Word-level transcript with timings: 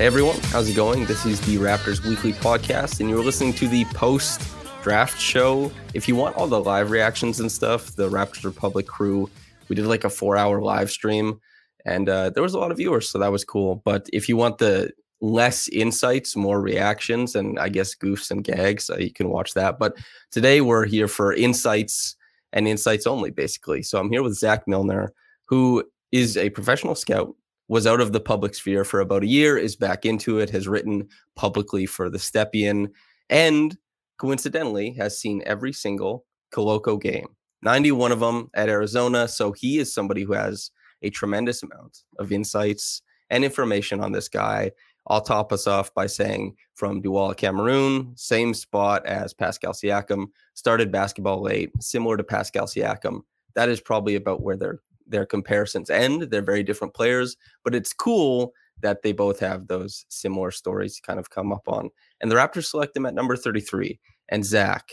Hey 0.00 0.06
everyone, 0.06 0.38
how's 0.44 0.66
it 0.66 0.76
going? 0.76 1.04
This 1.04 1.26
is 1.26 1.42
the 1.42 1.56
Raptors 1.56 2.02
Weekly 2.02 2.32
Podcast, 2.32 3.00
and 3.00 3.10
you're 3.10 3.22
listening 3.22 3.52
to 3.52 3.68
the 3.68 3.84
post 3.84 4.40
draft 4.82 5.20
show. 5.20 5.70
If 5.92 6.08
you 6.08 6.16
want 6.16 6.36
all 6.36 6.46
the 6.46 6.58
live 6.58 6.90
reactions 6.90 7.38
and 7.38 7.52
stuff, 7.52 7.94
the 7.96 8.08
Raptors 8.08 8.44
Republic 8.44 8.86
crew, 8.86 9.28
we 9.68 9.76
did 9.76 9.84
like 9.84 10.04
a 10.04 10.08
four 10.08 10.38
hour 10.38 10.62
live 10.62 10.90
stream, 10.90 11.38
and 11.84 12.08
uh, 12.08 12.30
there 12.30 12.42
was 12.42 12.54
a 12.54 12.58
lot 12.58 12.70
of 12.70 12.78
viewers, 12.78 13.10
so 13.10 13.18
that 13.18 13.30
was 13.30 13.44
cool. 13.44 13.82
But 13.84 14.08
if 14.10 14.26
you 14.26 14.38
want 14.38 14.56
the 14.56 14.90
less 15.20 15.68
insights, 15.68 16.34
more 16.34 16.62
reactions, 16.62 17.34
and 17.34 17.58
I 17.58 17.68
guess 17.68 17.94
goofs 17.94 18.30
and 18.30 18.42
gags, 18.42 18.88
uh, 18.88 18.96
you 18.96 19.12
can 19.12 19.28
watch 19.28 19.52
that. 19.52 19.78
But 19.78 19.98
today 20.30 20.62
we're 20.62 20.86
here 20.86 21.08
for 21.08 21.34
insights 21.34 22.16
and 22.54 22.66
insights 22.66 23.06
only, 23.06 23.32
basically. 23.32 23.82
So 23.82 24.00
I'm 24.00 24.10
here 24.10 24.22
with 24.22 24.32
Zach 24.32 24.66
Milner, 24.66 25.12
who 25.44 25.84
is 26.10 26.38
a 26.38 26.48
professional 26.48 26.94
scout 26.94 27.34
was 27.70 27.86
out 27.86 28.00
of 28.00 28.10
the 28.10 28.18
public 28.18 28.52
sphere 28.52 28.82
for 28.84 28.98
about 28.98 29.22
a 29.22 29.28
year, 29.28 29.56
is 29.56 29.76
back 29.76 30.04
into 30.04 30.40
it, 30.40 30.50
has 30.50 30.66
written 30.66 31.08
publicly 31.36 31.86
for 31.86 32.10
the 32.10 32.18
Stepien, 32.18 32.90
and 33.28 33.78
coincidentally 34.18 34.90
has 34.94 35.16
seen 35.16 35.40
every 35.46 35.72
single 35.72 36.26
Koloko 36.52 37.00
game, 37.00 37.28
91 37.62 38.10
of 38.10 38.18
them 38.18 38.50
at 38.54 38.68
Arizona. 38.68 39.28
So 39.28 39.52
he 39.52 39.78
is 39.78 39.94
somebody 39.94 40.24
who 40.24 40.32
has 40.32 40.72
a 41.02 41.10
tremendous 41.10 41.62
amount 41.62 42.00
of 42.18 42.32
insights 42.32 43.02
and 43.30 43.44
information 43.44 44.00
on 44.00 44.10
this 44.10 44.28
guy. 44.28 44.72
I'll 45.06 45.20
top 45.20 45.52
us 45.52 45.68
off 45.68 45.94
by 45.94 46.08
saying 46.08 46.56
from 46.74 47.00
Douala, 47.00 47.36
Cameroon, 47.36 48.14
same 48.16 48.52
spot 48.52 49.06
as 49.06 49.32
Pascal 49.32 49.74
Siakam, 49.74 50.26
started 50.54 50.90
basketball 50.90 51.40
late, 51.40 51.70
similar 51.78 52.16
to 52.16 52.24
Pascal 52.24 52.66
Siakam. 52.66 53.20
That 53.54 53.68
is 53.68 53.80
probably 53.80 54.16
about 54.16 54.42
where 54.42 54.56
they're 54.56 54.80
their 55.10 55.26
comparisons 55.26 55.90
end. 55.90 56.22
They're 56.22 56.42
very 56.42 56.62
different 56.62 56.94
players, 56.94 57.36
but 57.64 57.74
it's 57.74 57.92
cool 57.92 58.52
that 58.82 59.02
they 59.02 59.12
both 59.12 59.40
have 59.40 59.66
those 59.66 60.06
similar 60.08 60.50
stories 60.50 60.96
to 60.96 61.02
kind 61.02 61.18
of 61.18 61.30
come 61.30 61.52
up 61.52 61.68
on. 61.68 61.90
And 62.20 62.30
the 62.30 62.36
Raptors 62.36 62.70
select 62.70 62.96
him 62.96 63.06
at 63.06 63.14
number 63.14 63.36
33. 63.36 64.00
And 64.30 64.44
Zach, 64.44 64.90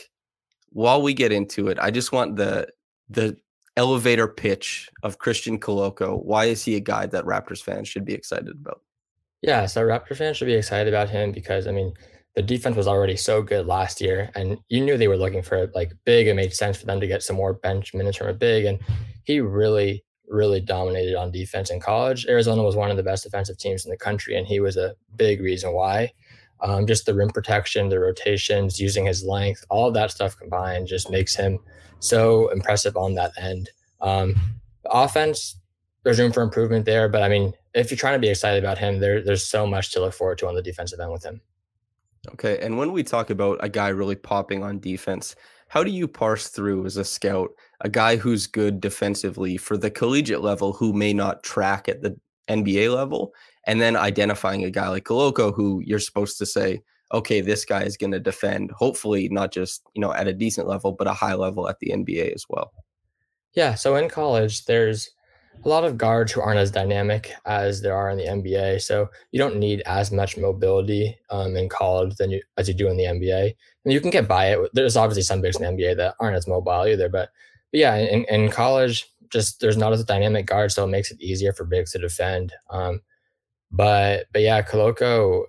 while 0.70 1.02
we 1.02 1.14
get 1.14 1.32
into 1.32 1.68
it, 1.68 1.78
I 1.80 1.92
just 1.92 2.12
want 2.12 2.36
the 2.36 2.68
the 3.10 3.38
elevator 3.78 4.28
pitch 4.28 4.90
of 5.04 5.20
Christian 5.20 5.60
Koloko. 5.60 6.22
Why 6.23 6.45
is 6.45 6.66
he 6.66 6.76
a 6.76 6.82
guy 6.82 7.06
that 7.06 7.23
Raptors 7.26 7.62
fans 7.62 7.88
should 7.88 8.06
be 8.06 8.14
excited 8.14 8.50
about? 8.50 8.82
Yeah, 9.42 9.68
so 9.68 9.82
Raptors 9.82 10.18
fans 10.18 10.38
should 10.38 10.48
be 10.48 10.56
excited 10.56 10.92
about 10.92 11.10
him 11.10 11.32
because 11.32 11.68
I 11.68 11.72
mean 11.72 11.94
the 12.36 12.42
defense 12.42 12.76
was 12.76 12.88
already 12.88 13.16
so 13.16 13.42
good 13.42 13.66
last 13.66 14.02
year, 14.02 14.32
and 14.36 14.58
you 14.70 14.82
knew 14.82 14.98
they 14.98 15.08
were 15.08 15.18
looking 15.18 15.42
for 15.42 15.72
like 15.73 15.92
big. 16.06 16.28
It 16.28 16.36
made 16.36 16.54
sense 16.54 16.78
for 16.78 16.86
them 16.86 16.99
to 16.99 17.08
get 17.08 17.23
some 17.23 17.36
more 17.36 17.54
bench 17.54 17.94
minutes 17.94 18.17
from 18.17 18.28
a 18.28 18.34
big, 18.34 18.66
and 18.66 18.80
he 19.23 19.39
really 19.39 20.04
really 20.27 20.60
dominated 20.60 21.15
on 21.15 21.32
defense 21.32 21.70
in 21.70 21.80
college. 21.80 22.26
Arizona 22.27 22.64
was 22.64 22.76
one 22.76 22.92
of 22.92 22.98
the 22.98 23.04
best 23.04 23.23
defensive 23.23 23.58
teams 23.58 23.86
in 23.86 23.92
the 23.92 23.98
country, 23.98 24.36
and 24.36 24.45
he 24.45 24.60
was 24.60 24.77
a 24.77 24.95
big 25.15 25.42
reason 25.42 25.73
why. 25.73 26.11
Um, 26.61 26.88
just 26.88 27.05
the 27.05 27.14
rim 27.14 27.30
protection, 27.30 27.89
the 27.89 27.99
rotations, 27.99 28.80
using 28.80 29.05
his 29.05 29.23
length, 29.23 29.64
all 29.70 29.92
that 29.92 30.11
stuff 30.11 30.37
combined 30.37 30.87
just 30.87 31.10
makes 31.11 31.36
him 31.36 31.60
so 31.99 32.49
impressive 32.49 32.98
on 32.98 33.14
that 33.16 33.32
end. 33.37 33.70
Um, 34.02 34.36
offense, 34.86 35.60
there's 36.04 36.20
room 36.20 36.32
for 36.32 36.42
improvement 36.42 36.86
there, 36.86 37.10
but 37.10 37.21
I 37.21 37.30
mean, 37.30 37.54
if 37.73 37.92
you're 37.92 37.98
trying 37.98 38.14
to 38.14 38.20
be 38.20 38.30
excited 38.30 38.64
about 38.64 38.77
him, 38.77 38.99
there, 38.99 39.21
there's 39.21 39.45
so 39.45 39.67
much 39.67 39.92
to 39.92 39.99
look 39.99 40.14
forward 40.14 40.39
to 40.39 40.48
on 40.48 40.55
the 40.55 40.61
defensive 40.61 40.99
end 40.99 41.11
with 41.11 41.23
him. 41.23 41.42
Okay, 42.33 42.60
and 42.60 42.77
when 42.77 42.92
we 42.92 43.04
talk 43.04 43.30
about 43.30 43.60
a 43.61 43.70
guy 43.70 43.89
really 43.89 44.16
popping 44.16 44.64
on 44.64 44.80
defense, 44.80 45.36
how 45.70 45.83
do 45.83 45.92
you 45.92 46.08
parse 46.08 46.48
through 46.50 46.86
as 46.86 46.98
a 46.98 47.04
scout 47.04 47.52
a 47.82 47.89
guy 47.89 48.16
who's 48.16 48.48
good 48.48 48.82
defensively 48.82 49.58
for 49.58 49.78
the 49.78 49.92
collegiate 49.92 50.42
level 50.42 50.73
who 50.73 50.94
may 50.94 51.14
not 51.14 51.44
track 51.44 51.88
at 51.88 52.02
the 52.02 52.17
NBA 52.48 52.94
level, 52.94 53.33
and 53.66 53.82
then 53.82 53.95
identifying 53.95 54.64
a 54.64 54.72
guy 54.72 54.89
like 54.89 55.04
Koloko 55.04 55.54
who 55.54 55.82
you're 55.86 56.00
supposed 56.00 56.38
to 56.38 56.45
say, 56.45 56.82
okay, 57.14 57.42
this 57.42 57.66
guy 57.66 57.83
is 57.83 57.98
going 57.98 58.11
to 58.11 58.20
defend, 58.20 58.72
hopefully 58.72 59.30
not 59.30 59.52
just 59.52 59.83
you 59.94 60.02
know 60.02 60.14
at 60.14 60.28
a 60.28 60.33
decent 60.33 60.67
level, 60.67 60.92
but 60.92 61.08
a 61.08 61.14
high 61.14 61.33
level 61.33 61.67
at 61.70 61.80
the 61.80 61.89
NBA 61.89 62.34
as 62.34 62.45
well. 62.49 62.72
Yeah. 63.54 63.76
So 63.76 63.95
in 63.95 64.10
college, 64.10 64.66
there's 64.66 65.10
a 65.66 65.70
lot 65.70 65.84
of 65.84 65.98
guards 65.98 66.32
who 66.32 66.42
aren't 66.42 66.60
as 66.60 66.72
dynamic 66.72 67.34
as 67.45 67.82
there 67.82 67.95
are 67.95 68.10
in 68.10 68.18
the 68.18 68.26
NBA. 68.26 68.82
So 68.82 69.10
you 69.32 69.40
don't 69.40 69.58
need 69.58 69.82
as 69.86 70.12
much 70.12 70.38
mobility 70.38 71.18
um, 71.30 71.56
in 71.56 71.70
college 71.70 72.16
than 72.16 72.32
you 72.32 72.42
as 72.58 72.68
you 72.68 72.73
do 72.73 72.88
in 72.88 72.98
the 72.98 73.06
NBA. 73.06 73.54
And 73.84 73.94
you 73.94 74.00
can 74.00 74.12
get 74.12 74.28
by 74.28 74.52
it. 74.52 74.70
There's 74.73 74.98
obviously 74.98 75.23
some 75.23 75.42
bigs 75.42 75.60
in 75.60 75.64
the 75.64 75.84
NBA 75.84 75.98
that 75.98 76.16
aren't 76.20 76.38
as 76.38 76.48
mobile 76.48 76.86
either, 76.88 77.10
but, 77.10 77.30
but 77.72 77.80
yeah, 77.80 77.96
in, 77.96 78.23
in 78.26 78.50
college, 78.50 79.08
just 79.30 79.60
there's 79.60 79.78
not 79.78 79.94
as 79.94 80.04
dynamic 80.04 80.46
guard, 80.46 80.72
so 80.72 80.84
it 80.84 80.88
makes 80.88 81.12
it 81.12 81.20
easier 81.20 81.54
for 81.54 81.66
bigs 81.66 81.92
to 81.92 82.00
defend. 82.00 82.54
Um, 82.70 83.02
but 83.72 84.28
but 84.32 84.42
yeah, 84.42 84.62
Koloko 84.62 85.46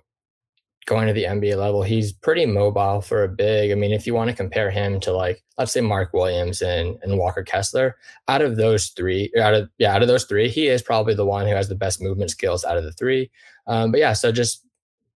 going 0.89 1.05
to 1.05 1.13
the 1.13 1.25
NBA 1.25 1.55
level, 1.55 1.83
he's 1.83 2.11
pretty 2.11 2.47
mobile 2.47 2.99
for 2.99 3.23
a 3.23 3.29
big. 3.29 3.71
I 3.71 3.75
mean, 3.75 3.91
if 3.91 4.07
you 4.07 4.15
want 4.15 4.31
to 4.31 4.35
compare 4.35 4.71
him 4.71 4.99
to 5.01 5.11
like, 5.13 5.43
let's 5.57 5.71
say 5.71 5.81
Mark 5.81 6.13
Williams 6.13 6.63
and, 6.63 6.97
and 7.03 7.19
Walker 7.19 7.43
Kessler, 7.43 7.95
out 8.27 8.41
of 8.41 8.57
those 8.57 8.87
three, 8.89 9.31
out 9.39 9.53
of 9.53 9.69
yeah, 9.77 9.93
out 9.93 10.01
of 10.01 10.07
those 10.07 10.25
three, 10.25 10.49
he 10.49 10.67
is 10.67 10.81
probably 10.81 11.13
the 11.13 11.25
one 11.25 11.45
who 11.45 11.53
has 11.53 11.69
the 11.69 11.75
best 11.75 12.01
movement 12.01 12.31
skills 12.31 12.65
out 12.65 12.75
of 12.75 12.83
the 12.83 12.91
three. 12.91 13.29
Um, 13.67 13.91
but 13.91 13.99
yeah, 13.99 14.13
so 14.13 14.31
just 14.31 14.65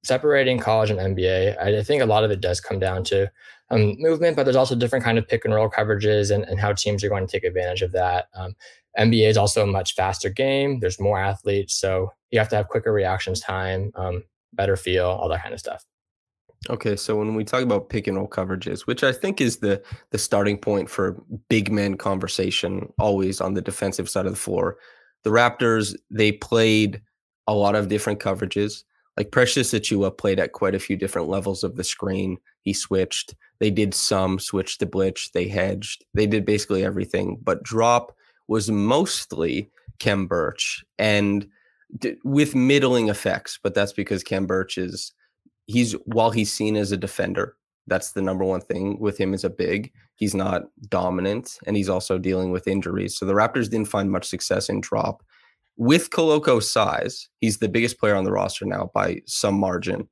separating 0.03 0.59
college 0.59 0.91
and 0.91 0.99
NBA, 0.99 1.59
I 1.59 1.81
think 1.81 2.03
a 2.03 2.05
lot 2.05 2.23
of 2.23 2.29
it 2.29 2.39
does 2.39 2.61
come 2.61 2.77
down 2.77 3.03
to 3.05 3.31
um, 3.71 3.95
movement, 3.97 4.35
but 4.35 4.43
there's 4.43 4.55
also 4.55 4.75
different 4.75 5.03
kind 5.03 5.17
of 5.17 5.27
pick 5.27 5.43
and 5.43 5.55
roll 5.55 5.69
coverages 5.69 6.29
and, 6.29 6.43
and 6.43 6.59
how 6.59 6.73
teams 6.73 7.03
are 7.03 7.09
going 7.09 7.25
to 7.25 7.31
take 7.31 7.43
advantage 7.43 7.81
of 7.81 7.93
that. 7.93 8.27
Um, 8.35 8.55
NBA 8.99 9.27
is 9.27 9.37
also 9.37 9.63
a 9.63 9.67
much 9.67 9.95
faster 9.95 10.29
game. 10.29 10.79
There's 10.79 10.99
more 10.99 11.19
athletes, 11.19 11.73
so 11.73 12.11
you 12.29 12.37
have 12.37 12.49
to 12.49 12.55
have 12.55 12.67
quicker 12.67 12.93
reactions 12.93 13.39
time. 13.39 13.91
Um, 13.95 14.23
better 14.55 14.75
feel, 14.75 15.05
all 15.05 15.29
that 15.29 15.41
kind 15.41 15.53
of 15.53 15.59
stuff. 15.59 15.83
Okay, 16.69 16.95
so 16.95 17.17
when 17.17 17.35
we 17.35 17.43
talk 17.43 17.61
about 17.61 17.89
pick 17.89 18.07
and 18.07 18.15
roll 18.15 18.27
coverages, 18.27 18.81
which 18.81 19.03
I 19.03 19.11
think 19.11 19.41
is 19.41 19.57
the 19.57 19.83
the 20.11 20.17
starting 20.17 20.57
point 20.57 20.89
for 20.89 21.21
big 21.49 21.71
men 21.71 21.97
conversation, 21.97 22.91
always 22.99 23.41
on 23.41 23.53
the 23.53 23.61
defensive 23.61 24.09
side 24.09 24.25
of 24.25 24.31
the 24.31 24.39
floor, 24.39 24.77
the 25.23 25.29
Raptors 25.29 25.95
they 26.09 26.31
played 26.31 27.01
a 27.47 27.53
lot 27.53 27.75
of 27.75 27.89
different 27.89 28.19
coverages. 28.19 28.83
Like 29.17 29.31
Precious 29.31 29.73
Achiuwa 29.73 30.17
played 30.17 30.39
at 30.39 30.53
quite 30.53 30.73
a 30.73 30.79
few 30.79 30.95
different 30.95 31.27
levels 31.27 31.63
of 31.63 31.75
the 31.75 31.83
screen. 31.83 32.37
He 32.61 32.73
switched. 32.73 33.35
They 33.59 33.69
did 33.69 33.93
some 33.93 34.39
switch 34.39 34.77
to 34.79 34.85
blitz. 34.85 35.29
They 35.29 35.47
hedged. 35.47 36.03
They 36.13 36.25
did 36.25 36.45
basically 36.45 36.83
everything. 36.83 37.37
But 37.43 37.61
drop 37.61 38.15
was 38.47 38.71
mostly 38.71 39.69
Khem 39.99 40.25
Birch 40.27 40.83
and 40.97 41.47
d- 41.97 42.15
with 42.23 42.55
middling 42.55 43.09
effects, 43.09 43.59
but 43.61 43.73
that's 43.73 43.93
because 43.93 44.23
Khem 44.23 44.45
Birch 44.45 44.77
is 44.77 45.13
he's 45.65 45.93
while 46.05 46.31
he's 46.31 46.51
seen 46.51 46.75
as 46.75 46.91
a 46.91 46.97
defender, 46.97 47.55
that's 47.87 48.11
the 48.11 48.21
number 48.21 48.45
one 48.45 48.61
thing 48.61 48.99
with 48.99 49.17
him 49.17 49.33
as 49.33 49.43
a 49.43 49.49
big. 49.49 49.91
He's 50.15 50.35
not 50.35 50.63
dominant 50.89 51.57
and 51.65 51.75
he's 51.75 51.89
also 51.89 52.17
dealing 52.17 52.51
with 52.51 52.67
injuries. 52.67 53.17
So 53.17 53.25
the 53.25 53.33
Raptors 53.33 53.69
didn't 53.69 53.89
find 53.89 54.11
much 54.11 54.27
success 54.27 54.69
in 54.69 54.81
drop. 54.81 55.23
With 55.75 56.11
Koloko's 56.11 56.71
size, 56.71 57.27
he's 57.39 57.57
the 57.57 57.67
biggest 57.67 57.99
player 57.99 58.15
on 58.15 58.23
the 58.23 58.31
roster 58.31 58.65
now 58.65 58.91
by 58.93 59.21
some 59.25 59.55
margin. 59.55 60.07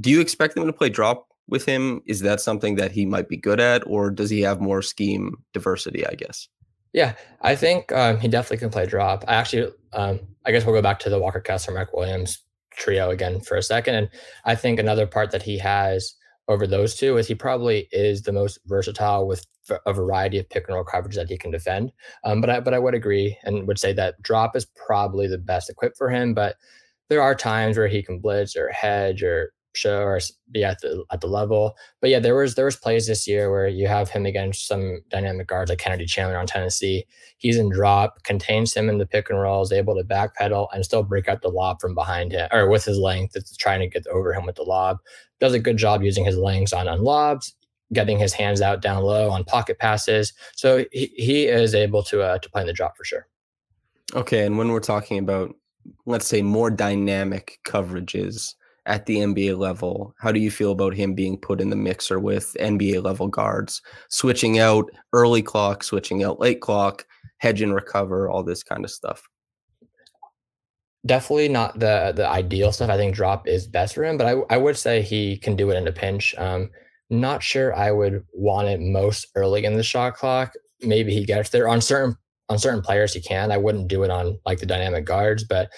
Do 0.00 0.10
you 0.10 0.20
expect 0.20 0.54
them 0.54 0.66
to 0.66 0.72
play 0.72 0.88
drop 0.88 1.28
with 1.46 1.66
him? 1.66 2.00
Is 2.06 2.20
that 2.20 2.40
something 2.40 2.76
that 2.76 2.90
he 2.90 3.04
might 3.04 3.28
be 3.28 3.36
good 3.36 3.60
at, 3.60 3.86
or 3.86 4.10
does 4.10 4.30
he 4.30 4.40
have 4.40 4.60
more 4.60 4.80
scheme 4.82 5.36
diversity? 5.52 6.06
I 6.06 6.14
guess. 6.14 6.48
Yeah, 6.94 7.14
I 7.42 7.56
think 7.56 7.90
um, 7.92 8.20
he 8.20 8.28
definitely 8.28 8.58
can 8.58 8.70
play 8.70 8.86
drop. 8.86 9.24
I 9.26 9.34
actually, 9.34 9.70
um, 9.92 10.20
I 10.46 10.52
guess 10.52 10.64
we'll 10.64 10.76
go 10.76 10.80
back 10.80 11.00
to 11.00 11.10
the 11.10 11.18
Walker 11.18 11.40
Kessler, 11.40 11.74
Mark 11.74 11.92
Williams 11.92 12.42
trio 12.76 13.10
again 13.10 13.40
for 13.40 13.56
a 13.56 13.62
second. 13.62 13.96
And 13.96 14.08
I 14.44 14.54
think 14.54 14.78
another 14.78 15.06
part 15.06 15.32
that 15.32 15.42
he 15.42 15.58
has 15.58 16.14
over 16.46 16.66
those 16.66 16.94
two 16.94 17.16
is 17.16 17.26
he 17.26 17.34
probably 17.34 17.88
is 17.90 18.22
the 18.22 18.32
most 18.32 18.60
versatile 18.66 19.26
with 19.26 19.44
a 19.86 19.92
variety 19.92 20.38
of 20.38 20.48
pick 20.48 20.68
and 20.68 20.74
roll 20.74 20.84
coverage 20.84 21.16
that 21.16 21.28
he 21.28 21.36
can 21.36 21.50
defend. 21.50 21.90
Um, 22.22 22.40
but 22.40 22.50
I, 22.50 22.60
but 22.60 22.74
I 22.74 22.78
would 22.78 22.94
agree 22.94 23.36
and 23.42 23.66
would 23.66 23.78
say 23.78 23.92
that 23.94 24.20
drop 24.22 24.54
is 24.54 24.66
probably 24.86 25.26
the 25.26 25.38
best 25.38 25.68
equipped 25.68 25.96
for 25.96 26.10
him. 26.10 26.32
But 26.32 26.56
there 27.08 27.22
are 27.22 27.34
times 27.34 27.76
where 27.76 27.88
he 27.88 28.02
can 28.04 28.20
blitz 28.20 28.56
or 28.56 28.70
hedge 28.70 29.22
or 29.22 29.52
show 29.76 30.02
or 30.02 30.20
be 30.50 30.64
at 30.64 30.80
the 30.80 31.04
at 31.10 31.20
the 31.20 31.26
level. 31.26 31.76
But 32.00 32.10
yeah, 32.10 32.18
there 32.18 32.34
was 32.34 32.54
there 32.54 32.64
was 32.64 32.76
plays 32.76 33.06
this 33.06 33.26
year 33.26 33.50
where 33.50 33.68
you 33.68 33.86
have 33.88 34.10
him 34.10 34.26
against 34.26 34.66
some 34.66 35.00
dynamic 35.08 35.46
guards 35.46 35.70
like 35.70 35.78
Kennedy 35.78 36.06
Chandler 36.06 36.38
on 36.38 36.46
Tennessee. 36.46 37.06
He's 37.38 37.56
in 37.56 37.70
drop, 37.70 38.22
contains 38.24 38.74
him 38.74 38.88
in 38.88 38.98
the 38.98 39.06
pick 39.06 39.30
and 39.30 39.40
roll, 39.40 39.62
is 39.62 39.72
able 39.72 39.94
to 39.96 40.04
backpedal 40.04 40.68
and 40.72 40.84
still 40.84 41.02
break 41.02 41.28
up 41.28 41.42
the 41.42 41.48
lob 41.48 41.80
from 41.80 41.94
behind 41.94 42.32
him 42.32 42.48
or 42.52 42.68
with 42.68 42.84
his 42.84 42.98
length. 42.98 43.36
It's 43.36 43.56
trying 43.56 43.80
to 43.80 43.88
get 43.88 44.06
over 44.08 44.32
him 44.32 44.46
with 44.46 44.56
the 44.56 44.62
lob. 44.62 44.98
Does 45.40 45.54
a 45.54 45.58
good 45.58 45.76
job 45.76 46.02
using 46.02 46.24
his 46.24 46.36
lengths 46.36 46.72
on 46.72 46.88
on 46.88 47.02
lobs, 47.02 47.54
getting 47.92 48.18
his 48.18 48.32
hands 48.32 48.60
out 48.60 48.82
down 48.82 49.02
low 49.02 49.30
on 49.30 49.44
pocket 49.44 49.78
passes. 49.78 50.32
So 50.54 50.84
he, 50.92 51.12
he 51.16 51.46
is 51.46 51.74
able 51.74 52.02
to 52.04 52.22
uh, 52.22 52.38
to 52.38 52.50
play 52.50 52.62
in 52.62 52.66
the 52.66 52.72
drop 52.72 52.96
for 52.96 53.04
sure. 53.04 53.26
Okay, 54.14 54.46
and 54.46 54.58
when 54.58 54.68
we're 54.68 54.80
talking 54.80 55.18
about 55.18 55.54
let's 56.06 56.26
say 56.26 56.42
more 56.42 56.70
dynamic 56.70 57.58
coverages 57.66 58.54
at 58.86 59.06
the 59.06 59.16
NBA 59.16 59.58
level. 59.58 60.14
How 60.18 60.32
do 60.32 60.40
you 60.40 60.50
feel 60.50 60.72
about 60.72 60.94
him 60.94 61.14
being 61.14 61.38
put 61.38 61.60
in 61.60 61.70
the 61.70 61.76
mixer 61.76 62.20
with 62.20 62.56
NBA 62.60 63.02
level 63.02 63.28
guards, 63.28 63.80
switching 64.08 64.58
out 64.58 64.90
early 65.12 65.42
clock, 65.42 65.82
switching 65.82 66.22
out 66.22 66.40
late 66.40 66.60
clock, 66.60 67.06
hedge 67.38 67.62
and 67.62 67.74
recover, 67.74 68.28
all 68.28 68.42
this 68.42 68.62
kind 68.62 68.84
of 68.84 68.90
stuff? 68.90 69.22
Definitely 71.06 71.48
not 71.48 71.78
the 71.78 72.12
the 72.16 72.26
ideal 72.26 72.72
stuff. 72.72 72.88
I 72.88 72.96
think 72.96 73.14
drop 73.14 73.46
is 73.46 73.66
best 73.66 73.94
for 73.94 74.04
him, 74.04 74.16
but 74.16 74.26
I, 74.26 74.54
I 74.54 74.56
would 74.56 74.76
say 74.76 75.02
he 75.02 75.36
can 75.36 75.54
do 75.54 75.70
it 75.70 75.76
in 75.76 75.86
a 75.86 75.92
pinch. 75.92 76.34
Um, 76.38 76.70
not 77.10 77.42
sure 77.42 77.74
I 77.74 77.90
would 77.90 78.24
want 78.32 78.68
it 78.68 78.80
most 78.80 79.26
early 79.34 79.64
in 79.64 79.76
the 79.76 79.82
shot 79.82 80.14
clock. 80.14 80.54
Maybe 80.80 81.12
he 81.12 81.26
gets 81.26 81.50
there 81.50 81.68
on 81.68 81.82
certain 81.82 82.16
on 82.48 82.58
certain 82.58 82.82
players 82.82 83.12
he 83.12 83.20
can. 83.20 83.52
I 83.52 83.56
wouldn't 83.56 83.88
do 83.88 84.02
it 84.02 84.10
on 84.10 84.38
like 84.44 84.60
the 84.60 84.66
dynamic 84.66 85.04
guards, 85.04 85.44
but 85.44 85.70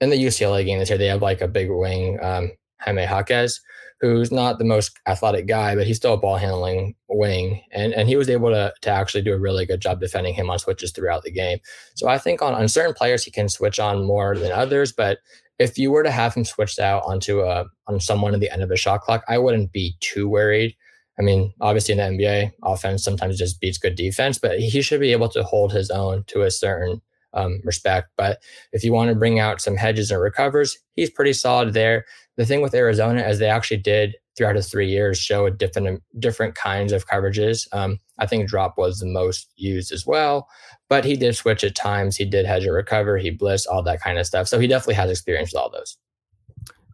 in 0.00 0.10
the 0.10 0.16
UCLA 0.16 0.64
game 0.64 0.78
this 0.78 0.88
year, 0.88 0.98
they 0.98 1.06
have 1.06 1.22
like 1.22 1.40
a 1.40 1.48
big 1.48 1.68
wing, 1.70 2.18
um, 2.22 2.50
Jaime 2.80 3.02
Jaquez, 3.02 3.60
who's 4.00 4.32
not 4.32 4.58
the 4.58 4.64
most 4.64 4.98
athletic 5.06 5.46
guy, 5.46 5.76
but 5.76 5.86
he's 5.86 5.98
still 5.98 6.14
a 6.14 6.18
ball 6.18 6.36
handling 6.36 6.94
wing. 7.08 7.62
And, 7.72 7.92
and 7.92 8.08
he 8.08 8.16
was 8.16 8.30
able 8.30 8.50
to, 8.50 8.72
to 8.80 8.90
actually 8.90 9.22
do 9.22 9.34
a 9.34 9.38
really 9.38 9.66
good 9.66 9.80
job 9.80 10.00
defending 10.00 10.32
him 10.32 10.48
on 10.48 10.58
switches 10.58 10.90
throughout 10.90 11.22
the 11.22 11.30
game. 11.30 11.58
So 11.94 12.08
I 12.08 12.16
think 12.16 12.40
on, 12.40 12.54
on 12.54 12.68
certain 12.68 12.94
players, 12.94 13.24
he 13.24 13.30
can 13.30 13.50
switch 13.50 13.78
on 13.78 14.06
more 14.06 14.36
than 14.36 14.52
others. 14.52 14.92
But 14.92 15.18
if 15.58 15.76
you 15.76 15.90
were 15.90 16.02
to 16.02 16.10
have 16.10 16.32
him 16.32 16.46
switched 16.46 16.78
out 16.78 17.02
onto 17.04 17.42
a, 17.42 17.66
on 17.86 18.00
someone 18.00 18.32
at 18.32 18.40
the 18.40 18.50
end 18.50 18.62
of 18.62 18.70
a 18.70 18.76
shot 18.76 19.02
clock, 19.02 19.22
I 19.28 19.36
wouldn't 19.36 19.72
be 19.72 19.96
too 20.00 20.26
worried. 20.26 20.74
I 21.18 21.22
mean, 21.22 21.52
obviously 21.60 21.92
in 21.92 21.98
the 21.98 22.24
NBA, 22.24 22.52
offense 22.62 23.04
sometimes 23.04 23.36
just 23.36 23.60
beats 23.60 23.76
good 23.76 23.94
defense, 23.94 24.38
but 24.38 24.58
he 24.58 24.80
should 24.80 25.00
be 25.00 25.12
able 25.12 25.28
to 25.28 25.42
hold 25.42 25.72
his 25.72 25.90
own 25.90 26.24
to 26.28 26.40
a 26.40 26.50
certain 26.50 27.02
um, 27.34 27.60
respect. 27.64 28.08
But 28.16 28.42
if 28.72 28.84
you 28.84 28.92
want 28.92 29.10
to 29.10 29.14
bring 29.14 29.38
out 29.38 29.60
some 29.60 29.76
hedges 29.76 30.10
and 30.10 30.20
recovers, 30.20 30.78
he's 30.94 31.10
pretty 31.10 31.32
solid 31.32 31.74
there. 31.74 32.04
The 32.36 32.46
thing 32.46 32.62
with 32.62 32.74
Arizona 32.74 33.22
is 33.22 33.38
they 33.38 33.48
actually 33.48 33.78
did 33.78 34.16
throughout 34.36 34.56
his 34.56 34.70
three 34.70 34.88
years 34.88 35.18
show 35.18 35.44
a 35.44 35.50
different 35.50 36.02
different 36.18 36.54
kinds 36.54 36.92
of 36.92 37.06
coverages. 37.06 37.68
Um, 37.72 37.98
I 38.18 38.26
think 38.26 38.48
drop 38.48 38.78
was 38.78 38.98
the 38.98 39.06
most 39.06 39.50
used 39.56 39.92
as 39.92 40.06
well, 40.06 40.48
but 40.88 41.04
he 41.04 41.16
did 41.16 41.36
switch 41.36 41.64
at 41.64 41.74
times. 41.74 42.16
He 42.16 42.24
did 42.24 42.46
hedge 42.46 42.64
and 42.64 42.74
recover. 42.74 43.18
He 43.18 43.30
bliss 43.30 43.66
all 43.66 43.82
that 43.82 44.00
kind 44.00 44.18
of 44.18 44.26
stuff. 44.26 44.48
So 44.48 44.58
he 44.58 44.66
definitely 44.66 44.94
has 44.94 45.10
experience 45.10 45.52
with 45.52 45.60
all 45.60 45.70
those. 45.70 45.96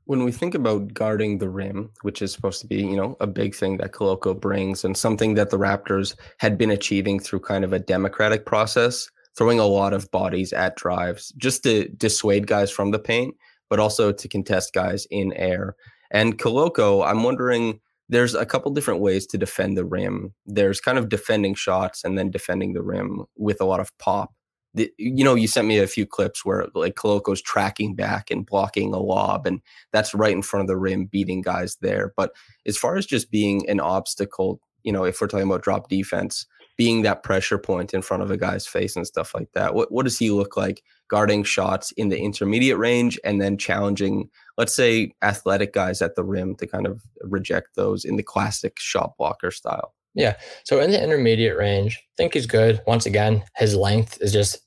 When 0.06 0.22
we 0.22 0.30
think 0.30 0.54
about 0.54 0.94
guarding 0.94 1.38
the 1.38 1.48
rim, 1.48 1.90
which 2.02 2.22
is 2.22 2.32
supposed 2.32 2.60
to 2.60 2.66
be, 2.66 2.76
you 2.76 2.94
know, 2.94 3.16
a 3.20 3.26
big 3.26 3.56
thing 3.56 3.76
that 3.78 3.92
Koloko 3.92 4.40
brings 4.40 4.84
and 4.84 4.96
something 4.96 5.34
that 5.34 5.50
the 5.50 5.58
Raptors 5.58 6.14
had 6.38 6.56
been 6.56 6.70
achieving 6.70 7.18
through 7.18 7.40
kind 7.40 7.64
of 7.64 7.72
a 7.72 7.80
democratic 7.80 8.46
process, 8.46 9.10
throwing 9.36 9.58
a 9.58 9.66
lot 9.66 9.92
of 9.92 10.10
bodies 10.10 10.52
at 10.52 10.76
drives 10.76 11.32
just 11.36 11.62
to 11.64 11.88
dissuade 11.88 12.46
guys 12.46 12.70
from 12.70 12.90
the 12.90 12.98
paint, 12.98 13.34
but 13.68 13.78
also 13.78 14.12
to 14.12 14.28
contest 14.28 14.72
guys 14.72 15.06
in 15.10 15.32
air. 15.34 15.76
And 16.10 16.38
Koloko, 16.38 17.06
I'm 17.06 17.22
wondering, 17.22 17.80
there's 18.08 18.34
a 18.34 18.46
couple 18.46 18.72
different 18.72 19.00
ways 19.00 19.26
to 19.26 19.38
defend 19.38 19.76
the 19.76 19.84
rim. 19.84 20.32
There's 20.46 20.80
kind 20.80 20.98
of 20.98 21.08
defending 21.08 21.54
shots 21.54 22.04
and 22.04 22.16
then 22.16 22.30
defending 22.30 22.72
the 22.72 22.82
rim 22.82 23.24
with 23.36 23.60
a 23.60 23.64
lot 23.64 23.80
of 23.80 23.96
pop. 23.98 24.32
The, 24.74 24.92
you 24.98 25.24
know, 25.24 25.34
you 25.34 25.48
sent 25.48 25.66
me 25.66 25.78
a 25.78 25.86
few 25.86 26.06
clips 26.06 26.44
where 26.44 26.66
like 26.74 26.94
Koloko's 26.94 27.40
tracking 27.40 27.94
back 27.94 28.30
and 28.30 28.44
blocking 28.46 28.92
a 28.92 28.98
lob, 28.98 29.46
and 29.46 29.60
that's 29.90 30.14
right 30.14 30.32
in 30.32 30.42
front 30.42 30.62
of 30.62 30.68
the 30.68 30.76
rim, 30.76 31.06
beating 31.06 31.40
guys 31.40 31.76
there. 31.80 32.12
But 32.16 32.32
as 32.66 32.76
far 32.76 32.96
as 32.96 33.06
just 33.06 33.30
being 33.30 33.68
an 33.68 33.80
obstacle, 33.80 34.60
you 34.82 34.92
know, 34.92 35.04
if 35.04 35.20
we're 35.20 35.28
talking 35.28 35.46
about 35.46 35.62
drop 35.62 35.88
defense, 35.88 36.46
being 36.76 37.02
that 37.02 37.22
pressure 37.22 37.58
point 37.58 37.94
in 37.94 38.02
front 38.02 38.22
of 38.22 38.30
a 38.30 38.36
guy's 38.36 38.66
face 38.66 38.96
and 38.96 39.06
stuff 39.06 39.34
like 39.34 39.50
that. 39.52 39.74
What 39.74 39.90
what 39.90 40.04
does 40.04 40.18
he 40.18 40.30
look 40.30 40.56
like 40.56 40.82
guarding 41.08 41.44
shots 41.44 41.92
in 41.92 42.08
the 42.08 42.18
intermediate 42.18 42.78
range 42.78 43.18
and 43.24 43.40
then 43.40 43.56
challenging, 43.56 44.28
let's 44.58 44.74
say, 44.74 45.12
athletic 45.22 45.72
guys 45.72 46.02
at 46.02 46.16
the 46.16 46.24
rim 46.24 46.54
to 46.56 46.66
kind 46.66 46.86
of 46.86 47.02
reject 47.22 47.76
those 47.76 48.04
in 48.04 48.16
the 48.16 48.22
classic 48.22 48.78
shot 48.78 49.14
blocker 49.16 49.50
style? 49.50 49.94
Yeah. 50.14 50.36
So 50.64 50.80
in 50.80 50.90
the 50.90 51.02
intermediate 51.02 51.56
range, 51.56 51.98
I 51.98 52.14
think 52.16 52.34
he's 52.34 52.46
good. 52.46 52.80
Once 52.86 53.06
again, 53.06 53.44
his 53.56 53.76
length 53.76 54.18
is 54.20 54.32
just 54.32 54.58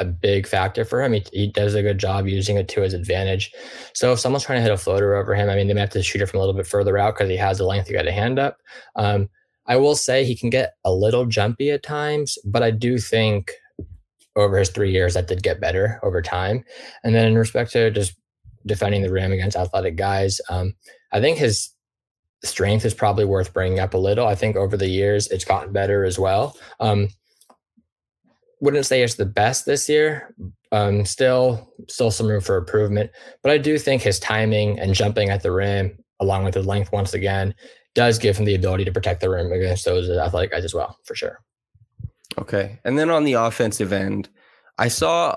a 0.00 0.04
big 0.04 0.46
factor 0.46 0.84
for 0.84 1.02
him. 1.02 1.12
He, 1.12 1.24
he 1.32 1.46
does 1.48 1.74
a 1.74 1.82
good 1.82 1.98
job 1.98 2.26
using 2.26 2.56
it 2.56 2.68
to 2.68 2.82
his 2.82 2.94
advantage. 2.94 3.52
So 3.94 4.12
if 4.12 4.20
someone's 4.20 4.44
trying 4.44 4.58
to 4.58 4.62
hit 4.62 4.72
a 4.72 4.76
floater 4.76 5.14
over 5.14 5.34
him, 5.34 5.48
I 5.48 5.56
mean, 5.56 5.68
they 5.68 5.74
might 5.74 5.80
have 5.80 5.90
to 5.90 6.02
shoot 6.02 6.22
it 6.22 6.26
from 6.26 6.38
a 6.38 6.40
little 6.40 6.54
bit 6.54 6.66
further 6.66 6.98
out 6.98 7.14
because 7.14 7.30
he 7.30 7.36
has 7.36 7.58
the 7.58 7.64
length 7.64 7.86
to 7.86 7.92
get 7.92 8.06
a 8.06 8.12
hand 8.12 8.38
up. 8.38 8.58
Um, 8.96 9.28
I 9.68 9.76
will 9.76 9.94
say 9.94 10.24
he 10.24 10.34
can 10.34 10.50
get 10.50 10.74
a 10.84 10.92
little 10.92 11.26
jumpy 11.26 11.70
at 11.70 11.82
times, 11.82 12.38
but 12.44 12.62
I 12.62 12.70
do 12.70 12.98
think 12.98 13.52
over 14.34 14.58
his 14.58 14.70
three 14.70 14.90
years 14.90 15.14
that 15.14 15.28
did 15.28 15.42
get 15.42 15.60
better 15.60 16.00
over 16.02 16.22
time. 16.22 16.64
And 17.04 17.14
then 17.14 17.26
in 17.26 17.36
respect 17.36 17.72
to 17.72 17.90
just 17.90 18.14
defending 18.66 19.02
the 19.02 19.12
rim 19.12 19.32
against 19.32 19.56
athletic 19.56 19.96
guys, 19.96 20.40
um, 20.48 20.74
I 21.12 21.20
think 21.20 21.38
his 21.38 21.70
strength 22.44 22.84
is 22.84 22.94
probably 22.94 23.24
worth 23.24 23.52
bringing 23.52 23.80
up 23.80 23.94
a 23.94 23.98
little. 23.98 24.26
I 24.26 24.34
think 24.34 24.56
over 24.56 24.76
the 24.76 24.88
years 24.88 25.26
it's 25.28 25.44
gotten 25.44 25.72
better 25.72 26.04
as 26.04 26.18
well. 26.18 26.56
Um, 26.80 27.08
wouldn't 28.60 28.86
say 28.86 29.02
it's 29.02 29.14
the 29.14 29.26
best 29.26 29.66
this 29.66 29.88
year. 29.88 30.34
Um, 30.72 31.04
still, 31.04 31.72
still 31.88 32.10
some 32.10 32.26
room 32.26 32.40
for 32.40 32.56
improvement, 32.56 33.10
but 33.42 33.50
I 33.50 33.58
do 33.58 33.78
think 33.78 34.02
his 34.02 34.20
timing 34.20 34.78
and 34.78 34.94
jumping 34.94 35.30
at 35.30 35.42
the 35.42 35.50
rim, 35.50 35.98
along 36.20 36.44
with 36.44 36.54
his 36.54 36.66
length, 36.66 36.92
once 36.92 37.14
again, 37.14 37.54
does 37.94 38.18
give 38.18 38.36
him 38.36 38.44
the 38.44 38.54
ability 38.54 38.84
to 38.84 38.92
protect 38.92 39.20
the 39.20 39.30
rim 39.30 39.52
against 39.52 39.84
those 39.84 40.08
athletic 40.10 40.50
guys 40.50 40.64
as 40.64 40.74
well, 40.74 40.98
for 41.04 41.14
sure. 41.14 41.40
Okay. 42.38 42.78
And 42.84 42.98
then 42.98 43.10
on 43.10 43.24
the 43.24 43.32
offensive 43.32 43.92
end, 43.92 44.28
I 44.78 44.88
saw 44.88 45.36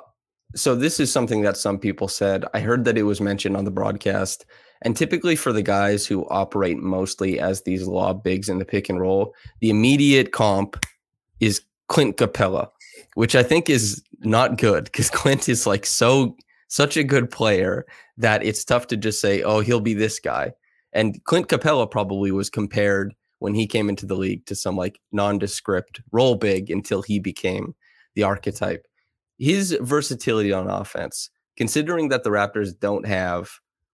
so 0.55 0.75
this 0.75 0.99
is 0.99 1.11
something 1.11 1.41
that 1.41 1.57
some 1.57 1.79
people 1.79 2.07
said. 2.07 2.45
I 2.53 2.59
heard 2.59 2.85
that 2.85 2.97
it 2.97 3.03
was 3.03 3.21
mentioned 3.21 3.55
on 3.55 3.65
the 3.65 3.71
broadcast. 3.71 4.45
And 4.81 4.97
typically 4.97 5.35
for 5.35 5.53
the 5.53 5.61
guys 5.61 6.05
who 6.05 6.27
operate 6.29 6.77
mostly 6.77 7.39
as 7.39 7.61
these 7.61 7.87
lob 7.87 8.23
bigs 8.23 8.49
in 8.49 8.59
the 8.59 8.65
pick 8.65 8.89
and 8.89 8.99
roll, 8.99 9.33
the 9.59 9.69
immediate 9.69 10.31
comp 10.31 10.85
is 11.39 11.61
Clint 11.87 12.17
Capela, 12.17 12.69
which 13.13 13.35
I 13.35 13.43
think 13.43 13.69
is 13.69 14.03
not 14.19 14.57
good 14.57 14.85
because 14.85 15.09
Clint 15.11 15.47
is 15.47 15.65
like 15.65 15.85
so 15.85 16.35
such 16.67 16.97
a 16.97 17.03
good 17.03 17.29
player 17.29 17.85
that 18.17 18.43
it's 18.43 18.63
tough 18.63 18.87
to 18.87 18.97
just 18.97 19.19
say, 19.19 19.43
oh, 19.43 19.59
he'll 19.59 19.81
be 19.81 19.93
this 19.93 20.19
guy. 20.19 20.53
And 20.93 21.23
Clint 21.23 21.47
Capela 21.47 21.89
probably 21.89 22.31
was 22.31 22.49
compared 22.49 23.13
when 23.39 23.53
he 23.53 23.65
came 23.65 23.89
into 23.89 24.05
the 24.05 24.15
league 24.15 24.45
to 24.45 24.55
some 24.55 24.75
like 24.75 24.99
nondescript 25.11 26.01
role 26.11 26.35
big 26.35 26.69
until 26.69 27.01
he 27.01 27.19
became 27.19 27.73
the 28.15 28.23
archetype. 28.23 28.85
His 29.39 29.75
versatility 29.81 30.53
on 30.53 30.69
offense, 30.69 31.29
considering 31.57 32.09
that 32.09 32.23
the 32.23 32.29
Raptors 32.29 32.77
don't 32.79 33.05
have 33.05 33.49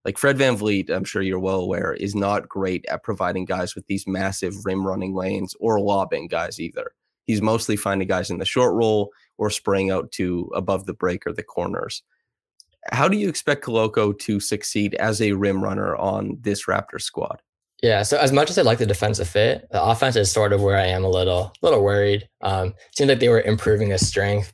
like 0.08 0.18
Fred 0.18 0.38
VanVleet, 0.38 0.90
I'm 0.90 1.04
sure 1.04 1.22
you're 1.22 1.38
well 1.38 1.60
aware, 1.60 1.94
is 1.94 2.16
not 2.16 2.48
great 2.48 2.86
at 2.86 3.04
providing 3.04 3.44
guys 3.44 3.76
with 3.76 3.86
these 3.88 4.08
massive 4.08 4.66
rim 4.66 4.88
running 4.88 5.14
lanes 5.14 5.54
or 5.60 5.82
lobbing 5.82 6.30
guys 6.30 6.62
either. 6.62 6.92
He's 7.26 7.42
mostly 7.42 7.76
finding 7.76 8.08
guys 8.08 8.30
in 8.30 8.38
the 8.38 8.46
short 8.46 8.74
roll 8.74 9.12
or 9.38 9.50
spraying 9.50 9.92
out 9.92 10.14
to 10.14 10.50
above 10.56 10.86
the 10.86 10.94
break 10.94 11.28
or 11.28 11.34
the 11.34 11.44
corners. 11.44 12.04
How 12.92 13.08
do 13.08 13.18
you 13.18 13.30
expect 13.30 13.64
Koloko 13.64 14.18
to 14.20 14.40
succeed 14.40 14.96
as 14.96 15.22
a 15.22 15.34
rim 15.34 15.64
runner 15.64 15.96
on 15.96 16.38
this 16.42 16.66
Raptor 16.66 17.02
squad? 17.02 17.42
Yeah, 17.84 18.02
so 18.04 18.18
as 18.18 18.32
much 18.32 18.50
as 18.50 18.58
I 18.58 18.64
like 18.64 18.80
the 18.80 18.88
defensive 18.88 19.28
fit, 19.28 19.68
the 19.72 19.84
offense 19.84 20.16
is 20.16 20.32
sort 20.32 20.52
of 20.52 20.64
where 20.64 20.78
I 20.78 20.88
am 20.88 21.04
a 21.04 21.10
little, 21.10 21.54
little 21.62 21.84
worried. 21.84 22.28
Um, 22.42 22.74
seems 22.96 23.10
like 23.10 23.20
they 23.20 23.30
were 23.30 23.42
improving 23.42 23.92
his 23.92 24.08
strength, 24.08 24.52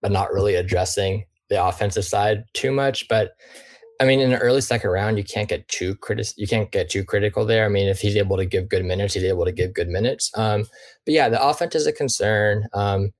but 0.00 0.12
not 0.12 0.32
really 0.32 0.54
addressing 0.54 1.24
the 1.48 1.64
offensive 1.64 2.04
side 2.04 2.44
too 2.54 2.70
much. 2.70 3.08
But 3.08 3.32
I 4.00 4.04
mean, 4.04 4.20
in 4.20 4.30
the 4.30 4.38
early 4.38 4.60
second 4.60 4.90
round, 4.90 5.18
you 5.18 5.24
can't 5.24 5.48
get 5.48 5.66
too 5.68 5.96
critic. 5.96 6.28
You 6.36 6.46
can't 6.46 6.70
get 6.70 6.90
too 6.90 7.04
critical 7.04 7.46
there. 7.46 7.64
I 7.64 7.68
mean, 7.68 7.88
if 7.88 8.00
he's 8.00 8.16
able 8.16 8.36
to 8.36 8.44
give 8.44 8.68
good 8.68 8.84
minutes, 8.84 9.14
he's 9.14 9.24
able 9.24 9.44
to 9.44 9.52
give 9.52 9.74
good 9.74 9.88
minutes. 9.88 10.30
Um, 10.36 10.66
but 11.04 11.14
yeah, 11.14 11.28
the 11.28 11.42
offense 11.42 11.74
is 11.74 11.86
a 11.86 11.92
concern. 11.92 12.68
Um, 12.74 13.12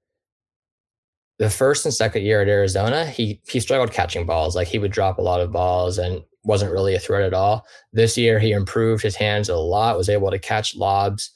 the 1.39 1.51
first 1.51 1.85
and 1.85 1.93
second 1.93 2.23
year 2.23 2.41
at 2.41 2.49
Arizona, 2.49 3.07
he 3.07 3.41
he 3.49 3.61
struggled 3.61 3.93
catching 3.93 4.27
balls. 4.27 4.57
Like 4.57 4.69
he 4.69 4.79
would 4.79 4.93
drop 4.93 5.19
a 5.19 5.23
lot 5.23 5.41
of 5.41 5.53
balls 5.53 5.99
and 5.99 6.23
wasn't 6.45 6.73
really 6.73 6.95
a 6.95 7.01
threat 7.01 7.23
at 7.23 7.35
all. 7.35 7.67
This 7.93 8.17
year, 8.17 8.39
he 8.39 8.53
improved 8.53 9.03
his 9.03 9.17
hands 9.17 9.49
a 9.49 9.57
lot. 9.57 9.97
Was 9.97 10.09
able 10.09 10.31
to 10.31 10.39
catch 10.39 10.77
lobs. 10.77 11.31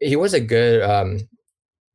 He 0.00 0.16
was 0.16 0.34
a 0.34 0.40
good 0.40 0.82
um, 0.82 1.20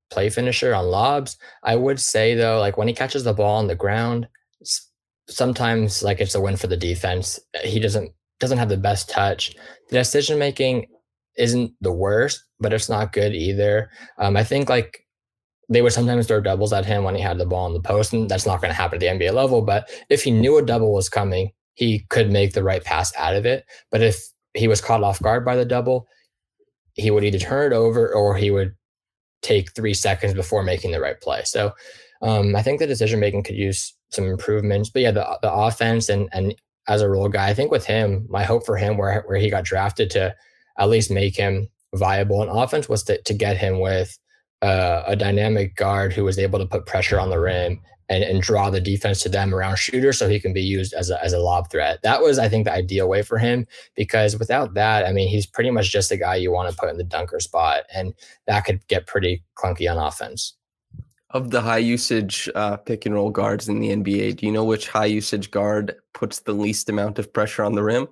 play 0.10 0.30
finisher 0.30 0.74
on 0.74 0.88
lobs. 0.88 1.38
I 1.64 1.76
would 1.76 2.00
say 2.00 2.34
though, 2.34 2.60
like 2.60 2.78
when 2.78 2.88
he 2.88 2.94
catches 2.94 3.24
the 3.24 3.34
ball 3.34 3.58
on 3.58 3.68
the 3.68 3.76
ground, 3.76 4.28
sometimes 5.28 6.02
like 6.02 6.20
it's 6.20 6.36
a 6.36 6.42
win 6.42 6.58
for 6.58 6.68
the 6.68 6.78
defense. 6.78 7.40
He 7.64 7.80
doesn't 7.80 8.12
doesn't 8.40 8.58
have 8.58 8.70
the 8.70 8.78
best 8.78 9.10
touch. 9.10 9.56
The 9.90 9.98
decision 9.98 10.40
making 10.40 10.88
isn't 11.38 11.74
the 11.82 11.92
worst, 11.92 12.44
but 12.60 12.74
it's 12.74 12.90
not 12.90 13.14
good 13.14 13.36
either. 13.36 13.92
Um, 14.18 14.36
I 14.36 14.44
think 14.44 14.70
like 14.70 15.06
they 15.70 15.82
would 15.82 15.94
sometimes 15.94 16.28
throw 16.28 16.42
doubles 16.42 16.74
at 16.74 16.86
him 16.86 17.04
when 17.04 17.16
he 17.16 17.22
had 17.22 17.38
the 17.38 17.46
ball 17.46 17.68
in 17.68 17.74
the 17.74 17.80
post, 17.80 18.12
and 18.12 18.30
that's 18.30 18.46
not 18.46 18.62
going 18.62 18.72
to 18.72 18.76
happen 18.76 18.96
at 18.96 19.00
the 19.00 19.26
NBA 19.26 19.34
level. 19.34 19.62
But 19.62 19.90
if 20.10 20.24
he 20.24 20.32
knew 20.32 20.58
a 20.58 20.66
double 20.66 20.94
was 20.94 21.10
coming, 21.10 21.52
he 21.76 22.06
could 22.10 22.32
make 22.32 22.54
the 22.54 22.64
right 22.64 22.84
pass 22.84 23.16
out 23.16 23.36
of 23.36 23.46
it. 23.46 23.66
But 23.92 24.02
if 24.02 24.20
he 24.54 24.68
was 24.68 24.82
caught 24.82 25.04
off 25.04 25.22
guard 25.22 25.46
by 25.46 25.56
the 25.56 25.66
double, 25.66 26.08
he 26.96 27.12
would 27.12 27.24
either 27.24 27.38
turn 27.38 27.72
it 27.72 27.76
over 27.76 28.14
or 28.14 28.36
he 28.36 28.52
would 28.52 28.76
take 29.42 29.74
three 29.74 29.94
seconds 29.94 30.34
before 30.34 30.64
making 30.64 30.92
the 30.92 31.00
right 31.00 31.22
play. 31.22 31.44
So 31.46 31.72
um, 32.22 32.56
I 32.56 32.62
think 32.62 32.80
the 32.80 32.88
decision 32.88 33.20
making 33.20 33.44
could 33.44 33.56
use 33.56 33.94
some 34.10 34.26
improvements. 34.26 34.90
But 34.90 35.04
yeah, 35.04 35.12
the 35.12 35.40
the 35.42 35.54
offense 35.54 36.10
and 36.10 36.28
and 36.34 36.56
as 36.88 37.02
a 37.02 37.10
role 37.10 37.30
guy, 37.30 37.48
I 37.48 37.54
think 37.54 37.72
with 37.72 37.86
him, 37.86 38.26
my 38.30 38.44
hope 38.44 38.66
for 38.66 38.76
him 38.76 38.98
where 38.98 39.24
where 39.28 39.38
he 39.38 39.50
got 39.50 39.64
drafted 39.64 40.10
to 40.12 40.36
at 40.80 40.90
least 40.90 41.12
make 41.12 41.38
him 41.38 41.70
viable 41.96 42.42
in 42.44 42.50
offense 42.50 42.90
was 42.90 43.04
to 43.04 43.22
to 43.22 43.34
get 43.34 43.58
him 43.58 43.80
with 43.80 44.18
uh, 44.62 45.04
a 45.06 45.16
dynamic 45.16 45.76
guard 45.76 46.14
who 46.14 46.24
was 46.24 46.38
able 46.38 46.60
to 46.60 46.66
put 46.66 46.86
pressure 46.86 47.20
on 47.20 47.30
the 47.30 47.40
rim 47.40 47.80
and, 48.10 48.24
and 48.24 48.42
draw 48.42 48.70
the 48.70 48.82
defense 48.82 49.22
to 49.22 49.30
them 49.30 49.54
around 49.54 49.78
shooter 49.78 50.12
so 50.12 50.28
he 50.28 50.40
can 50.40 50.52
be 50.52 50.62
used 50.62 50.94
as 50.94 51.10
a, 51.10 51.24
as 51.24 51.32
a 51.32 51.40
lob 51.40 51.70
threat. 51.70 52.02
That 52.02 52.22
was, 52.22 52.40
I 52.40 52.50
think, 52.50 52.66
the 52.66 52.74
ideal 52.74 53.08
way 53.08 53.22
for 53.22 53.38
him 53.38 53.68
because 53.96 54.38
without 54.38 54.74
that, 54.74 55.06
I 55.06 55.14
mean, 55.14 55.28
he's 55.28 55.46
pretty 55.46 55.72
much 55.72 55.92
just 55.92 56.12
a 56.12 56.18
guy 56.18 56.36
you 56.36 56.52
want 56.52 56.70
to 56.72 56.78
put 56.78 56.90
in 56.90 56.98
the 56.98 57.04
dunker 57.04 57.40
spot, 57.40 57.84
and 57.94 58.14
that 58.48 58.66
could 58.66 58.86
get 58.88 59.08
pretty 59.08 59.44
clunky 59.56 59.90
on 59.90 59.98
offense. 59.98 60.56
Of 61.32 61.52
the 61.52 61.62
high 61.62 61.78
usage 61.78 62.50
uh, 62.56 62.78
pick 62.78 63.06
and 63.06 63.14
roll 63.14 63.30
guards 63.30 63.70
in 63.70 63.80
the 63.80 63.90
NBA, 63.90 64.38
do 64.38 64.48
you 64.48 64.52
know 64.52 64.64
which 64.64 64.90
high 64.90 65.06
usage 65.06 65.52
guard 65.52 65.96
puts 66.14 66.40
the 66.40 66.54
least 66.54 66.90
amount 66.90 67.20
of 67.20 67.32
pressure 67.32 67.64
on 67.64 67.76
the 67.76 67.84
rim? 67.84 68.08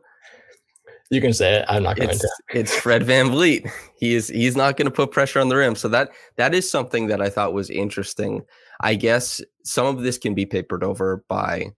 You 1.10 1.22
can 1.22 1.34
say 1.34 1.56
it. 1.56 1.66
I'm 1.70 1.84
not 1.84 1.96
going 1.96 2.10
it's, 2.10 2.20
to. 2.20 2.30
It's 2.54 2.76
Fred 2.76 3.04
VanVleet. 3.04 3.70
He 3.98 4.14
is 4.14 4.28
he's 4.28 4.58
not 4.58 4.76
going 4.76 4.88
to 4.88 4.92
put 4.92 5.12
pressure 5.12 5.40
on 5.40 5.50
the 5.50 5.56
rim. 5.56 5.76
So 5.76 5.88
that 5.88 6.12
that 6.36 6.54
is 6.54 6.70
something 6.70 7.08
that 7.08 7.22
I 7.22 7.30
thought 7.30 7.54
was 7.54 7.70
interesting. 7.70 8.44
I 8.82 8.96
guess 8.96 9.42
some 9.64 9.86
of 9.86 10.02
this 10.02 10.18
can 10.18 10.34
be 10.34 10.46
papered 10.46 10.84
over 10.84 11.24
by 11.30 11.72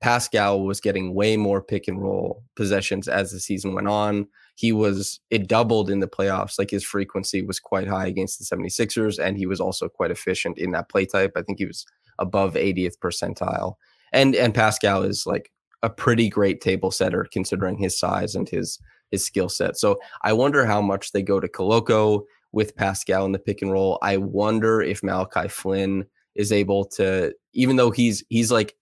Pascal 0.00 0.60
was 0.60 0.80
getting 0.80 1.14
way 1.14 1.36
more 1.36 1.62
pick 1.62 1.88
and 1.88 2.00
roll 2.00 2.44
possessions 2.56 3.08
as 3.08 3.32
the 3.32 3.40
season 3.40 3.72
went 3.72 3.88
on. 3.88 4.28
He 4.54 4.70
was 4.70 5.18
it 5.30 5.48
doubled 5.48 5.88
in 5.88 6.00
the 6.00 6.06
playoffs. 6.06 6.58
Like 6.58 6.70
his 6.70 6.84
frequency 6.84 7.40
was 7.40 7.58
quite 7.58 7.88
high 7.88 8.06
against 8.06 8.38
the 8.38 8.56
76ers 8.56 9.18
and 9.18 9.38
he 9.38 9.46
was 9.46 9.60
also 9.60 9.88
quite 9.88 10.10
efficient 10.10 10.58
in 10.58 10.72
that 10.72 10.90
play 10.90 11.06
type. 11.06 11.32
I 11.36 11.42
think 11.42 11.58
he 11.58 11.64
was 11.64 11.86
above 12.18 12.52
80th 12.52 12.98
percentile. 13.02 13.76
And 14.12 14.34
and 14.34 14.54
Pascal 14.54 15.04
is 15.04 15.26
like 15.26 15.50
a 15.84 15.90
pretty 15.90 16.30
great 16.30 16.62
table 16.62 16.90
setter 16.90 17.28
considering 17.30 17.76
his 17.76 17.96
size 17.98 18.34
and 18.34 18.48
his 18.48 18.80
his 19.10 19.24
skill 19.24 19.48
set. 19.48 19.76
So 19.76 20.00
I 20.22 20.32
wonder 20.32 20.64
how 20.64 20.80
much 20.80 21.12
they 21.12 21.22
go 21.22 21.38
to 21.38 21.46
Koloko 21.46 22.22
with 22.52 22.74
Pascal 22.74 23.26
in 23.26 23.32
the 23.32 23.38
pick 23.38 23.62
and 23.62 23.70
roll. 23.70 23.98
I 24.02 24.16
wonder 24.16 24.80
if 24.80 25.02
Malachi 25.02 25.46
Flynn 25.48 26.06
is 26.34 26.50
able 26.50 26.86
to, 26.86 27.34
even 27.52 27.76
though 27.76 27.90
he's 27.90 28.24
he's 28.30 28.50
like 28.50 28.74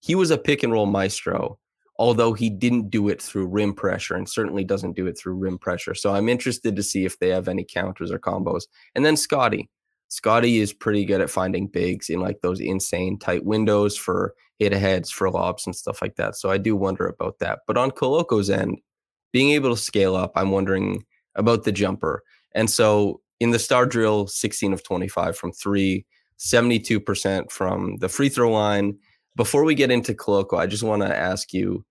he 0.00 0.14
was 0.14 0.30
a 0.30 0.38
pick 0.38 0.62
and 0.62 0.72
roll 0.72 0.86
maestro, 0.86 1.58
although 1.98 2.32
he 2.32 2.50
didn't 2.50 2.90
do 2.90 3.08
it 3.08 3.22
through 3.22 3.46
rim 3.46 3.72
pressure 3.72 4.16
and 4.16 4.28
certainly 4.28 4.64
doesn't 4.64 4.96
do 4.96 5.06
it 5.06 5.16
through 5.16 5.34
rim 5.34 5.56
pressure. 5.56 5.94
So 5.94 6.14
I'm 6.14 6.28
interested 6.28 6.74
to 6.74 6.82
see 6.82 7.04
if 7.04 7.18
they 7.18 7.28
have 7.28 7.46
any 7.46 7.64
counters 7.64 8.10
or 8.10 8.18
combos. 8.18 8.64
And 8.94 9.04
then 9.04 9.16
Scotty. 9.16 9.70
Scotty 10.08 10.58
is 10.58 10.72
pretty 10.72 11.04
good 11.04 11.20
at 11.20 11.30
finding 11.30 11.68
bigs 11.68 12.10
in 12.10 12.18
like 12.18 12.40
those 12.40 12.58
insane 12.58 13.16
tight 13.18 13.44
windows 13.44 13.96
for 13.96 14.34
hit 14.60 14.72
aheads, 14.72 15.10
for 15.10 15.28
lobs, 15.30 15.66
and 15.66 15.74
stuff 15.74 16.00
like 16.00 16.14
that. 16.16 16.36
So 16.36 16.50
I 16.50 16.58
do 16.58 16.76
wonder 16.76 17.08
about 17.08 17.40
that. 17.40 17.60
But 17.66 17.76
on 17.76 17.90
Koloko's 17.90 18.50
end, 18.50 18.78
being 19.32 19.50
able 19.50 19.70
to 19.74 19.80
scale 19.80 20.14
up, 20.14 20.32
I'm 20.36 20.50
wondering 20.50 21.04
about 21.34 21.64
the 21.64 21.72
jumper. 21.72 22.22
And 22.54 22.70
so 22.70 23.20
in 23.40 23.50
the 23.50 23.58
star 23.58 23.86
drill, 23.86 24.26
16 24.28 24.72
of 24.72 24.84
25 24.84 25.36
from 25.36 25.50
three, 25.50 26.04
72% 26.38 27.50
from 27.50 27.96
the 27.96 28.08
free 28.08 28.28
throw 28.28 28.52
line. 28.52 28.96
Before 29.34 29.64
we 29.64 29.74
get 29.74 29.90
into 29.90 30.14
Koloko, 30.14 30.58
I 30.58 30.66
just 30.66 30.82
want 30.82 31.02
to 31.02 31.16
ask 31.16 31.52
you 31.52 31.84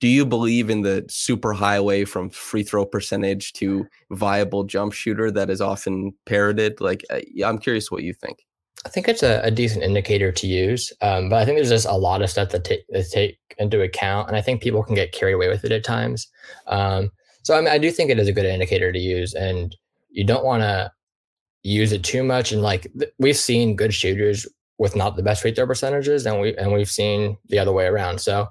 do 0.00 0.08
you 0.08 0.26
believe 0.26 0.68
in 0.68 0.82
the 0.82 1.06
super 1.08 1.54
highway 1.54 2.04
from 2.04 2.28
free 2.28 2.62
throw 2.62 2.84
percentage 2.84 3.54
to 3.54 3.86
viable 4.10 4.64
jump 4.64 4.92
shooter 4.92 5.30
that 5.30 5.48
is 5.48 5.62
often 5.62 6.12
parroted? 6.26 6.80
Like, 6.82 7.02
I'm 7.42 7.58
curious 7.58 7.90
what 7.90 8.02
you 8.02 8.12
think. 8.12 8.44
I 8.84 8.88
think 8.88 9.08
it's 9.08 9.22
a, 9.22 9.40
a 9.42 9.50
decent 9.50 9.82
indicator 9.82 10.30
to 10.30 10.46
use, 10.46 10.92
um, 11.00 11.28
but 11.28 11.36
I 11.36 11.44
think 11.44 11.56
there's 11.56 11.70
just 11.70 11.86
a 11.86 11.96
lot 11.96 12.22
of 12.22 12.30
stuff 12.30 12.50
that, 12.50 12.64
take 12.64 12.86
that 12.90 13.06
take 13.10 13.38
into 13.58 13.80
account, 13.80 14.28
and 14.28 14.36
I 14.36 14.42
think 14.42 14.62
people 14.62 14.82
can 14.82 14.94
get 14.94 15.12
carried 15.12 15.34
away 15.34 15.48
with 15.48 15.64
it 15.64 15.72
at 15.72 15.84
times. 15.84 16.28
Um, 16.66 17.10
so 17.42 17.56
I, 17.56 17.60
mean, 17.60 17.68
I 17.68 17.78
do 17.78 17.90
think 17.90 18.10
it 18.10 18.18
is 18.18 18.28
a 18.28 18.32
good 18.32 18.44
indicator 18.44 18.92
to 18.92 18.98
use, 18.98 19.34
and 19.34 19.74
you 20.10 20.24
don't 20.24 20.44
want 20.44 20.62
to 20.62 20.92
use 21.62 21.92
it 21.92 22.04
too 22.04 22.22
much. 22.22 22.52
And 22.52 22.62
like 22.62 22.86
th- 22.98 23.12
we've 23.18 23.36
seen 23.36 23.76
good 23.76 23.94
shooters 23.94 24.46
with 24.78 24.94
not 24.94 25.16
the 25.16 25.22
best 25.22 25.42
free 25.42 25.54
throw 25.54 25.66
percentages, 25.66 26.26
and 26.26 26.40
we 26.40 26.56
and 26.56 26.72
we've 26.72 26.90
seen 26.90 27.38
the 27.48 27.58
other 27.58 27.72
way 27.72 27.86
around. 27.86 28.20
So 28.20 28.48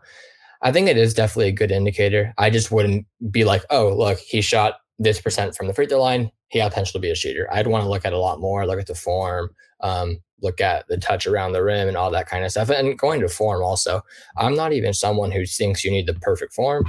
I 0.61 0.71
think 0.71 0.87
it 0.87 0.97
is 0.97 1.13
definitely 1.13 1.49
a 1.49 1.53
good 1.53 1.71
indicator. 1.71 2.33
I 2.37 2.49
just 2.49 2.71
wouldn't 2.71 3.05
be 3.29 3.43
like, 3.43 3.63
oh, 3.69 3.95
look, 3.95 4.17
he 4.19 4.41
shot 4.41 4.75
this 4.97 5.21
percent 5.21 5.55
from 5.55 5.67
the 5.67 5.73
free 5.73 5.87
throw 5.87 6.01
line. 6.01 6.31
He 6.49 6.59
has 6.59 6.69
potential 6.69 6.93
to 6.93 6.99
be 6.99 7.11
a 7.11 7.15
shooter. 7.15 7.47
I'd 7.51 7.67
want 7.67 7.83
to 7.83 7.89
look 7.89 8.05
at 8.05 8.13
a 8.13 8.17
lot 8.17 8.39
more, 8.39 8.65
look 8.65 8.79
at 8.79 8.87
the 8.87 8.95
form, 8.95 9.49
um, 9.81 10.17
look 10.41 10.61
at 10.61 10.87
the 10.87 10.97
touch 10.97 11.27
around 11.27 11.53
the 11.53 11.63
rim 11.63 11.87
and 11.87 11.97
all 11.97 12.11
that 12.11 12.27
kind 12.27 12.45
of 12.45 12.51
stuff. 12.51 12.69
And 12.69 12.97
going 12.97 13.21
to 13.21 13.29
form 13.29 13.63
also, 13.63 14.01
I'm 14.37 14.55
not 14.55 14.73
even 14.73 14.93
someone 14.93 15.31
who 15.31 15.45
thinks 15.45 15.83
you 15.83 15.91
need 15.91 16.07
the 16.07 16.13
perfect 16.15 16.53
form 16.53 16.85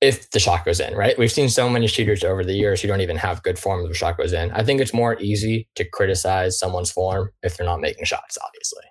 if 0.00 0.30
the 0.30 0.38
shot 0.38 0.64
goes 0.64 0.78
in, 0.78 0.94
right? 0.94 1.18
We've 1.18 1.32
seen 1.32 1.48
so 1.48 1.68
many 1.68 1.86
shooters 1.86 2.22
over 2.22 2.44
the 2.44 2.52
years 2.52 2.82
who 2.82 2.88
don't 2.88 3.00
even 3.00 3.16
have 3.16 3.42
good 3.42 3.58
form 3.58 3.82
if 3.82 3.88
the 3.88 3.94
shot 3.94 4.18
goes 4.18 4.32
in. 4.32 4.50
I 4.52 4.62
think 4.62 4.80
it's 4.80 4.92
more 4.92 5.18
easy 5.20 5.68
to 5.74 5.84
criticize 5.84 6.58
someone's 6.58 6.90
form 6.90 7.30
if 7.42 7.56
they're 7.56 7.66
not 7.66 7.80
making 7.80 8.04
shots, 8.04 8.36
obviously. 8.44 8.84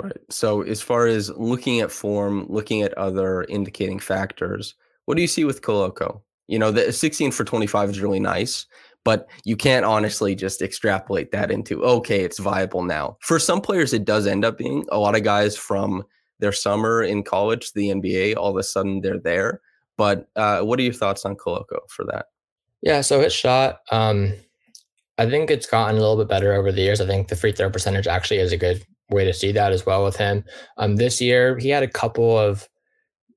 Right. 0.00 0.16
So, 0.30 0.62
as 0.62 0.80
far 0.80 1.06
as 1.06 1.30
looking 1.30 1.80
at 1.80 1.90
form, 1.90 2.46
looking 2.48 2.82
at 2.82 2.96
other 2.96 3.44
indicating 3.44 3.98
factors, 3.98 4.74
what 5.06 5.16
do 5.16 5.22
you 5.22 5.26
see 5.26 5.44
with 5.44 5.62
Koloko? 5.62 6.20
You 6.46 6.58
know, 6.58 6.70
the 6.70 6.92
16 6.92 7.32
for 7.32 7.44
25 7.44 7.90
is 7.90 8.00
really 8.00 8.20
nice, 8.20 8.66
but 9.08 9.26
you 9.42 9.56
can't 9.56 9.86
honestly 9.86 10.34
just 10.34 10.60
extrapolate 10.60 11.32
that 11.32 11.50
into, 11.50 11.82
okay, 11.82 12.20
it's 12.20 12.38
viable 12.38 12.82
now. 12.82 13.16
For 13.22 13.38
some 13.38 13.62
players, 13.62 13.94
it 13.94 14.04
does 14.04 14.26
end 14.26 14.44
up 14.44 14.58
being 14.58 14.84
a 14.92 14.98
lot 14.98 15.16
of 15.16 15.22
guys 15.22 15.56
from 15.56 16.04
their 16.40 16.52
summer 16.52 17.02
in 17.02 17.22
college, 17.22 17.72
the 17.72 17.88
NBA, 17.88 18.36
all 18.36 18.50
of 18.50 18.58
a 18.58 18.62
sudden 18.62 19.00
they're 19.00 19.18
there. 19.18 19.62
But 19.96 20.28
uh, 20.36 20.60
what 20.60 20.78
are 20.78 20.82
your 20.82 20.92
thoughts 20.92 21.24
on 21.24 21.36
Koloko 21.36 21.78
for 21.88 22.04
that? 22.04 22.26
Yeah, 22.82 23.00
so 23.00 23.22
his 23.22 23.32
shot, 23.32 23.78
um, 23.90 24.34
I 25.16 25.24
think 25.24 25.50
it's 25.50 25.66
gotten 25.66 25.96
a 25.96 26.00
little 26.00 26.18
bit 26.18 26.28
better 26.28 26.52
over 26.52 26.70
the 26.70 26.82
years. 26.82 27.00
I 27.00 27.06
think 27.06 27.28
the 27.28 27.36
free 27.36 27.52
throw 27.52 27.70
percentage 27.70 28.06
actually 28.06 28.40
is 28.40 28.52
a 28.52 28.58
good 28.58 28.84
way 29.08 29.24
to 29.24 29.32
see 29.32 29.52
that 29.52 29.72
as 29.72 29.86
well 29.86 30.04
with 30.04 30.16
him. 30.16 30.44
Um, 30.76 30.96
this 30.96 31.18
year, 31.18 31.56
he 31.56 31.70
had 31.70 31.82
a 31.82 31.88
couple 31.88 32.38
of 32.38 32.68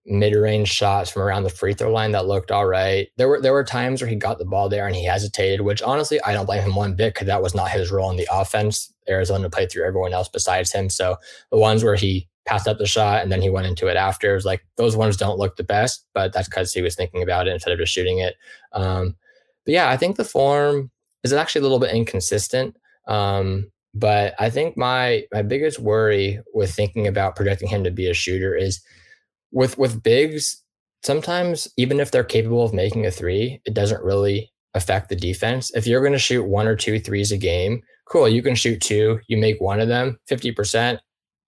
mid-range 0.06 0.68
shots 0.68 1.12
from 1.12 1.22
around 1.22 1.44
the 1.44 1.50
free 1.50 1.74
throw 1.74 1.92
line 1.92 2.12
that 2.12 2.26
looked 2.26 2.52
all 2.52 2.66
right. 2.66 3.10
There 3.18 3.28
were 3.28 3.40
there 3.42 3.54
were 3.54 3.64
times 3.64 4.02
where 4.02 4.10
he 4.10 4.16
got 4.16 4.40
the 4.40 4.46
ball 4.46 4.70
there 4.70 4.88
and 4.88 4.96
he 4.96 5.06
hesitated, 5.06 5.62
which 5.62 5.82
honestly 5.82 6.20
I 6.22 6.34
don't 6.34 6.46
blame 6.46 6.64
him 6.64 6.76
one 6.76 6.96
bit 6.96 7.14
because 7.14 7.28
that 7.28 7.44
was 7.44 7.54
not 7.54 7.70
his 7.70 7.92
role 7.92 8.10
in 8.10 8.18
the 8.18 8.28
offense. 8.32 8.92
Arizona 9.08 9.50
played 9.50 9.72
through 9.72 9.86
everyone 9.86 10.14
else 10.14 10.30
besides 10.30 10.72
him. 10.72 10.90
So 10.90 11.18
the 11.52 11.58
ones 11.58 11.84
where 11.84 11.96
he 11.96 12.28
passed 12.46 12.68
up 12.68 12.80
the 12.80 12.88
shot 12.88 13.22
and 13.22 13.32
then 13.32 13.42
he 13.42 13.50
went 13.50 13.68
into 13.68 13.88
it 13.88 13.96
after, 13.96 14.32
it 14.32 14.36
was 14.36 14.46
like 14.46 14.66
those 14.76 14.96
ones 14.96 15.18
don't 15.18 15.38
look 15.38 15.56
the 15.56 15.64
best, 15.64 16.06
but 16.14 16.34
that's 16.34 16.50
because 16.50 16.74
he 16.74 16.82
was 16.82 16.96
thinking 16.96 17.22
about 17.22 17.48
it 17.48 17.54
instead 17.54 17.72
of 17.72 17.80
just 17.80 17.94
shooting 17.94 18.18
it. 18.18 18.36
Um, 18.74 19.16
but 19.66 19.74
yeah, 19.74 19.90
I 19.90 19.98
think 19.98 20.16
the 20.16 20.24
form 20.24 20.90
is 21.24 21.34
actually 21.34 21.60
a 21.60 21.64
little 21.64 21.80
bit 21.80 21.94
inconsistent. 21.94 22.76
Um, 23.08 23.72
but 23.94 24.34
I 24.40 24.50
think 24.50 24.78
my 24.78 25.26
my 25.32 25.42
biggest 25.42 25.80
worry 25.80 26.40
with 26.54 26.74
thinking 26.74 27.08
about 27.08 27.36
projecting 27.36 27.68
him 27.68 27.84
to 27.84 27.92
be 27.92 28.10
a 28.10 28.14
shooter 28.14 28.56
is 28.56 28.82
with 29.52 29.78
with 29.78 30.04
bigs. 30.04 30.62
Sometimes 31.04 31.68
even 31.78 32.00
if 32.00 32.12
they're 32.12 32.24
capable 32.24 32.64
of 32.64 32.74
making 32.74 33.06
a 33.06 33.12
three, 33.12 33.60
it 33.66 33.74
doesn't 33.74 34.04
really 34.04 34.52
affect 34.74 35.10
the 35.10 35.16
defense. 35.16 35.72
If 35.76 35.88
you're 35.88 36.02
going 36.02 36.14
to 36.14 36.20
shoot 36.20 36.44
one 36.44 36.68
or 36.68 36.76
two 36.76 37.00
threes 37.00 37.32
a 37.32 37.38
game, 37.38 37.82
cool. 38.06 38.30
You 38.30 38.42
can 38.42 38.56
shoot 38.56 38.82
two. 38.82 39.20
You 39.28 39.38
make 39.38 39.60
one 39.60 39.80
of 39.80 39.88
them, 39.88 40.20
fifty 40.28 40.52
percent. 40.52 41.00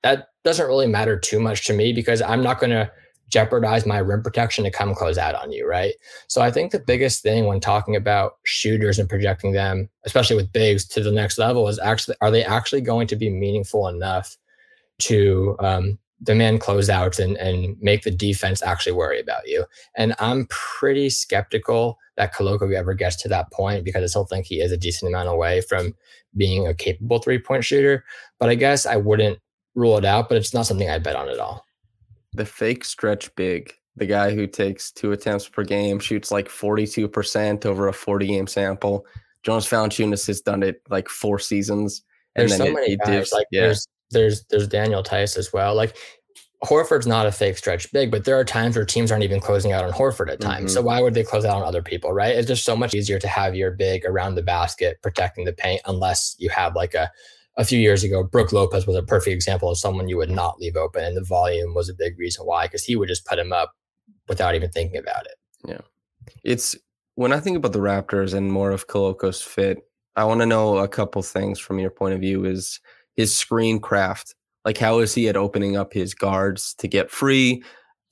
That 0.01 0.27
doesn't 0.43 0.67
really 0.67 0.87
matter 0.87 1.17
too 1.17 1.39
much 1.39 1.65
to 1.65 1.73
me 1.73 1.93
because 1.93 2.21
I'm 2.21 2.43
not 2.43 2.59
going 2.59 2.71
to 2.71 2.91
jeopardize 3.29 3.85
my 3.85 3.97
rim 3.97 4.21
protection 4.21 4.63
to 4.63 4.69
come 4.69 4.93
close 4.93 5.17
out 5.17 5.33
on 5.33 5.51
you, 5.51 5.67
right? 5.67 5.93
So 6.27 6.41
I 6.41 6.51
think 6.51 6.71
the 6.71 6.79
biggest 6.79 7.23
thing 7.23 7.45
when 7.45 7.59
talking 7.59 7.95
about 7.95 8.33
shooters 8.43 8.99
and 8.99 9.09
projecting 9.09 9.53
them, 9.53 9.89
especially 10.05 10.35
with 10.35 10.51
bigs 10.51 10.85
to 10.89 11.01
the 11.01 11.11
next 11.11 11.37
level, 11.37 11.67
is 11.67 11.79
actually 11.79 12.15
are 12.21 12.31
they 12.31 12.43
actually 12.43 12.81
going 12.81 13.07
to 13.07 13.15
be 13.15 13.29
meaningful 13.29 13.87
enough 13.87 14.37
to 14.99 15.55
um, 15.59 15.97
demand 16.23 16.61
closeouts 16.61 17.19
and 17.19 17.37
and 17.37 17.77
make 17.81 18.03
the 18.03 18.11
defense 18.11 18.61
actually 18.61 18.93
worry 18.93 19.19
about 19.19 19.47
you? 19.47 19.65
And 19.95 20.15
I'm 20.19 20.47
pretty 20.49 21.09
skeptical 21.09 21.99
that 22.17 22.33
Koloko 22.33 22.73
ever 22.73 22.93
gets 22.93 23.15
to 23.23 23.29
that 23.29 23.51
point 23.51 23.83
because 23.83 24.03
I 24.03 24.07
still 24.07 24.25
think 24.25 24.45
he 24.45 24.61
is 24.61 24.71
a 24.71 24.77
decent 24.77 25.09
amount 25.09 25.29
away 25.29 25.61
from 25.61 25.95
being 26.35 26.67
a 26.67 26.73
capable 26.73 27.19
three 27.19 27.39
point 27.39 27.65
shooter. 27.65 28.03
But 28.39 28.49
I 28.49 28.55
guess 28.55 28.85
I 28.85 28.95
wouldn't 28.95 29.39
rule 29.75 29.97
it 29.97 30.05
out, 30.05 30.29
but 30.29 30.37
it's 30.37 30.53
not 30.53 30.65
something 30.65 30.89
I 30.89 30.99
bet 30.99 31.15
on 31.15 31.29
at 31.29 31.39
all. 31.39 31.65
The 32.33 32.45
fake 32.45 32.85
stretch 32.85 33.33
big, 33.35 33.73
the 33.95 34.05
guy 34.05 34.33
who 34.33 34.47
takes 34.47 34.91
two 34.91 35.11
attempts 35.11 35.47
per 35.47 35.63
game, 35.63 35.99
shoots 35.99 36.31
like 36.31 36.47
42% 36.47 37.65
over 37.65 37.87
a 37.87 37.93
40 37.93 38.27
game 38.27 38.47
sample. 38.47 39.05
Jonas 39.43 39.67
Valanciunas 39.67 40.25
has 40.27 40.41
done 40.41 40.63
it 40.63 40.81
like 40.89 41.09
four 41.09 41.37
seasons. 41.37 42.03
And 42.35 42.49
there's 42.49 42.57
so 42.57 42.65
it, 42.65 42.73
many 42.73 42.97
guys. 42.97 43.31
Like 43.31 43.47
yeah. 43.51 43.61
there's 43.61 43.87
there's 44.13 44.45
there's 44.45 44.67
Daniel 44.67 45.03
Theis 45.03 45.37
as 45.37 45.51
well. 45.51 45.75
Like 45.75 45.97
Horford's 46.63 47.05
not 47.05 47.25
a 47.25 47.31
fake 47.31 47.57
stretch 47.57 47.91
big, 47.91 48.09
but 48.09 48.23
there 48.23 48.39
are 48.39 48.45
times 48.45 48.75
where 48.75 48.85
teams 48.85 49.11
aren't 49.11 49.25
even 49.25 49.41
closing 49.41 49.73
out 49.73 49.83
on 49.83 49.91
Horford 49.91 50.31
at 50.31 50.39
times. 50.39 50.71
Mm-hmm. 50.71 50.75
So 50.75 50.81
why 50.81 51.01
would 51.01 51.13
they 51.13 51.23
close 51.23 51.43
out 51.43 51.57
on 51.57 51.63
other 51.63 51.81
people, 51.81 52.13
right? 52.13 52.35
It's 52.35 52.47
just 52.47 52.63
so 52.63 52.75
much 52.75 52.93
easier 52.93 53.19
to 53.19 53.27
have 53.27 53.53
your 53.55 53.71
big 53.71 54.05
around 54.05 54.35
the 54.35 54.43
basket 54.43 55.01
protecting 55.01 55.43
the 55.43 55.53
paint 55.53 55.81
unless 55.85 56.35
you 56.39 56.49
have 56.49 56.75
like 56.75 56.93
a 56.93 57.11
a 57.57 57.65
few 57.65 57.79
years 57.79 58.03
ago, 58.03 58.23
Brook 58.23 58.51
Lopez 58.51 58.87
was 58.87 58.95
a 58.95 59.03
perfect 59.03 59.33
example 59.33 59.69
of 59.69 59.77
someone 59.77 60.09
you 60.09 60.17
would 60.17 60.29
not 60.29 60.59
leave 60.59 60.75
open. 60.75 61.03
And 61.03 61.15
the 61.15 61.23
volume 61.23 61.73
was 61.73 61.89
a 61.89 61.93
big 61.93 62.17
reason 62.17 62.45
why, 62.45 62.65
because 62.65 62.83
he 62.83 62.95
would 62.95 63.09
just 63.09 63.25
put 63.25 63.37
him 63.37 63.53
up 63.53 63.75
without 64.27 64.55
even 64.55 64.71
thinking 64.71 64.97
about 64.97 65.25
it. 65.25 65.35
Yeah. 65.65 65.81
It's 66.43 66.75
when 67.15 67.31
I 67.31 67.39
think 67.39 67.57
about 67.57 67.73
the 67.73 67.79
Raptors 67.79 68.33
and 68.33 68.51
more 68.51 68.71
of 68.71 68.87
Koloko's 68.87 69.41
fit, 69.41 69.79
I 70.15 70.23
want 70.23 70.41
to 70.41 70.45
know 70.45 70.77
a 70.77 70.87
couple 70.87 71.21
things 71.21 71.59
from 71.59 71.79
your 71.79 71.89
point 71.91 72.13
of 72.13 72.21
view 72.21 72.45
is 72.45 72.79
his 73.15 73.35
screen 73.35 73.79
craft. 73.79 74.35
Like 74.65 74.77
how 74.77 74.99
is 74.99 75.13
he 75.13 75.27
at 75.27 75.37
opening 75.37 75.75
up 75.75 75.93
his 75.93 76.13
guards 76.13 76.73
to 76.75 76.87
get 76.87 77.11
free? 77.11 77.63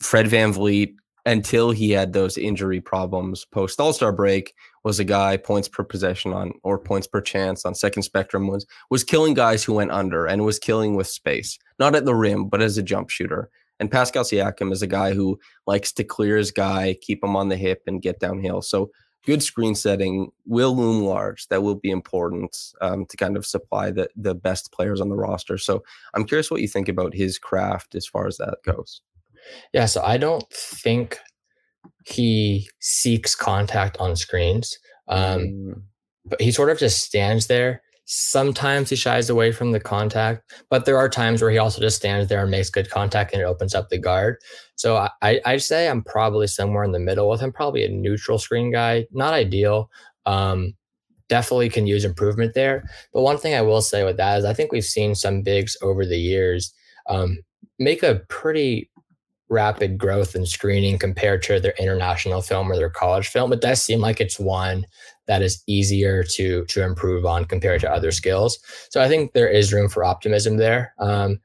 Fred 0.01 0.27
Van 0.27 0.51
VanVleet, 0.51 0.96
until 1.25 1.70
he 1.70 1.91
had 1.91 2.13
those 2.13 2.38
injury 2.38 2.81
problems 2.81 3.46
post 3.46 3.79
All-Star 3.79 4.12
break, 4.12 4.53
was 4.84 5.00
a 5.00 5.03
guy 5.03 5.38
points 5.38 5.67
per 5.67 5.84
possession 5.84 6.34
on 6.34 6.51
or 6.63 6.79
points 6.79 7.05
per 7.05 7.22
chance 7.22 7.63
on 7.65 7.75
second 7.75 8.01
spectrum 8.03 8.48
was 8.48 8.65
was 8.89 9.03
killing 9.03 9.36
guys 9.36 9.63
who 9.63 9.74
went 9.74 9.91
under 9.91 10.25
and 10.25 10.43
was 10.43 10.58
killing 10.58 10.96
with 10.96 11.08
space, 11.08 11.60
not 11.77 11.96
at 11.96 12.05
the 12.05 12.15
rim, 12.15 12.48
but 12.48 12.62
as 12.62 12.77
a 12.77 12.84
jump 12.84 13.10
shooter. 13.10 13.50
And 13.79 13.91
Pascal 13.91 14.24
Siakam 14.24 14.72
is 14.72 14.81
a 14.81 14.88
guy 14.88 15.13
who 15.13 15.39
likes 15.65 15.91
to 15.93 16.03
clear 16.03 16.38
his 16.38 16.51
guy, 16.51 16.96
keep 17.01 17.24
him 17.24 17.36
on 17.36 17.50
the 17.50 17.58
hip, 17.58 17.81
and 17.88 18.01
get 18.01 18.20
downhill. 18.20 18.62
So 18.62 18.91
good 19.25 19.43
screen 19.43 19.75
setting 19.75 20.31
will 20.45 20.75
loom 20.75 21.03
large. 21.03 21.47
That 21.47 21.63
will 21.63 21.75
be 21.75 21.91
important 21.91 22.57
um, 22.81 23.05
to 23.05 23.17
kind 23.17 23.37
of 23.37 23.45
supply 23.45 23.91
the 23.91 24.09
the 24.15 24.35
best 24.35 24.71
players 24.71 25.01
on 25.01 25.09
the 25.09 25.15
roster. 25.15 25.57
So 25.57 25.83
I'm 26.13 26.25
curious 26.25 26.49
what 26.49 26.61
you 26.61 26.67
think 26.67 26.89
about 26.89 27.13
his 27.13 27.37
craft 27.37 27.95
as 27.95 28.07
far 28.07 28.27
as 28.27 28.37
that 28.37 28.57
goes. 28.65 29.01
Yeah, 29.73 29.85
so 29.85 30.01
I 30.03 30.17
don't 30.17 30.47
think 30.51 31.19
he 32.05 32.69
seeks 32.79 33.35
contact 33.35 33.97
on 33.97 34.15
screens. 34.15 34.77
Um, 35.07 35.41
mm. 35.41 35.81
But 36.25 36.41
he 36.41 36.51
sort 36.51 36.69
of 36.69 36.77
just 36.77 37.01
stands 37.01 37.47
there 37.47 37.81
Sometimes 38.05 38.89
he 38.89 38.96
shies 38.96 39.29
away 39.29 39.51
from 39.51 39.72
the 39.72 39.79
contact, 39.79 40.51
but 40.70 40.86
there 40.86 40.98
are 40.98 41.08
times 41.08 41.41
where 41.41 41.51
he 41.51 41.58
also 41.58 41.79
just 41.79 41.96
stands 41.96 42.27
there 42.27 42.41
and 42.41 42.51
makes 42.51 42.70
good 42.70 42.89
contact 42.89 43.31
and 43.31 43.41
it 43.41 43.46
opens 43.46 43.74
up 43.74 43.89
the 43.89 43.98
guard. 43.98 44.38
So 44.75 45.08
I, 45.22 45.39
I'd 45.46 45.62
say 45.62 45.88
I'm 45.88 46.03
probably 46.03 46.48
somewhere 46.48 46.84
in 46.84 46.91
the 46.91 47.00
middle 47.00 47.29
with 47.29 47.39
him, 47.39 47.53
probably 47.53 47.86
a 47.86 47.89
neutral 47.89 48.38
screen 48.38 48.72
guy. 48.72 49.08
Not 49.12 49.34
ideal. 49.34 49.89
Um, 50.25 50.74
definitely 51.29 51.70
can 51.70 51.88
use 51.88 52.03
improvement 52.03 52.53
there. 52.53 52.84
But 53.13 53.22
one 53.22 53.38
thing 53.38 53.53
I 53.53 53.62
will 53.62 53.81
say 53.81 54.03
with 54.03 54.17
that 54.17 54.39
is 54.39 54.46
I 54.46 54.53
think 54.53 54.74
we've 54.74 54.84
seen 54.84 55.15
some 55.15 55.41
bigs 55.41 55.77
over 55.81 56.05
the 56.05 56.20
years 56.20 56.74
um, 57.08 57.39
make 57.79 58.03
a 58.03 58.22
pretty 58.27 58.90
rapid 59.51 59.98
growth 59.98 60.36
in 60.36 60.46
screening 60.46 60.98
compared 60.98 61.43
to 61.43 61.60
their 61.60 61.75
international 61.77 62.41
film 62.41 62.72
or 62.72 62.77
their 62.77 62.89
college 62.89 63.27
film. 63.27 63.51
It 63.53 63.62
does 63.62 63.81
seem 63.81 64.00
like 64.00 64.22
it's 64.22 64.39
one 64.39 64.86
that 65.27 65.41
is 65.41 65.62
easier 65.67 66.24
to 66.24 66.65
to 66.65 66.84
improve 66.84 67.25
on 67.25 67.46
compared 67.46 67.81
to 67.81 67.91
other 67.91 68.12
skills. 68.12 68.58
So 68.89 69.01
I 69.01 69.08
think 69.08 69.34
there 69.34 69.50
is 69.50 69.74
room 69.74 69.89
for 69.89 70.03
optimism 70.03 70.58
there. 70.58 70.93
Um, 70.98 71.39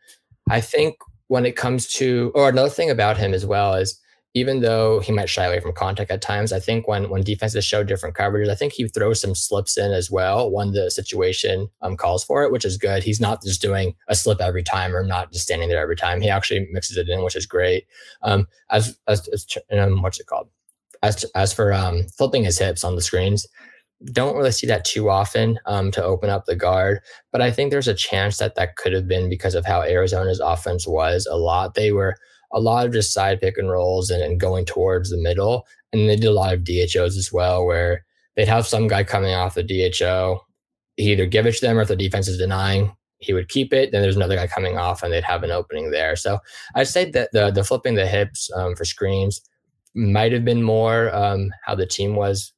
I 0.49 0.61
think 0.61 0.97
when 1.29 1.45
it 1.45 1.57
comes 1.57 1.89
to, 1.95 2.31
or 2.35 2.49
another 2.49 2.71
thing 2.71 2.89
about 2.89 3.17
him 3.17 3.35
as 3.35 3.45
well 3.45 3.75
is 3.75 4.01
even 4.37 4.61
though 4.61 5.01
he 5.01 5.13
might 5.13 5.31
shy 5.31 5.47
away 5.47 5.61
from 5.61 5.73
contact 5.73 6.11
at 6.11 6.21
times, 6.21 6.53
I 6.53 6.61
think 6.61 6.87
when 6.87 7.09
when 7.09 7.23
defenses 7.23 7.65
show 7.65 7.83
different 7.83 8.15
coverages, 8.15 8.51
I 8.51 8.55
think 8.55 8.75
he 8.75 8.87
throws 8.87 9.19
some 9.19 9.35
slips 9.35 9.79
in 9.79 9.93
as 9.93 10.11
well 10.11 10.51
when 10.51 10.73
the 10.73 10.91
situation 10.91 11.71
um, 11.81 11.97
calls 11.97 12.23
for 12.23 12.43
it, 12.43 12.53
which 12.53 12.67
is 12.67 12.77
good. 12.77 13.03
He's 13.03 13.19
not 13.19 13.43
just 13.43 13.63
doing 13.63 13.95
a 14.09 14.15
slip 14.15 14.43
every 14.43 14.63
time 14.63 14.95
or 14.95 15.03
not 15.03 15.33
just 15.33 15.47
standing 15.47 15.71
there 15.71 15.81
every 15.81 15.97
time. 15.97 16.21
He 16.21 16.29
actually 16.29 16.69
mixes 16.71 16.99
it 16.99 17.09
in, 17.09 17.25
which 17.25 17.35
is 17.35 17.47
great. 17.47 17.87
Um, 18.21 18.47
as 18.71 18.99
as, 19.09 19.27
as 19.29 19.47
um, 19.73 20.03
what's 20.03 20.21
it 20.21 20.27
called? 20.27 20.51
As 21.03 21.25
as 21.35 21.55
for 21.55 21.73
um, 21.73 22.03
flipping 22.19 22.45
his 22.45 22.59
hips 22.59 22.85
on 22.85 22.95
the 22.95 23.01
screens, 23.01 23.47
don't 24.13 24.37
really 24.37 24.53
see 24.53 24.67
that 24.67 24.85
too 24.85 25.09
often 25.09 25.59
um, 25.65 25.91
to 25.93 26.05
open 26.05 26.29
up 26.29 26.45
the 26.45 26.57
guard. 26.57 27.01
But 27.33 27.41
I 27.41 27.51
think 27.51 27.71
there's 27.71 27.89
a 27.89 27.95
chance 27.95 28.37
that 28.37 28.55
that 28.57 28.77
could 28.77 28.93
have 28.93 29.09
been 29.09 29.31
because 29.31 29.55
of 29.55 29.65
how 29.65 29.81
Arizona's 29.81 30.41
offense 30.41 30.87
was 30.87 31.25
a 31.25 31.39
lot. 31.39 31.73
They 31.73 31.91
were 31.91 32.17
a 32.53 32.61
lot 32.61 32.87
of 32.87 32.93
just 32.93 33.13
side 33.13 33.41
pick 33.41 33.59
and 33.59 33.71
rolls 33.71 34.11
and, 34.11 34.23
and 34.23 34.41
going 34.41 34.65
towards 34.65 35.11
the 35.11 35.17
middle. 35.17 35.67
And 35.93 36.09
they 36.09 36.17
did 36.17 36.27
a 36.27 36.33
lot 36.33 36.55
of 36.55 36.65
DHOs 36.65 37.17
as 37.17 37.31
well, 37.33 37.65
where 37.65 38.05
they'd 38.35 38.49
have 38.49 38.67
some 38.67 38.89
guy 38.89 39.05
coming 39.05 39.35
off 39.35 39.55
the 39.55 39.63
DHO. 39.63 40.41
He 40.97 41.13
either 41.13 41.27
give 41.27 41.47
it 41.47 41.55
to 41.57 41.61
them 41.61 41.79
or 41.79 41.83
if 41.83 41.89
the 41.89 41.97
defense 41.97 42.29
is 42.29 42.39
denying, 42.39 42.95
he 43.19 43.33
would 43.33 43.49
keep 43.49 43.73
it. 43.73 43.93
Then 43.93 44.03
there's 44.03 44.17
another 44.17 44.37
guy 44.37 44.47
coming 44.47 44.79
off 44.79 45.03
and 45.03 45.13
they'd 45.13 45.25
have 45.25 45.43
an 45.43 45.51
opening 45.51 45.91
there. 45.91 46.17
So 46.17 46.39
I'd 46.75 46.89
say 46.89 47.11
that 47.11 47.31
the, 47.33 47.51
the 47.51 47.65
flipping 47.65 47.95
the 47.95 48.07
hips 48.07 48.51
um, 48.55 48.75
for 48.75 48.85
screens 48.85 49.41
might 49.95 50.33
have 50.33 50.45
been 50.45 50.63
more 50.63 51.15
um, 51.15 51.51
how 51.65 51.75
the 51.75 51.87
team 51.87 52.17
was 52.17 52.53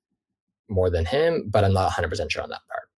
more 0.68 0.90
than 0.90 1.05
him, 1.05 1.48
but 1.48 1.64
I'm 1.64 1.72
not 1.72 1.92
100% 1.92 2.31
sure 2.31 2.42
on 2.42 2.51
that 2.51 2.61
part. 2.68 2.88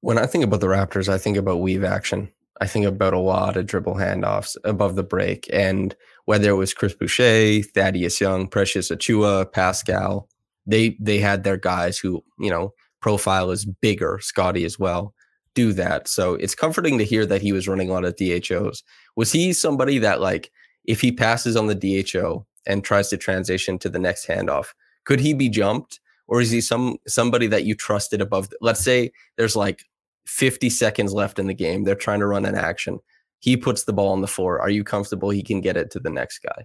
When 0.00 0.18
I 0.18 0.26
think 0.26 0.44
about 0.44 0.60
the 0.60 0.66
Raptors, 0.66 1.08
I 1.08 1.18
think 1.18 1.36
about 1.36 1.60
weave 1.60 1.84
action. 1.84 2.30
I 2.60 2.66
think 2.66 2.86
about 2.86 3.14
a 3.14 3.18
lot 3.18 3.56
of 3.56 3.66
dribble 3.66 3.94
handoffs 3.94 4.56
above 4.64 4.94
the 4.96 5.02
break. 5.02 5.48
And 5.52 5.96
whether 6.26 6.50
it 6.50 6.56
was 6.56 6.74
Chris 6.74 6.94
Boucher, 6.94 7.62
Thaddeus 7.62 8.20
Young, 8.20 8.46
Precious 8.46 8.90
Achiuwa, 8.90 9.50
Pascal, 9.50 10.28
they 10.66 10.96
they 11.00 11.18
had 11.18 11.42
their 11.42 11.56
guys 11.56 11.98
who, 11.98 12.22
you 12.38 12.50
know, 12.50 12.72
profile 13.00 13.50
is 13.50 13.64
bigger, 13.64 14.18
Scotty 14.20 14.64
as 14.64 14.78
well, 14.78 15.14
do 15.54 15.72
that. 15.72 16.06
So 16.08 16.34
it's 16.34 16.54
comforting 16.54 16.98
to 16.98 17.04
hear 17.04 17.26
that 17.26 17.42
he 17.42 17.52
was 17.52 17.66
running 17.66 17.90
a 17.90 17.92
lot 17.92 18.04
of 18.04 18.16
DHOs. 18.16 18.82
Was 19.16 19.32
he 19.32 19.52
somebody 19.52 19.98
that 19.98 20.20
like 20.20 20.50
if 20.84 21.00
he 21.00 21.10
passes 21.10 21.56
on 21.56 21.66
the 21.66 21.74
DHO 21.74 22.46
and 22.66 22.84
tries 22.84 23.08
to 23.08 23.16
transition 23.16 23.78
to 23.78 23.88
the 23.88 23.98
next 23.98 24.26
handoff, 24.26 24.68
could 25.04 25.20
he 25.20 25.34
be 25.34 25.48
jumped? 25.48 26.00
or 26.32 26.40
is 26.40 26.50
he 26.50 26.62
some 26.62 26.96
somebody 27.06 27.46
that 27.46 27.64
you 27.64 27.74
trusted 27.74 28.22
above? 28.22 28.48
The, 28.48 28.56
let's 28.62 28.82
say 28.82 29.12
there's 29.36 29.54
like 29.54 29.84
50 30.26 30.70
seconds 30.70 31.12
left 31.12 31.38
in 31.38 31.46
the 31.46 31.54
game. 31.54 31.84
They're 31.84 31.94
trying 31.94 32.20
to 32.20 32.26
run 32.26 32.44
an 32.44 32.54
action. 32.54 32.98
He 33.40 33.56
puts 33.56 33.84
the 33.84 33.92
ball 33.92 34.12
on 34.12 34.20
the 34.20 34.28
floor. 34.28 34.60
Are 34.60 34.70
you 34.70 34.84
comfortable 34.84 35.30
he 35.30 35.42
can 35.42 35.60
get 35.60 35.76
it 35.76 35.90
to 35.92 35.98
the 35.98 36.10
next 36.10 36.38
guy? 36.38 36.64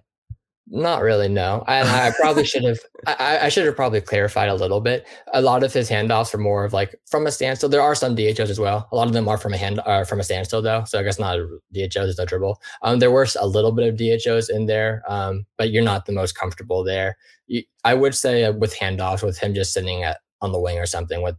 Not 0.70 1.02
really, 1.02 1.28
no. 1.28 1.64
I, 1.66 1.80
I 1.80 2.12
probably 2.20 2.44
should 2.44 2.64
have. 2.64 2.78
I, 3.06 3.38
I, 3.42 3.48
should 3.48 3.64
have 3.64 3.74
probably 3.74 4.02
clarified 4.02 4.50
a 4.50 4.54
little 4.54 4.80
bit. 4.80 5.06
A 5.32 5.40
lot 5.40 5.62
of 5.62 5.72
his 5.72 5.88
handoffs 5.88 6.34
are 6.34 6.38
more 6.38 6.64
of 6.64 6.74
like 6.74 6.94
from 7.10 7.26
a 7.26 7.32
standstill. 7.32 7.70
There 7.70 7.80
are 7.80 7.94
some 7.94 8.14
DHOs 8.14 8.50
as 8.50 8.60
well. 8.60 8.86
A 8.92 8.96
lot 8.96 9.06
of 9.06 9.14
them 9.14 9.28
are 9.28 9.38
from 9.38 9.54
a 9.54 9.56
hand, 9.56 9.80
uh, 9.86 10.04
from 10.04 10.20
a 10.20 10.24
standstill 10.24 10.60
though. 10.60 10.84
So 10.84 10.98
I 10.98 11.02
guess 11.02 11.18
not 11.18 11.38
a 11.38 11.46
DHO. 11.72 12.02
There's 12.02 12.18
no 12.18 12.26
dribble. 12.26 12.60
Um, 12.82 12.98
there 12.98 13.10
were 13.10 13.26
a 13.40 13.46
little 13.46 13.72
bit 13.72 13.88
of 13.88 13.96
DHOs 13.96 14.50
in 14.50 14.66
there, 14.66 15.02
um, 15.08 15.46
but 15.56 15.70
you're 15.70 15.82
not 15.82 16.04
the 16.04 16.12
most 16.12 16.36
comfortable 16.36 16.84
there. 16.84 17.16
You, 17.46 17.62
I 17.84 17.94
would 17.94 18.14
say 18.14 18.44
uh, 18.44 18.52
with 18.52 18.76
handoffs, 18.76 19.22
with 19.22 19.38
him 19.38 19.54
just 19.54 19.72
sitting 19.72 20.02
at 20.02 20.18
on 20.42 20.52
the 20.52 20.60
wing 20.60 20.78
or 20.78 20.86
something 20.86 21.22
with 21.22 21.36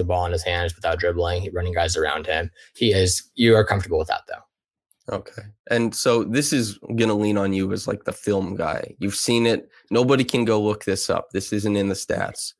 the 0.00 0.04
ball 0.04 0.26
in 0.26 0.32
his 0.32 0.42
hands 0.42 0.74
without 0.74 0.98
dribbling, 0.98 1.48
running 1.52 1.74
guys 1.74 1.96
around 1.96 2.26
him. 2.26 2.50
He 2.74 2.92
is. 2.92 3.30
You 3.34 3.54
are 3.54 3.64
comfortable 3.64 3.98
with 3.98 4.08
that 4.08 4.22
though. 4.28 5.14
Okay. 5.16 5.42
And 5.70 5.94
so 5.94 6.24
this 6.24 6.52
is 6.52 6.78
going 6.78 7.08
to 7.08 7.14
lean 7.14 7.36
on 7.36 7.52
you 7.52 7.72
as 7.72 7.88
like 7.88 8.04
the 8.04 8.12
film 8.12 8.54
guy. 8.54 8.94
You've 8.98 9.16
seen 9.16 9.46
it. 9.46 9.68
Nobody 9.90 10.24
can 10.24 10.44
go 10.44 10.60
look 10.60 10.84
this 10.84 11.10
up. 11.10 11.30
This 11.32 11.52
isn't 11.52 11.76
in 11.76 11.88
the 11.88 11.94
stats. 11.94 12.54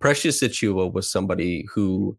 Precious 0.00 0.42
Achiuwa 0.42 0.92
was 0.92 1.10
somebody 1.10 1.66
who 1.72 2.16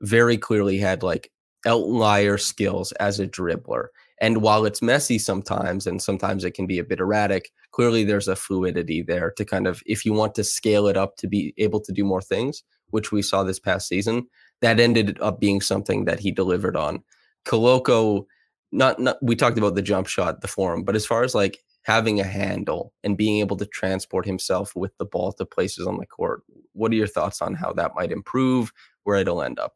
very 0.00 0.38
clearly 0.38 0.78
had 0.78 1.02
like 1.02 1.30
outlier 1.66 2.38
skills 2.38 2.92
as 2.92 3.20
a 3.20 3.28
dribbler. 3.28 3.88
And 4.22 4.42
while 4.42 4.64
it's 4.64 4.82
messy 4.82 5.18
sometimes, 5.18 5.86
and 5.86 6.00
sometimes 6.00 6.44
it 6.44 6.52
can 6.52 6.66
be 6.66 6.78
a 6.78 6.84
bit 6.84 7.00
erratic, 7.00 7.50
clearly 7.72 8.04
there's 8.04 8.28
a 8.28 8.36
fluidity 8.36 9.02
there 9.02 9.32
to 9.32 9.44
kind 9.44 9.66
of, 9.66 9.82
if 9.86 10.04
you 10.04 10.12
want 10.14 10.34
to 10.36 10.44
scale 10.44 10.86
it 10.86 10.96
up 10.96 11.16
to 11.16 11.26
be 11.26 11.52
able 11.58 11.80
to 11.80 11.92
do 11.92 12.04
more 12.04 12.22
things, 12.22 12.62
which 12.90 13.12
we 13.12 13.22
saw 13.22 13.42
this 13.42 13.58
past 13.58 13.88
season, 13.88 14.26
that 14.60 14.80
ended 14.80 15.18
up 15.20 15.40
being 15.40 15.60
something 15.60 16.04
that 16.04 16.20
he 16.20 16.30
delivered 16.30 16.76
on. 16.76 17.02
Koloko 17.46 18.26
not 18.72 19.00
not 19.00 19.16
we 19.22 19.34
talked 19.34 19.58
about 19.58 19.74
the 19.74 19.82
jump 19.82 20.06
shot, 20.06 20.40
the 20.40 20.48
form, 20.48 20.84
but 20.84 20.96
as 20.96 21.06
far 21.06 21.24
as 21.24 21.34
like 21.34 21.58
having 21.82 22.20
a 22.20 22.24
handle 22.24 22.92
and 23.02 23.16
being 23.16 23.40
able 23.40 23.56
to 23.56 23.66
transport 23.66 24.26
himself 24.26 24.76
with 24.76 24.96
the 24.98 25.04
ball 25.04 25.32
to 25.32 25.44
places 25.44 25.86
on 25.86 25.98
the 25.98 26.06
court, 26.06 26.42
what 26.72 26.92
are 26.92 26.96
your 26.96 27.06
thoughts 27.06 27.40
on 27.40 27.54
how 27.54 27.72
that 27.72 27.94
might 27.94 28.12
improve, 28.12 28.72
where 29.04 29.16
it'll 29.16 29.42
end 29.42 29.58
up? 29.58 29.72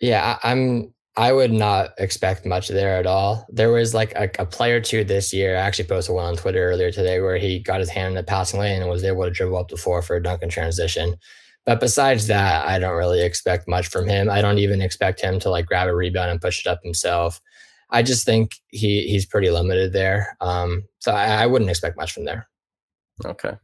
Yeah, 0.00 0.38
I'm 0.42 0.92
I 1.18 1.32
would 1.32 1.52
not 1.52 1.92
expect 1.98 2.44
much 2.44 2.68
there 2.68 2.98
at 2.98 3.06
all. 3.06 3.46
There 3.48 3.72
was 3.72 3.94
like 3.94 4.12
a, 4.12 4.28
a 4.38 4.44
player 4.44 4.80
two 4.80 5.02
this 5.02 5.32
year. 5.32 5.56
I 5.56 5.60
actually 5.60 5.88
posted 5.88 6.14
one 6.14 6.26
on 6.26 6.36
Twitter 6.36 6.68
earlier 6.70 6.90
today 6.90 7.20
where 7.20 7.38
he 7.38 7.58
got 7.58 7.80
his 7.80 7.88
hand 7.88 8.08
in 8.08 8.14
the 8.14 8.22
passing 8.22 8.60
lane 8.60 8.82
and 8.82 8.90
was 8.90 9.02
able 9.02 9.24
to 9.24 9.30
dribble 9.30 9.56
up 9.56 9.68
the 9.68 9.78
floor 9.78 10.02
for 10.02 10.16
a 10.16 10.22
dunk 10.22 10.42
and 10.42 10.50
transition. 10.50 11.16
But 11.66 11.80
besides 11.80 12.28
that, 12.28 12.66
I 12.66 12.78
don't 12.78 12.96
really 12.96 13.22
expect 13.22 13.66
much 13.68 13.88
from 13.88 14.06
him. 14.08 14.30
I 14.30 14.40
don't 14.40 14.58
even 14.58 14.80
expect 14.80 15.20
him 15.20 15.38
to 15.40 15.50
like 15.50 15.66
grab 15.66 15.88
a 15.88 15.94
rebound 15.94 16.30
and 16.30 16.40
push 16.40 16.64
it 16.64 16.70
up 16.70 16.80
himself. 16.82 17.40
I 17.90 18.02
just 18.02 18.24
think 18.24 18.52
he 18.68 19.02
he's 19.08 19.26
pretty 19.26 19.50
limited 19.50 19.92
there. 19.92 20.36
Um, 20.40 20.84
so 21.00 21.12
I, 21.12 21.42
I 21.42 21.46
wouldn't 21.46 21.70
expect 21.70 21.96
much 21.96 22.12
from 22.12 22.24
there. 22.24 22.48
Okay. 23.24 23.56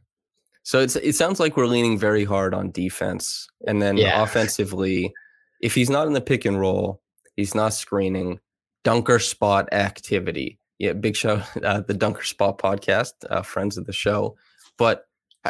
So 0.63 0.79
it's 0.79 0.95
it 0.97 1.15
sounds 1.15 1.39
like 1.39 1.55
we're 1.57 1.65
leaning 1.67 1.97
very 1.97 2.23
hard 2.25 2.53
on 2.53 2.71
defense, 2.71 3.47
and 3.67 3.81
then 3.81 3.97
Yeah. 3.97 4.21
offensively, 4.21 5.13
if 5.61 5.73
he's 5.75 5.89
not 5.89 6.07
in 6.07 6.13
the 6.13 6.21
pick 6.21 6.45
and 6.45 6.59
roll, 6.59 7.01
he's 7.35 7.55
not 7.55 7.73
screening. 7.73 8.39
Dunker 8.83 9.19
spot 9.19 9.71
activity. 9.73 10.59
Yeah, 10.77 10.93
big 10.93 11.15
show. 11.15 11.41
Uh, 11.63 11.79
the 11.81 11.93
Dunker 11.93 12.23
Spot 12.23 12.57
podcast, 12.57 13.13
uh, 13.29 13.41
friends 13.43 13.77
of 13.77 13.85
the 13.85 13.93
show. 13.93 14.35
But 14.77 15.05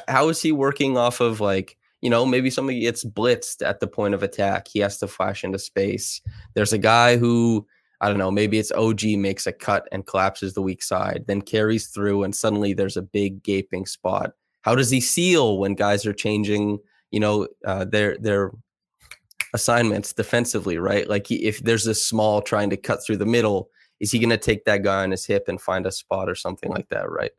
how 0.07 0.29
is 0.29 0.41
he 0.41 0.51
working 0.51 0.97
off 0.97 1.19
of 1.19 1.39
like 1.41 1.77
you 2.03 2.09
know 2.09 2.25
maybe 2.25 2.49
somebody 2.49 2.81
gets 2.81 3.05
blitzed 3.05 3.65
at 3.65 3.79
the 3.79 3.87
point 3.87 4.13
of 4.13 4.23
attack, 4.23 4.67
he 4.67 4.79
has 4.79 4.97
to 4.97 5.07
flash 5.07 5.45
into 5.45 5.57
space. 5.57 6.21
There's 6.53 6.73
a 6.73 6.77
guy 6.77 7.15
who 7.15 7.65
I 8.01 8.09
don't 8.09 8.17
know, 8.17 8.29
maybe 8.29 8.59
it's 8.59 8.73
OG 8.73 9.05
makes 9.17 9.47
a 9.47 9.53
cut 9.53 9.87
and 9.93 10.05
collapses 10.05 10.53
the 10.53 10.61
weak 10.61 10.83
side, 10.83 11.23
then 11.25 11.41
carries 11.41 11.87
through, 11.87 12.23
and 12.23 12.35
suddenly 12.35 12.73
there's 12.73 12.97
a 12.97 13.01
big 13.01 13.41
gaping 13.41 13.85
spot. 13.85 14.31
How 14.63 14.75
does 14.75 14.89
he 14.89 14.99
seal 14.99 15.57
when 15.57 15.75
guys 15.75 16.05
are 16.05 16.11
changing, 16.11 16.79
you 17.11 17.21
know, 17.21 17.47
uh, 17.65 17.85
their 17.85 18.17
their 18.17 18.51
assignments 19.53 20.11
defensively, 20.11 20.77
right? 20.77 21.07
Like 21.07 21.27
he, 21.27 21.35
if 21.45 21.59
there's 21.59 21.87
a 21.87 21.95
small 21.95 22.41
trying 22.41 22.69
to 22.71 22.77
cut 22.77 23.05
through 23.05 23.17
the 23.17 23.25
middle, 23.25 23.69
is 24.01 24.11
he 24.11 24.19
going 24.19 24.29
to 24.31 24.37
take 24.37 24.65
that 24.65 24.83
guy 24.83 25.03
on 25.03 25.11
his 25.11 25.25
hip 25.25 25.45
and 25.47 25.61
find 25.61 25.85
a 25.85 25.91
spot 25.91 26.29
or 26.29 26.35
something 26.35 26.69
like 26.69 26.89
that, 26.89 27.09
right? 27.09 27.31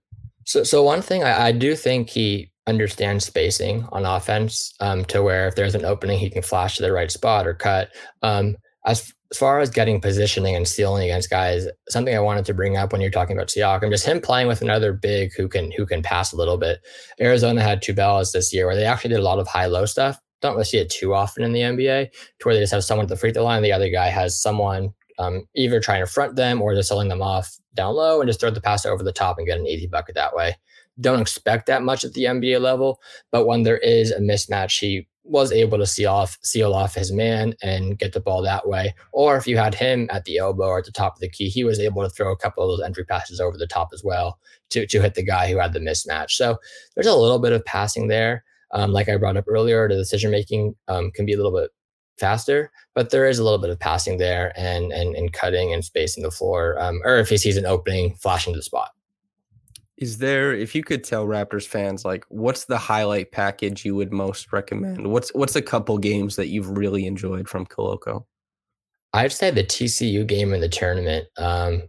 So, 0.44 0.62
so 0.62 0.83
one 0.83 1.03
thing 1.03 1.22
I, 1.22 1.48
I 1.48 1.53
do 1.53 1.77
think 1.77 2.09
he 2.09 2.50
understands 2.66 3.27
spacing 3.27 3.87
on 3.92 4.07
offense 4.07 4.72
um, 4.81 5.05
to 5.07 5.22
where 5.22 5.46
if 5.46 5.55
there's 5.55 5.74
an 5.74 5.85
opening, 5.85 6.18
he 6.18 6.31
can 6.31 6.42
flash 6.42 6.77
to 6.77 6.83
the 6.83 6.92
right 6.92 7.11
spot 7.11 7.46
or 7.46 7.55
cut. 7.55 7.90
Um, 8.22 8.57
as, 8.87 9.12
as 9.31 9.38
far 9.38 9.61
as 9.61 9.70
getting 9.70 10.00
positioning 10.00 10.55
and 10.55 10.68
stealing 10.68 11.05
against 11.05 11.31
guys, 11.31 11.66
something 11.88 12.14
I 12.14 12.20
wanted 12.20 12.44
to 12.46 12.55
bring 12.55 12.77
up 12.77 12.92
when 12.92 13.00
you're 13.00 13.11
talking 13.11 13.37
about 13.37 13.48
Siakam, 13.48 13.90
just 13.90 14.07
him 14.07 14.20
playing 14.20 14.48
with 14.48 14.62
another 14.62 14.92
big 14.92 15.33
who 15.37 15.48
can 15.48 15.70
who 15.72 15.87
can 15.87 16.03
pass 16.03 16.33
a 16.33 16.37
little 16.37 16.59
bit. 16.59 16.81
Arizona 17.20 17.62
had 17.62 17.83
two 17.83 17.94
balls 17.94 18.33
this 18.33 18.53
year 18.53 18.66
where 18.66 18.77
they 18.77 18.85
actually 18.85 19.11
did 19.11 19.20
a 19.20 19.24
lot 19.24 19.38
of 19.38 19.48
high 19.48 19.66
low 19.66 19.87
stuff. 19.87 20.18
Don't 20.40 20.53
really 20.53 20.64
see 20.64 20.79
it 20.79 20.90
too 20.90 21.14
often 21.14 21.42
in 21.42 21.53
the 21.53 21.61
NBA, 21.61 22.11
to 22.11 22.44
where 22.44 22.55
they 22.55 22.61
just 22.61 22.72
have 22.72 22.85
someone 22.85 23.05
at 23.05 23.09
the 23.09 23.16
free 23.16 23.33
throw 23.33 23.44
line, 23.44 23.62
the 23.62 23.72
other 23.72 23.88
guy 23.88 24.09
has 24.09 24.40
someone 24.40 24.92
um, 25.18 25.46
either 25.55 25.81
trying 25.81 26.05
to 26.05 26.11
front 26.11 26.37
them 26.37 26.61
or 26.61 26.74
just 26.74 26.88
selling 26.88 27.09
them 27.09 27.22
off 27.22 27.57
down 27.74 27.94
low 27.94 28.20
and 28.20 28.29
just 28.29 28.40
throw 28.40 28.50
the 28.50 28.61
pass 28.61 28.85
over 28.85 29.03
the 29.03 29.12
top 29.12 29.38
and 29.38 29.46
get 29.46 29.59
an 29.59 29.66
easy 29.66 29.87
bucket 29.87 30.14
that 30.14 30.35
way. 30.35 30.57
Don't 31.00 31.20
expect 31.20 31.66
that 31.66 31.83
much 31.83 32.04
at 32.04 32.12
the 32.12 32.24
NBA 32.24 32.61
level, 32.61 33.00
but 33.33 33.46
when 33.46 33.62
there 33.62 33.78
is 33.78 34.11
a 34.11 34.20
mismatch, 34.20 34.78
he 34.78 35.09
was 35.24 35.50
able 35.52 35.78
to 35.78 35.87
seal 35.87 36.12
off 36.12 36.38
seal 36.42 36.74
off 36.74 36.94
his 36.94 37.11
man 37.11 37.54
and 37.62 37.98
get 37.98 38.12
the 38.12 38.20
ball 38.20 38.42
that 38.42 38.68
way. 38.68 38.94
Or 39.12 39.37
if 39.37 39.46
you 39.46 39.57
had 39.57 39.74
him 39.74 40.07
at 40.12 40.24
the 40.24 40.37
elbow 40.37 40.66
or 40.66 40.78
at 40.78 40.85
the 40.85 40.92
top 40.92 41.16
of 41.16 41.20
the 41.20 41.30
key, 41.30 41.48
he 41.48 41.64
was 41.64 41.80
able 41.80 42.02
to 42.02 42.11
throw 42.11 42.30
a 42.30 42.37
couple 42.37 42.62
of 42.62 42.70
those 42.70 42.87
entry 42.87 43.04
passes 43.04 43.40
over 43.40 43.57
the 43.57 43.66
top 43.66 43.88
as 43.92 44.04
well 44.04 44.38
to 44.70 44.87
to 44.87 45.00
hit 45.00 45.14
the 45.14 45.24
guy 45.24 45.50
who 45.50 45.59
had 45.59 45.72
the 45.72 45.80
mismatch. 45.80 46.33
So 46.33 46.59
there's 46.94 47.07
a 47.07 47.16
little 47.16 47.38
bit 47.38 47.52
of 47.52 47.64
passing 47.64 48.09
there. 48.09 48.44
Um, 48.72 48.92
like 48.92 49.09
I 49.09 49.16
brought 49.16 49.37
up 49.37 49.46
earlier, 49.48 49.88
the 49.88 49.94
decision 49.94 50.30
making 50.30 50.74
um, 50.88 51.11
can 51.12 51.24
be 51.24 51.33
a 51.33 51.37
little 51.37 51.57
bit 51.57 51.70
faster, 52.18 52.70
but 52.94 53.11
there 53.11 53.26
is 53.26 53.38
a 53.38 53.44
little 53.44 53.59
bit 53.59 53.70
of 53.70 53.80
passing 53.80 54.18
there 54.18 54.52
and 54.57 54.92
and 54.92 55.16
and 55.16 55.33
cutting 55.33 55.72
and 55.72 55.85
spacing 55.85 56.22
the 56.22 56.30
floor. 56.30 56.78
Um, 56.78 57.00
or 57.04 57.16
if 57.16 57.30
he 57.30 57.38
sees 57.38 57.57
an 57.57 57.66
opening, 57.66 58.14
flashing 58.16 58.52
to 58.52 58.59
the 58.59 58.62
spot. 58.62 58.90
Is 60.05 60.19
there, 60.19 60.53
if 60.53 60.75
you 60.75 60.85
could 60.85 61.03
tell 61.03 61.27
Raptors 61.27 61.67
fans, 61.67 62.05
like, 62.05 62.27
what's 62.29 62.67
the 62.67 62.77
highlight 62.77 63.33
package 63.33 63.87
you 63.87 63.95
would 63.95 64.12
most 64.12 64.53
recommend? 64.53 65.07
What's 65.07 65.33
what's 65.33 65.57
a 65.57 65.62
couple 65.62 65.97
games 65.97 66.37
that 66.37 66.49
you've 66.49 66.69
really 66.69 67.07
enjoyed 67.07 67.49
from 67.49 67.64
Koloko? 67.64 68.27
I'd 69.14 69.33
say 69.33 69.51
the 69.51 69.64
TCU 69.64 70.27
game 70.27 70.53
in 70.53 70.61
the 70.61 70.69
tournament 70.69 71.27
um, 71.38 71.85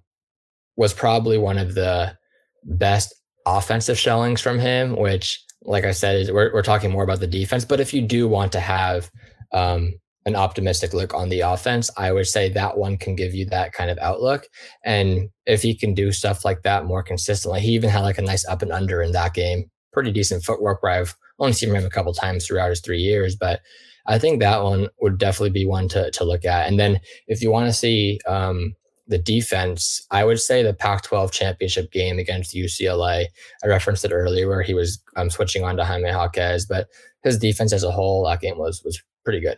was 0.78 0.94
probably 0.94 1.38
one 1.38 1.58
of 1.58 1.76
the 1.76 2.18
best 2.64 3.14
offensive 3.46 4.00
showings 4.00 4.40
from 4.40 4.60
him. 4.60 4.96
Which, 4.96 5.44
like 5.64 5.84
I 5.84 5.92
said, 5.92 6.16
is 6.16 6.32
we're 6.32 6.54
we're 6.54 6.62
talking 6.62 6.92
more 6.92 7.04
about 7.04 7.20
the 7.20 7.28
defense. 7.28 7.66
But 7.66 7.82
if 7.82 7.94
you 7.94 8.02
do 8.02 8.30
want 8.30 8.54
to 8.54 8.62
have 8.62 9.12
um, 9.52 9.94
an 10.26 10.36
optimistic 10.36 10.94
look 10.94 11.14
on 11.14 11.30
the 11.30 11.42
offense, 11.42 11.92
I 11.98 12.12
would 12.12 12.28
say 12.28 12.50
that 12.50 12.78
one 12.78 12.98
can 12.98 13.16
give 13.16 13.36
you 13.36 13.46
that 13.48 13.74
kind 13.74 13.92
of 13.92 14.00
outlook. 14.00 14.48
And 14.84 15.30
if 15.46 15.62
he 15.62 15.76
can 15.76 15.94
do 15.94 16.12
stuff 16.12 16.44
like 16.44 16.64
that 16.64 16.86
more 16.86 17.04
consistently, 17.04 17.62
he 17.62 17.74
even 17.74 17.90
had 17.90 18.02
like 18.02 18.18
a 18.18 18.24
nice 18.24 18.46
up 18.48 18.62
and 18.62 18.72
under 18.72 19.02
in 19.02 19.12
that 19.12 19.34
game. 19.34 19.70
Pretty 19.94 20.12
decent 20.12 20.44
footwork 20.44 20.82
where 20.82 20.94
I've 20.94 21.16
only 21.40 21.54
seen 21.54 21.74
him 21.74 21.86
a 21.86 21.90
couple 21.90 22.14
times 22.14 22.46
throughout 22.46 22.70
his 22.70 22.82
three 22.82 23.00
years, 23.00 23.36
but 23.36 23.62
I 24.08 24.20
think 24.20 24.40
that 24.40 24.64
one 24.64 24.88
would 25.00 25.18
definitely 25.18 25.52
be 25.52 25.66
one 25.66 25.88
to 25.90 26.12
to 26.12 26.24
look 26.24 26.46
at. 26.46 26.68
And 26.68 26.80
then 26.80 27.00
if 27.28 27.42
you 27.42 27.52
want 27.52 27.68
to 27.68 27.74
see 27.74 28.20
um, 28.28 28.76
the 29.08 29.18
defense, 29.18 30.06
I 30.12 30.26
would 30.26 30.40
say 30.40 30.64
the 30.64 30.74
Pac-12 30.74 31.32
championship 31.32 31.92
game 31.92 32.20
against 32.20 32.56
UCLA. 32.56 33.26
I 33.64 33.68
referenced 33.68 34.06
it 34.06 34.12
earlier 34.12 34.48
where 34.48 34.64
he 34.64 34.74
was 34.74 35.02
um, 35.16 35.30
switching 35.30 35.64
on 35.64 35.78
to 35.78 35.86
Jaime 35.86 36.10
Jaquez, 36.10 36.66
but 36.66 36.88
his 37.24 37.38
defense 37.38 37.74
as 37.74 37.84
a 37.84 37.92
whole, 37.92 38.26
that 38.26 38.42
game 38.42 38.58
was 38.58 38.82
was 38.84 39.02
pretty 39.24 39.40
good. 39.40 39.58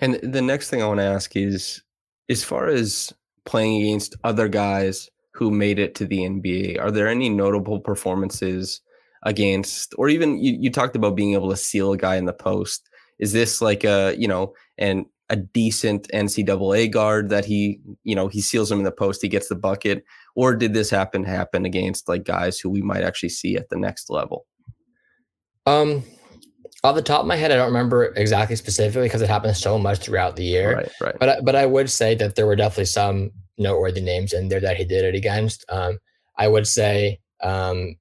And 0.00 0.14
the 0.22 0.42
next 0.42 0.70
thing 0.70 0.82
I 0.82 0.86
want 0.86 1.00
to 1.00 1.04
ask 1.04 1.36
is 1.36 1.82
as 2.28 2.44
far 2.44 2.68
as 2.68 3.12
playing 3.44 3.82
against 3.82 4.16
other 4.24 4.48
guys 4.48 5.08
who 5.32 5.50
made 5.50 5.78
it 5.78 5.94
to 5.96 6.06
the 6.06 6.18
NBA, 6.18 6.80
are 6.80 6.90
there 6.90 7.08
any 7.08 7.28
notable 7.28 7.80
performances 7.80 8.80
against, 9.22 9.94
or 9.98 10.08
even 10.08 10.42
you, 10.42 10.56
you 10.58 10.70
talked 10.70 10.96
about 10.96 11.16
being 11.16 11.34
able 11.34 11.50
to 11.50 11.56
seal 11.56 11.92
a 11.92 11.98
guy 11.98 12.16
in 12.16 12.26
the 12.26 12.32
post? 12.32 12.88
Is 13.18 13.32
this 13.32 13.62
like 13.62 13.84
a, 13.84 14.14
you 14.18 14.28
know, 14.28 14.54
and 14.76 15.06
a 15.28 15.36
decent 15.36 16.08
NCAA 16.14 16.90
guard 16.90 17.30
that 17.30 17.44
he, 17.44 17.80
you 18.04 18.14
know, 18.14 18.28
he 18.28 18.40
seals 18.40 18.70
him 18.70 18.78
in 18.78 18.84
the 18.84 18.92
post, 18.92 19.22
he 19.22 19.28
gets 19.28 19.48
the 19.48 19.56
bucket, 19.56 20.04
or 20.34 20.54
did 20.54 20.74
this 20.74 20.90
happen 20.90 21.24
happen 21.24 21.64
against 21.64 22.08
like 22.08 22.24
guys 22.24 22.60
who 22.60 22.70
we 22.70 22.82
might 22.82 23.02
actually 23.02 23.30
see 23.30 23.56
at 23.56 23.68
the 23.68 23.76
next 23.76 24.10
level? 24.10 24.46
Um, 25.66 26.04
off 26.84 26.94
the 26.94 27.02
top 27.02 27.20
of 27.20 27.26
my 27.26 27.36
head, 27.36 27.50
I 27.50 27.56
don't 27.56 27.66
remember 27.66 28.12
exactly 28.16 28.56
specifically 28.56 29.06
because 29.08 29.22
it 29.22 29.28
happened 29.28 29.56
so 29.56 29.78
much 29.78 29.98
throughout 30.00 30.36
the 30.36 30.44
year. 30.44 30.76
Right, 30.76 30.92
right. 31.00 31.16
But 31.18 31.28
I- 31.28 31.40
but 31.40 31.56
I 31.56 31.66
would 31.66 31.90
say 31.90 32.14
that 32.16 32.34
there 32.36 32.46
were 32.46 32.56
definitely 32.56 32.84
some 32.86 33.30
noteworthy 33.58 34.00
names 34.02 34.32
in 34.32 34.48
there 34.48 34.60
that 34.60 34.76
he 34.76 34.84
did 34.84 35.04
it 35.04 35.14
against. 35.14 35.64
Um, 35.68 35.98
I 36.38 36.48
would 36.48 36.66
say 36.66 37.20
um, 37.42 37.96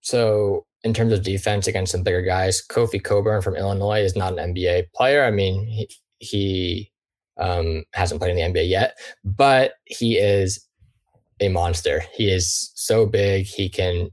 so 0.00 0.64
in 0.82 0.94
terms 0.94 1.12
of 1.12 1.22
defense 1.22 1.66
against 1.66 1.92
some 1.92 2.02
bigger 2.02 2.22
guys. 2.22 2.62
Kofi 2.66 3.02
Cockburn 3.02 3.42
from 3.42 3.54
Illinois 3.56 4.00
is 4.00 4.16
not 4.16 4.38
an 4.38 4.54
NBA 4.54 4.84
player. 4.94 5.24
I 5.24 5.30
mean, 5.30 5.66
he, 5.66 5.90
he 6.18 6.92
um, 7.38 7.84
hasn't 7.92 8.20
played 8.20 8.36
in 8.36 8.52
the 8.52 8.60
NBA 8.60 8.68
yet, 8.68 8.98
but 9.24 9.74
he 9.84 10.16
is 10.16 10.66
a 11.40 11.48
monster. 11.48 12.02
He 12.14 12.30
is 12.30 12.70
so 12.74 13.06
big. 13.06 13.46
He 13.46 13.68
can 13.68 14.08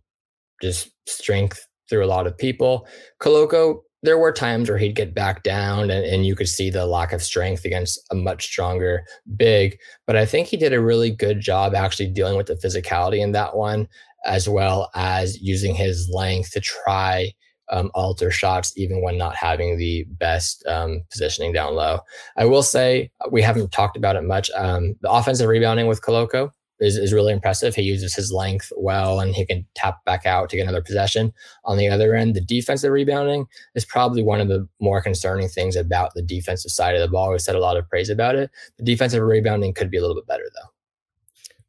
just 0.62 0.90
strength 1.08 1.66
through 1.90 2.04
a 2.04 2.08
lot 2.08 2.28
of 2.28 2.38
people. 2.38 2.86
Koloko, 3.22 3.80
there 4.04 4.18
were 4.18 4.32
times 4.32 4.70
where 4.70 4.78
he'd 4.78 4.96
get 4.96 5.14
back 5.14 5.44
down 5.44 5.90
and, 5.90 6.06
and 6.06 6.26
you 6.26 6.36
could 6.36 6.48
see 6.48 6.70
the 6.70 6.86
lack 6.86 7.12
of 7.14 7.24
strength 7.24 7.66
against 7.66 8.00
a 8.12 8.16
much 8.16 8.46
stronger 8.46 9.04
big. 9.36 9.78
But 10.06 10.16
I 10.16 10.26
think 10.26 10.48
he 10.48 10.58
did 10.58 10.74
a 10.74 10.82
really 10.82 11.12
good 11.12 11.40
job 11.40 11.74
actually 11.74 12.10
dealing 12.10 12.38
with 12.38 12.48
the 12.48 12.56
physicality 12.56 13.20
in 13.20 13.32
that 13.32 13.56
one, 13.56 13.88
as 14.26 14.48
well 14.48 14.90
as 14.96 15.42
using 15.42 15.74
his 15.74 16.10
length 16.14 16.52
to 16.52 16.60
try 16.60 17.32
um, 17.70 17.92
alter 17.94 18.32
shots, 18.32 18.72
even 18.78 19.02
when 19.02 19.18
not 19.18 19.36
having 19.36 19.78
the 19.78 20.06
best 20.12 20.66
um, 20.68 21.02
positioning 21.12 21.52
down 21.52 21.76
low. 21.76 22.00
I 22.38 22.46
will 22.46 22.64
say 22.64 23.12
we 23.32 23.42
haven't 23.42 23.72
talked 23.72 23.98
about 23.98 24.16
it 24.16 24.24
much. 24.24 24.50
Um, 24.52 24.96
the 25.02 25.12
offensive 25.12 25.50
rebounding 25.50 25.88
with 25.88 26.02
Koloko 26.02 26.52
is, 26.80 26.98
is 26.98 27.14
really 27.14 27.34
impressive. 27.34 27.76
He 27.76 27.82
uses 27.82 28.16
his 28.16 28.32
length 28.32 28.72
well 28.78 29.20
and 29.20 29.36
he 29.36 29.46
can 29.46 29.66
tap 29.76 30.04
back 30.06 30.26
out 30.26 30.50
to 30.50 30.56
get 30.56 30.64
another 30.64 30.82
possession. 30.82 31.34
On 31.66 31.78
the 31.78 31.88
other 31.88 32.16
end, 32.16 32.36
the 32.36 32.42
defensive 32.42 32.92
rebounding 32.92 33.46
is 33.76 33.86
probably 33.86 34.24
one 34.24 34.42
of 34.42 34.48
the 34.48 34.68
more 34.80 35.02
concerning 35.02 35.48
things 35.48 35.76
about 35.76 36.14
the 36.14 36.22
defensive 36.22 36.72
side 36.72 36.96
of 36.96 37.02
the 37.02 37.08
ball. 37.08 37.32
We 37.32 37.40
said 37.40 37.56
a 37.56 37.60
lot 37.60 37.78
of 37.78 37.90
praise 37.90 38.10
about 38.10 38.36
it. 38.36 38.52
The 38.78 38.84
defensive 38.84 39.24
rebounding 39.24 39.74
could 39.74 39.90
be 39.90 39.98
a 39.98 40.02
little 40.02 40.16
bit 40.16 40.28
better 40.28 40.46
though. 40.56 40.70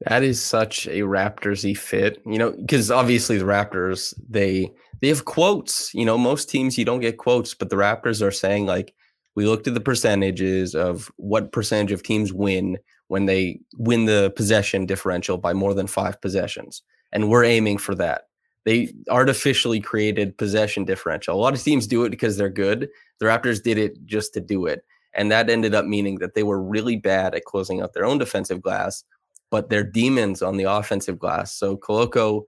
That 0.07 0.23
is 0.23 0.41
such 0.41 0.87
a 0.87 1.01
Raptorsy 1.01 1.77
fit, 1.77 2.23
you 2.25 2.39
know, 2.39 2.53
because 2.53 2.91
obviously 2.91 3.37
the 3.37 3.45
Raptors 3.45 4.15
they 4.29 4.71
they 5.01 5.09
have 5.09 5.25
quotes. 5.25 5.93
You 5.93 6.05
know, 6.05 6.17
most 6.17 6.49
teams 6.49 6.79
you 6.79 6.85
don't 6.85 7.01
get 7.01 7.19
quotes, 7.19 7.55
but 7.55 7.71
the 7.71 7.77
Raptors 7.77 8.23
are 8.23 8.31
saying 8.31 8.67
like 8.67 8.95
we 9.35 9.47
looked 9.47 9.67
at 9.67 9.75
the 9.75 9.81
percentages 9.81 10.75
of 10.75 11.11
what 11.17 11.53
percentage 11.53 11.93
of 11.93 12.03
teams 12.03 12.33
win 12.33 12.79
when 13.09 13.27
they 13.27 13.61
win 13.77 14.07
the 14.07 14.33
possession 14.37 14.87
differential 14.87 15.39
by 15.39 15.53
more 15.53 15.75
than 15.75 15.87
five 15.87 16.21
possessions, 16.21 16.83
and 17.13 17.29
we're 17.29 17.45
aiming 17.45 17.79
for 17.79 17.95
that. 17.95 18.23
They 18.65 18.93
artificially 19.11 19.81
created 19.81 20.37
possession 20.37 20.85
differential. 20.85 21.35
A 21.35 21.41
lot 21.41 21.55
of 21.55 21.63
teams 21.63 21.87
do 21.87 22.05
it 22.05 22.11
because 22.11 22.37
they're 22.37 22.51
good. 22.51 22.89
The 23.19 23.27
Raptors 23.27 23.63
did 23.63 23.79
it 23.79 24.05
just 24.05 24.35
to 24.35 24.41
do 24.41 24.67
it, 24.67 24.85
and 25.15 25.31
that 25.31 25.51
ended 25.51 25.75
up 25.75 25.85
meaning 25.85 26.19
that 26.19 26.35
they 26.35 26.43
were 26.43 26.63
really 26.63 26.97
bad 26.97 27.35
at 27.35 27.45
closing 27.45 27.81
out 27.81 27.95
their 27.95 28.05
own 28.05 28.19
defensive 28.19 28.63
glass 28.63 29.05
but 29.51 29.71
they're 29.71 29.85
demons 29.85 30.43
on 30.43 30.57
the 30.57 30.65
offensive 30.65 31.19
glass. 31.19 31.55
So 31.55 31.77
Koloko 31.77 32.43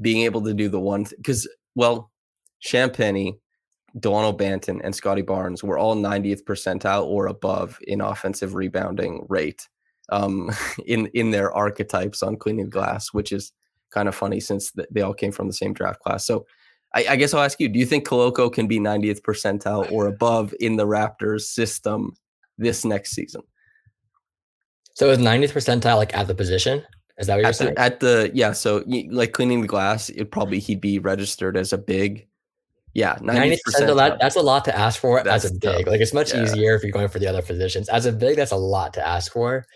being 0.00 0.22
able 0.22 0.42
to 0.42 0.54
do 0.54 0.68
the 0.68 0.80
one 0.80 1.06
because 1.16 1.48
well, 1.74 2.10
Champagnie, 2.64 3.38
Delano 3.98 4.32
Banton, 4.32 4.80
and 4.82 4.94
Scotty 4.94 5.22
Barnes 5.22 5.62
were 5.62 5.78
all 5.78 5.96
90th 5.96 6.44
percentile 6.44 7.04
or 7.04 7.26
above 7.26 7.78
in 7.86 8.00
offensive 8.00 8.54
rebounding 8.54 9.26
rate. 9.28 9.68
Um, 10.10 10.50
in 10.86 11.06
in 11.08 11.30
their 11.30 11.52
archetypes 11.52 12.22
on 12.22 12.36
cleaning 12.36 12.70
glass, 12.70 13.12
which 13.12 13.32
is 13.32 13.52
kind 13.90 14.08
of 14.08 14.14
funny 14.14 14.40
since 14.40 14.72
they 14.90 15.00
all 15.00 15.14
came 15.14 15.32
from 15.32 15.46
the 15.46 15.52
same 15.52 15.72
draft 15.72 16.00
class. 16.00 16.26
So 16.26 16.46
I, 16.94 17.06
I 17.10 17.16
guess 17.16 17.34
I'll 17.34 17.42
ask 17.42 17.60
you: 17.60 17.68
Do 17.68 17.78
you 17.78 17.86
think 17.86 18.06
Koloko 18.06 18.52
can 18.52 18.66
be 18.66 18.78
90th 18.78 19.20
percentile 19.22 19.90
or 19.90 20.06
above 20.06 20.54
in 20.60 20.76
the 20.76 20.86
Raptors 20.86 21.42
system 21.42 22.16
this 22.58 22.84
next 22.84 23.12
season? 23.12 23.42
So 24.94 25.10
is 25.10 25.18
90th 25.18 25.52
percentile 25.52 25.96
like 25.96 26.16
at 26.16 26.26
the 26.26 26.34
position? 26.34 26.82
Is 27.18 27.26
that 27.26 27.34
what 27.34 27.40
you're 27.40 27.48
at 27.48 27.56
saying? 27.56 27.74
The, 27.74 27.80
at 27.80 28.00
the 28.00 28.30
yeah, 28.34 28.52
so 28.52 28.82
like 29.10 29.32
cleaning 29.32 29.60
the 29.62 29.66
glass, 29.66 30.08
it 30.10 30.30
probably 30.30 30.58
he'd 30.58 30.80
be 30.80 30.98
registered 30.98 31.56
as 31.56 31.72
a 31.72 31.78
big. 31.78 32.26
Yeah, 32.94 33.18
90 33.20 33.58
percent 33.62 33.94
that. 33.94 34.18
That's 34.18 34.36
a 34.36 34.40
lot 34.40 34.64
to 34.64 34.76
ask 34.76 34.98
for 34.98 35.22
That's 35.22 35.44
as 35.44 35.50
a 35.50 35.54
big. 35.54 35.60
tough. 35.60 35.86
Like 35.86 36.00
it's 36.00 36.14
much 36.14 36.32
Yeah. 36.32 36.44
easier 36.44 36.74
if 36.74 36.82
you're 36.82 36.92
going 36.92 37.08
for 37.08 37.18
the 37.18 37.26
other 37.26 37.42
positions. 37.42 37.90
As 37.90 38.06
a 38.06 38.12
big, 38.12 38.36
that's 38.36 38.52
a 38.52 38.56
lot 38.56 38.94
to 38.94 39.06
ask 39.06 39.32
for. 39.32 39.66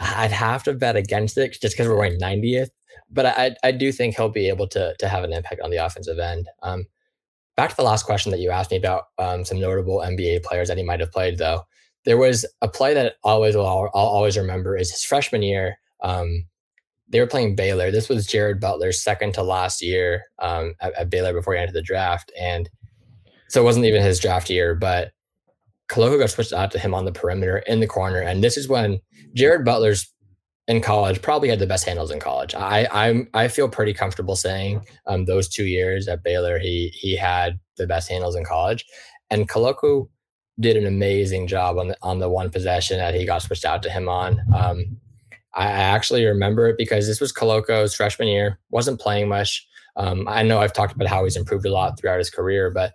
I'd 0.00 0.32
have 0.32 0.62
to 0.64 0.72
bet 0.72 0.96
against 0.96 1.38
it 1.38 1.52
just 1.60 1.74
because 1.74 1.88
we're 1.88 1.96
going 1.96 2.18
90th. 2.18 2.70
But 3.10 3.26
I, 3.26 3.56
I 3.62 3.72
do 3.72 3.92
think 3.92 4.16
he'll 4.16 4.28
be 4.28 4.48
able 4.48 4.66
to 4.68 4.94
to 4.98 5.08
have 5.08 5.24
an 5.24 5.32
impact 5.32 5.60
on 5.60 5.70
the 5.70 5.84
offensive 5.84 6.18
end. 6.18 6.48
Um, 6.62 6.86
back 7.56 7.70
to 7.70 7.76
the 7.76 7.82
last 7.82 8.04
question 8.04 8.32
that 8.32 8.40
you 8.40 8.50
asked 8.50 8.70
me 8.70 8.76
about 8.76 9.04
um, 9.18 9.44
some 9.44 9.60
notable 9.60 9.98
NBA 9.98 10.42
players 10.44 10.68
that 10.68 10.78
he 10.78 10.84
might 10.84 11.00
have 11.00 11.12
played, 11.12 11.38
though. 11.38 11.62
There 12.04 12.16
was 12.16 12.46
a 12.62 12.68
play 12.68 12.94
that 12.94 13.16
always 13.22 13.54
will 13.54 13.66
I'll, 13.66 13.90
I'll 13.94 14.06
always 14.06 14.36
remember 14.36 14.76
is 14.76 14.90
his 14.90 15.04
freshman 15.04 15.42
year. 15.42 15.78
Um, 16.02 16.46
they 17.08 17.20
were 17.20 17.26
playing 17.26 17.54
Baylor. 17.54 17.90
This 17.90 18.08
was 18.08 18.26
Jared 18.26 18.58
Butler's 18.58 19.02
second 19.02 19.34
to 19.34 19.42
last 19.42 19.82
year 19.82 20.24
um, 20.38 20.74
at, 20.80 20.94
at 20.94 21.10
Baylor 21.10 21.34
before 21.34 21.54
he 21.54 21.60
entered 21.60 21.74
the 21.74 21.82
draft, 21.82 22.32
and 22.40 22.68
so 23.48 23.60
it 23.60 23.64
wasn't 23.64 23.84
even 23.84 24.02
his 24.02 24.18
draft 24.18 24.48
year. 24.48 24.74
But 24.74 25.12
Koloko 25.92 26.18
got 26.18 26.30
switched 26.30 26.52
out 26.52 26.70
to 26.72 26.78
him 26.78 26.94
on 26.94 27.04
the 27.04 27.12
perimeter 27.12 27.58
in 27.58 27.80
the 27.80 27.86
corner, 27.86 28.20
and 28.20 28.42
this 28.42 28.56
is 28.56 28.68
when 28.68 29.00
Jared 29.34 29.64
Butler's 29.64 30.10
in 30.68 30.80
college 30.80 31.20
probably 31.20 31.48
had 31.48 31.58
the 31.58 31.66
best 31.66 31.84
handles 31.84 32.10
in 32.10 32.20
college. 32.20 32.54
I 32.54 32.88
I'm 32.90 33.28
I 33.34 33.48
feel 33.48 33.68
pretty 33.68 33.92
comfortable 33.92 34.36
saying 34.36 34.86
um, 35.06 35.26
those 35.26 35.48
two 35.48 35.64
years 35.64 36.08
at 36.08 36.22
Baylor 36.22 36.58
he 36.58 36.88
he 36.94 37.16
had 37.16 37.58
the 37.76 37.86
best 37.86 38.08
handles 38.08 38.36
in 38.36 38.44
college, 38.44 38.84
and 39.30 39.48
Koloko 39.48 40.08
did 40.60 40.76
an 40.76 40.86
amazing 40.86 41.46
job 41.46 41.78
on 41.78 41.88
the 41.88 41.96
on 42.02 42.18
the 42.20 42.28
one 42.28 42.50
possession 42.50 42.98
that 42.98 43.14
he 43.14 43.26
got 43.26 43.42
switched 43.42 43.64
out 43.64 43.82
to 43.82 43.90
him 43.90 44.08
on. 44.08 44.40
Um, 44.54 44.96
I 45.54 45.66
actually 45.66 46.24
remember 46.24 46.68
it 46.68 46.78
because 46.78 47.06
this 47.06 47.20
was 47.20 47.32
Koloko's 47.32 47.94
freshman 47.94 48.28
year. 48.28 48.58
wasn't 48.70 49.00
playing 49.00 49.28
much. 49.28 49.66
Um, 49.96 50.26
I 50.26 50.42
know 50.42 50.60
I've 50.60 50.72
talked 50.72 50.94
about 50.94 51.08
how 51.08 51.24
he's 51.24 51.36
improved 51.36 51.66
a 51.66 51.72
lot 51.72 51.98
throughout 51.98 52.18
his 52.18 52.30
career, 52.30 52.70
but 52.70 52.94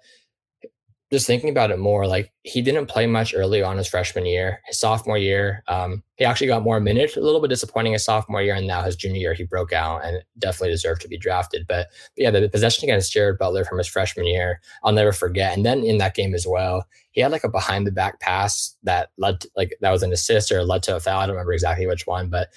just 1.12 1.26
thinking 1.26 1.50
about 1.50 1.72
it 1.72 1.80
more, 1.80 2.06
like 2.06 2.34
he 2.44 2.62
didn't 2.62 2.88
play 2.88 3.08
much 3.08 3.34
early 3.34 3.64
on 3.64 3.78
his 3.78 3.88
freshman 3.88 4.26
year. 4.26 4.62
His 4.66 4.78
sophomore 4.78 5.18
year, 5.18 5.64
um, 5.70 6.04
he 6.18 6.26
actually 6.26 6.48
got 6.48 6.64
more 6.64 6.82
minutes. 6.82 7.16
A 7.16 7.22
little 7.22 7.40
bit 7.40 7.48
disappointing 7.48 7.94
his 7.94 8.04
sophomore 8.04 8.42
year, 8.42 8.56
and 8.56 8.68
now 8.68 8.82
his 8.82 8.98
junior 8.98 9.20
year, 9.20 9.34
he 9.34 9.44
broke 9.44 9.72
out 9.72 10.04
and 10.04 10.22
definitely 10.38 10.72
deserved 10.72 11.02
to 11.02 11.08
be 11.08 11.18
drafted. 11.18 11.66
But, 11.66 11.88
but 12.16 12.24
yeah, 12.24 12.32
the 12.32 12.50
possession 12.50 12.90
against 12.90 13.14
Jared 13.14 13.38
Butler 13.38 13.64
from 13.64 13.78
his 13.78 13.88
freshman 13.88 14.28
year, 14.28 14.60
I'll 14.84 14.92
never 14.92 15.14
forget. 15.14 15.56
And 15.56 15.66
then 15.66 15.84
in 15.84 15.98
that 16.00 16.16
game 16.16 16.36
as 16.36 16.46
well, 16.46 16.86
he 17.12 17.22
had 17.22 17.32
like 17.32 17.46
a 17.46 17.50
behind 17.50 17.88
the 17.88 17.92
back 17.92 18.20
pass 18.20 18.76
that 18.84 19.12
led 19.18 19.40
to, 19.42 19.50
like 19.56 19.78
that 19.80 19.92
was 19.92 20.04
an 20.04 20.12
assist 20.12 20.52
or 20.52 20.62
led 20.64 20.84
to 20.84 20.96
a 20.98 21.00
foul. 21.00 21.22
I 21.22 21.26
don't 21.26 21.36
remember 21.36 21.54
exactly 21.54 21.88
which 21.88 22.06
one, 22.06 22.30
but 22.30 22.50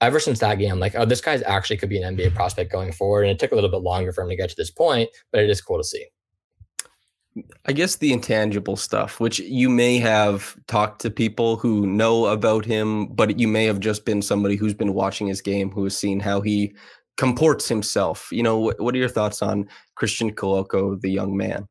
ever 0.00 0.20
since 0.20 0.38
that 0.38 0.60
game, 0.60 0.70
I'm 0.70 0.80
like, 0.80 0.94
oh, 0.94 1.04
this 1.04 1.20
guy's 1.20 1.42
actually 1.42 1.76
could 1.78 1.88
be 1.88 2.00
an 2.00 2.16
NBA 2.16 2.36
prospect 2.36 2.70
going 2.70 2.92
forward. 2.92 3.22
And 3.22 3.32
it 3.32 3.40
took 3.40 3.50
a 3.50 3.56
little 3.56 3.68
bit 3.70 3.82
longer 3.82 4.12
for 4.12 4.22
him 4.22 4.30
to 4.30 4.36
get 4.36 4.48
to 4.50 4.56
this 4.56 4.70
point, 4.70 5.10
but 5.32 5.42
it 5.42 5.50
is 5.50 5.60
cool 5.60 5.76
to 5.76 5.84
see. 5.84 6.06
I 7.66 7.72
guess 7.72 7.96
the 7.96 8.12
intangible 8.12 8.76
stuff, 8.76 9.20
which 9.20 9.38
you 9.40 9.68
may 9.68 9.98
have 9.98 10.56
talked 10.66 11.00
to 11.02 11.10
people 11.10 11.56
who 11.56 11.86
know 11.86 12.26
about 12.26 12.64
him, 12.64 13.06
but 13.06 13.38
you 13.38 13.48
may 13.48 13.64
have 13.66 13.80
just 13.80 14.04
been 14.04 14.22
somebody 14.22 14.56
who's 14.56 14.74
been 14.74 14.94
watching 14.94 15.26
his 15.26 15.40
game, 15.40 15.70
who 15.70 15.84
has 15.84 15.96
seen 15.96 16.20
how 16.20 16.40
he 16.40 16.74
comports 17.16 17.68
himself. 17.68 18.28
You 18.32 18.42
know, 18.42 18.58
what, 18.58 18.80
what 18.80 18.94
are 18.94 18.98
your 18.98 19.08
thoughts 19.08 19.42
on 19.42 19.68
Christian 19.94 20.34
Koloko, 20.34 21.00
the 21.00 21.10
young 21.10 21.36
man? 21.36 21.66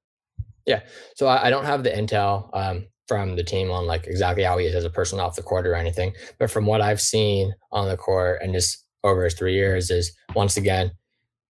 Yeah. 0.65 0.82
So 1.15 1.27
I, 1.27 1.47
I 1.47 1.49
don't 1.49 1.65
have 1.65 1.84
the 1.84 1.89
intel 1.89 2.49
um, 2.53 2.88
from 3.08 3.36
the 3.36 3.43
team 3.43 3.71
on 3.71 3.88
like 3.88 4.05
exactly 4.05 4.43
how 4.43 4.58
he 4.58 4.67
is 4.67 4.75
as 4.75 4.86
a 4.86 4.89
person 4.89 5.19
off 5.19 5.36
the 5.36 5.41
court 5.41 5.65
or 5.65 5.73
anything, 5.73 6.13
but 6.38 6.51
from 6.51 6.65
what 6.65 6.82
I've 6.82 7.01
seen 7.01 7.53
on 7.71 7.89
the 7.89 7.97
court 7.97 8.41
and 8.41 8.53
just 8.53 8.86
over 9.03 9.23
his 9.23 9.34
three 9.34 9.55
years 9.55 9.89
is 9.89 10.15
once 10.36 10.58
again 10.58 10.91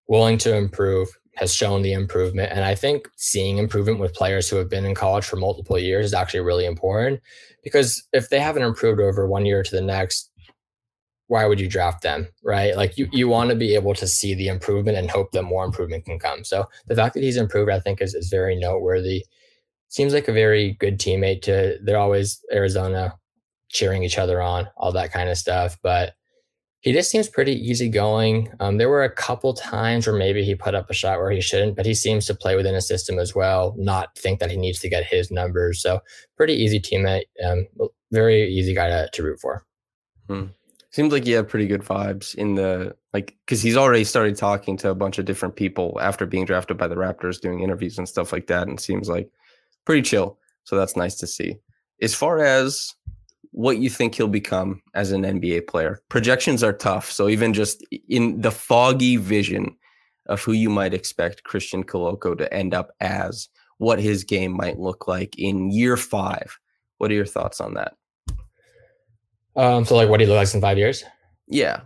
willing 0.08 0.38
to 0.38 0.56
improve, 0.56 1.08
has 1.40 1.52
shown 1.52 1.82
the 1.82 1.92
improvement, 1.92 2.52
and 2.52 2.64
I 2.64 2.76
think 2.76 3.08
seeing 3.16 3.58
improvement 3.58 3.98
with 3.98 4.14
players 4.14 4.48
who 4.48 4.56
have 4.56 4.70
been 4.70 4.84
in 4.84 4.94
college 4.94 5.24
for 5.24 5.36
multiple 5.36 5.78
years 5.78 6.06
is 6.06 6.14
actually 6.14 6.40
really 6.40 6.66
important 6.66 7.20
because 7.64 8.06
if 8.12 8.28
they 8.28 8.38
haven't 8.38 8.62
improved 8.62 9.00
over 9.00 9.26
one 9.26 9.46
year 9.46 9.62
to 9.62 9.70
the 9.70 9.82
next. 9.82 10.28
Why 11.28 11.46
would 11.46 11.60
you 11.60 11.68
draft 11.68 12.02
them, 12.02 12.26
right? 12.42 12.74
Like 12.74 12.98
you, 12.98 13.06
you 13.12 13.28
want 13.28 13.50
to 13.50 13.54
be 13.54 13.76
able 13.76 13.94
to 13.94 14.08
see 14.08 14.34
the 14.34 14.48
improvement 14.48 14.98
and 14.98 15.08
hope 15.08 15.30
that 15.30 15.44
more 15.44 15.64
improvement 15.64 16.04
can 16.04 16.18
come. 16.18 16.42
So 16.42 16.66
the 16.88 16.96
fact 16.96 17.14
that 17.14 17.22
he's 17.22 17.36
improved, 17.36 17.70
I 17.70 17.78
think, 17.78 18.02
is, 18.02 18.16
is 18.16 18.30
very 18.30 18.56
noteworthy 18.56 19.24
seems 19.90 20.14
like 20.14 20.28
a 20.28 20.32
very 20.32 20.72
good 20.80 20.98
teammate 20.98 21.42
to 21.42 21.78
they're 21.82 21.98
always 21.98 22.40
Arizona 22.52 23.14
cheering 23.68 24.02
each 24.02 24.18
other 24.18 24.40
on, 24.40 24.68
all 24.76 24.92
that 24.92 25.12
kind 25.12 25.28
of 25.28 25.36
stuff. 25.38 25.76
But 25.82 26.14
he 26.80 26.92
just 26.92 27.10
seems 27.10 27.28
pretty 27.28 27.52
easygoing. 27.52 28.50
Um, 28.58 28.78
there 28.78 28.88
were 28.88 29.04
a 29.04 29.14
couple 29.14 29.52
times 29.52 30.06
where 30.06 30.16
maybe 30.16 30.42
he 30.42 30.54
put 30.54 30.74
up 30.74 30.88
a 30.88 30.94
shot 30.94 31.18
where 31.18 31.30
he 31.30 31.40
shouldn't, 31.40 31.76
but 31.76 31.84
he 31.84 31.94
seems 31.94 32.24
to 32.26 32.34
play 32.34 32.56
within 32.56 32.74
a 32.74 32.80
system 32.80 33.18
as 33.18 33.34
well, 33.34 33.74
not 33.76 34.16
think 34.16 34.40
that 34.40 34.50
he 34.50 34.56
needs 34.56 34.78
to 34.80 34.88
get 34.88 35.04
his 35.04 35.30
numbers. 35.30 35.82
So 35.82 36.00
pretty 36.36 36.54
easy 36.54 36.80
teammate. 36.80 37.24
Um, 37.44 37.66
very 38.10 38.48
easy 38.48 38.74
guy 38.74 38.88
to, 38.88 39.10
to 39.12 39.22
root 39.22 39.40
for. 39.40 39.62
Seems 40.90 41.12
like 41.12 41.24
he 41.24 41.32
had 41.32 41.48
pretty 41.48 41.66
good 41.66 41.82
vibes 41.82 42.34
in 42.34 42.56
the 42.56 42.96
like 43.12 43.36
because 43.46 43.62
he's 43.62 43.76
already 43.76 44.02
started 44.02 44.36
talking 44.36 44.76
to 44.78 44.90
a 44.90 44.94
bunch 44.94 45.18
of 45.18 45.24
different 45.24 45.54
people 45.54 45.98
after 46.00 46.26
being 46.26 46.44
drafted 46.44 46.78
by 46.78 46.88
the 46.88 46.96
Raptors, 46.96 47.40
doing 47.40 47.60
interviews 47.60 47.98
and 47.98 48.08
stuff 48.08 48.32
like 48.32 48.48
that, 48.48 48.66
and 48.66 48.80
seems 48.80 49.08
like 49.08 49.30
pretty 49.84 50.02
chill. 50.02 50.38
So 50.64 50.76
that's 50.76 50.96
nice 50.96 51.16
to 51.16 51.26
see. 51.26 51.56
As 52.02 52.14
far 52.14 52.40
as 52.40 52.92
what 53.52 53.78
you 53.78 53.90
think 53.90 54.14
he'll 54.14 54.28
become 54.28 54.82
as 54.94 55.12
an 55.12 55.22
NBA 55.22 55.66
player, 55.66 56.00
projections 56.08 56.62
are 56.62 56.72
tough. 56.72 57.10
So 57.10 57.28
even 57.28 57.52
just 57.52 57.84
in 58.08 58.40
the 58.40 58.50
foggy 58.50 59.16
vision 59.16 59.76
of 60.26 60.42
who 60.42 60.52
you 60.52 60.70
might 60.70 60.94
expect 60.94 61.44
Christian 61.44 61.82
Koloko 61.82 62.36
to 62.38 62.52
end 62.54 62.74
up 62.74 62.92
as, 63.00 63.48
what 63.78 63.98
his 63.98 64.24
game 64.24 64.52
might 64.52 64.78
look 64.78 65.08
like 65.08 65.38
in 65.38 65.70
year 65.70 65.96
five. 65.96 66.58
What 66.98 67.10
are 67.10 67.14
your 67.14 67.26
thoughts 67.26 67.60
on 67.60 67.74
that? 67.74 67.94
Um, 69.56 69.84
so 69.84 69.96
like 69.96 70.08
what 70.08 70.20
he 70.20 70.26
looks 70.26 70.50
like 70.50 70.54
in 70.54 70.60
five 70.60 70.78
years. 70.78 71.02
Yeah. 71.48 71.80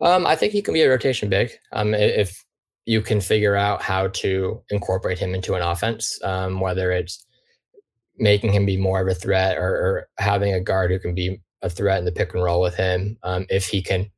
Um, 0.00 0.26
I 0.26 0.36
think 0.36 0.52
he 0.52 0.62
can 0.62 0.74
be 0.74 0.82
a 0.82 0.88
rotation 0.88 1.28
big. 1.28 1.50
Um, 1.72 1.92
if 1.92 2.44
you 2.86 3.02
can 3.02 3.20
figure 3.20 3.56
out 3.56 3.82
how 3.82 4.08
to 4.08 4.62
incorporate 4.70 5.18
him 5.18 5.34
into 5.34 5.54
an 5.54 5.62
offense, 5.62 6.18
um, 6.24 6.60
whether 6.60 6.92
it's 6.92 7.26
making 8.18 8.52
him 8.52 8.66
be 8.66 8.76
more 8.76 9.00
of 9.00 9.08
a 9.08 9.14
threat 9.14 9.56
or, 9.56 9.68
or 9.68 10.08
having 10.18 10.52
a 10.52 10.60
guard 10.60 10.90
who 10.90 10.98
can 10.98 11.14
be 11.14 11.40
a 11.62 11.70
threat 11.70 11.98
in 11.98 12.04
the 12.04 12.12
pick 12.12 12.34
and 12.34 12.42
roll 12.42 12.60
with 12.60 12.74
him. 12.74 13.16
Um, 13.22 13.46
if 13.48 13.68
he 13.68 13.82
can, 13.82 14.10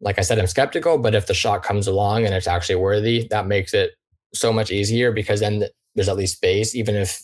like 0.00 0.18
I 0.18 0.22
said, 0.22 0.38
I'm 0.38 0.46
skeptical, 0.46 0.98
but 0.98 1.14
if 1.14 1.26
the 1.26 1.34
shot 1.34 1.62
comes 1.62 1.86
along 1.86 2.24
and 2.24 2.34
it's 2.34 2.46
actually 2.46 2.76
worthy, 2.76 3.26
that 3.30 3.46
makes 3.46 3.74
it 3.74 3.92
so 4.34 4.52
much 4.52 4.70
easier 4.70 5.12
because 5.12 5.40
then 5.40 5.64
there's 5.94 6.08
at 6.08 6.16
least 6.16 6.36
space, 6.36 6.74
even 6.74 6.94
if 6.94 7.22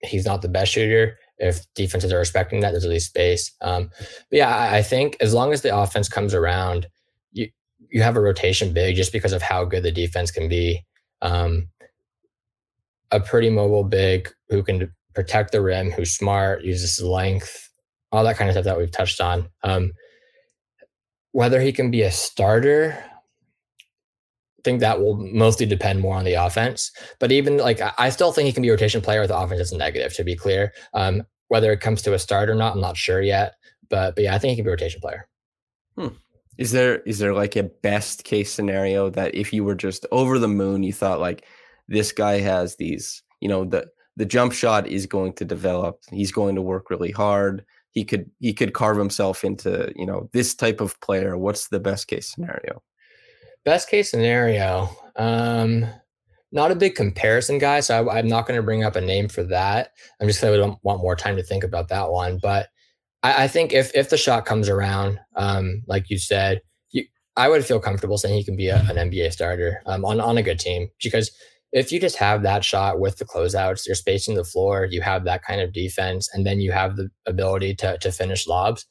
he's 0.00 0.26
not 0.26 0.42
the 0.42 0.48
best 0.48 0.72
shooter. 0.72 1.18
If 1.38 1.60
defenses 1.74 2.12
are 2.12 2.18
respecting 2.18 2.60
that, 2.60 2.70
there's 2.70 2.84
at 2.84 2.90
least 2.90 3.08
space. 3.08 3.52
Um, 3.60 3.90
but 4.30 4.36
yeah, 4.38 4.54
I, 4.54 4.78
I 4.78 4.82
think 4.82 5.16
as 5.20 5.34
long 5.34 5.52
as 5.52 5.62
the 5.62 5.76
offense 5.76 6.08
comes 6.08 6.34
around, 6.34 6.86
you 7.32 7.48
you 7.90 8.02
have 8.02 8.16
a 8.16 8.20
rotation 8.20 8.72
big 8.72 8.96
just 8.96 9.12
because 9.12 9.32
of 9.32 9.42
how 9.42 9.64
good 9.64 9.82
the 9.82 9.92
defense 9.92 10.30
can 10.30 10.48
be. 10.48 10.84
Um, 11.22 11.68
a 13.12 13.20
pretty 13.20 13.50
mobile 13.50 13.84
big 13.84 14.28
who 14.48 14.62
can 14.62 14.92
protect 15.16 15.50
the 15.50 15.62
rim, 15.62 15.90
who's 15.90 16.12
smart, 16.12 16.62
uses 16.62 17.02
length, 17.02 17.70
all 18.12 18.22
that 18.22 18.36
kind 18.36 18.48
of 18.48 18.54
stuff 18.54 18.66
that 18.66 18.78
we've 18.78 18.92
touched 18.92 19.20
on. 19.20 19.48
Um, 19.64 19.92
whether 21.32 21.60
he 21.60 21.72
can 21.72 21.90
be 21.90 22.02
a 22.02 22.10
starter, 22.10 22.96
I 24.58 24.62
think 24.62 24.80
that 24.80 25.00
will 25.00 25.16
mostly 25.16 25.66
depend 25.66 26.00
more 26.00 26.14
on 26.14 26.24
the 26.24 26.34
offense. 26.34 26.92
But 27.18 27.32
even 27.32 27.56
like, 27.56 27.80
I- 27.98 28.10
still 28.10 28.30
think 28.30 28.46
he 28.46 28.52
can 28.52 28.62
be 28.62 28.68
a 28.68 28.72
rotation 28.72 29.00
player 29.00 29.20
with 29.20 29.30
the 29.30 29.38
offense 29.38 29.72
a 29.72 29.76
negative, 29.76 30.14
to 30.14 30.24
be 30.24 30.36
clear. 30.36 30.72
Um, 30.94 31.22
whether 31.48 31.72
it 31.72 31.80
comes 31.80 32.02
to 32.02 32.14
a 32.14 32.18
start 32.18 32.50
or 32.50 32.54
not, 32.54 32.74
I'm 32.74 32.80
not 32.80 32.96
sure 32.96 33.22
yet. 33.22 33.54
But 33.88 34.16
but 34.16 34.24
yeah, 34.24 34.34
I 34.34 34.38
think 34.38 34.50
he 34.50 34.56
can 34.56 34.64
be 34.64 34.70
a 34.70 34.72
rotation 34.72 35.00
player. 35.00 35.28
Is 36.58 36.72
there 36.72 36.98
is 37.00 37.18
there 37.18 37.34
like 37.34 37.56
a 37.56 37.62
best 37.62 38.24
case 38.24 38.52
scenario 38.52 39.10
that 39.10 39.34
if 39.34 39.52
you 39.52 39.62
were 39.64 39.74
just 39.74 40.06
over 40.10 40.38
the 40.38 40.48
moon, 40.48 40.82
you 40.82 40.92
thought 40.92 41.20
like 41.20 41.44
this 41.86 42.12
guy 42.12 42.40
has 42.40 42.76
these, 42.76 43.22
you 43.40 43.48
know, 43.48 43.64
the 43.64 43.86
the 44.16 44.24
jump 44.24 44.52
shot 44.52 44.86
is 44.86 45.06
going 45.06 45.34
to 45.34 45.44
develop. 45.44 46.00
He's 46.10 46.32
going 46.32 46.54
to 46.54 46.62
work 46.62 46.90
really 46.90 47.10
hard. 47.10 47.64
He 47.90 48.04
could 48.04 48.30
he 48.40 48.52
could 48.52 48.74
carve 48.74 48.98
himself 48.98 49.44
into, 49.44 49.92
you 49.96 50.06
know, 50.06 50.28
this 50.32 50.54
type 50.54 50.80
of 50.80 50.98
player. 51.00 51.36
What's 51.36 51.68
the 51.68 51.80
best 51.80 52.08
case 52.08 52.32
scenario? 52.32 52.82
Best 53.64 53.88
case 53.88 54.10
scenario, 54.10 54.88
um, 55.16 55.86
not 56.52 56.70
a 56.70 56.76
big 56.76 56.94
comparison 56.94 57.58
guy, 57.58 57.80
so 57.80 58.08
I, 58.08 58.18
I'm 58.18 58.28
not 58.28 58.46
going 58.46 58.58
to 58.58 58.62
bring 58.62 58.84
up 58.84 58.96
a 58.96 59.00
name 59.00 59.28
for 59.28 59.42
that. 59.44 59.92
I'm 60.20 60.28
just 60.28 60.40
going 60.40 60.60
to 60.60 60.78
want 60.82 61.00
more 61.00 61.16
time 61.16 61.36
to 61.36 61.42
think 61.42 61.64
about 61.64 61.88
that 61.88 62.10
one. 62.10 62.38
But 62.40 62.68
I, 63.22 63.44
I 63.44 63.48
think 63.48 63.72
if 63.72 63.90
if 63.94 64.10
the 64.10 64.16
shot 64.16 64.46
comes 64.46 64.68
around, 64.68 65.18
um, 65.34 65.82
like 65.86 66.08
you 66.10 66.18
said, 66.18 66.60
you, 66.90 67.04
I 67.36 67.48
would 67.48 67.64
feel 67.64 67.80
comfortable 67.80 68.18
saying 68.18 68.36
he 68.36 68.44
can 68.44 68.56
be 68.56 68.68
a, 68.68 68.78
an 68.88 69.10
NBA 69.10 69.32
starter 69.32 69.82
um, 69.86 70.04
on 70.04 70.20
on 70.20 70.38
a 70.38 70.42
good 70.42 70.60
team 70.60 70.88
because 71.02 71.30
if 71.72 71.92
you 71.92 72.00
just 72.00 72.16
have 72.16 72.42
that 72.42 72.64
shot 72.64 73.00
with 73.00 73.18
the 73.18 73.24
closeouts, 73.24 73.86
you're 73.86 73.94
spacing 73.94 74.34
the 74.34 74.44
floor, 74.44 74.86
you 74.90 75.00
have 75.02 75.24
that 75.24 75.42
kind 75.42 75.60
of 75.60 75.72
defense, 75.72 76.28
and 76.32 76.46
then 76.46 76.60
you 76.60 76.72
have 76.72 76.96
the 76.96 77.10
ability 77.26 77.74
to 77.76 77.98
to 77.98 78.12
finish 78.12 78.46
lobs 78.46 78.86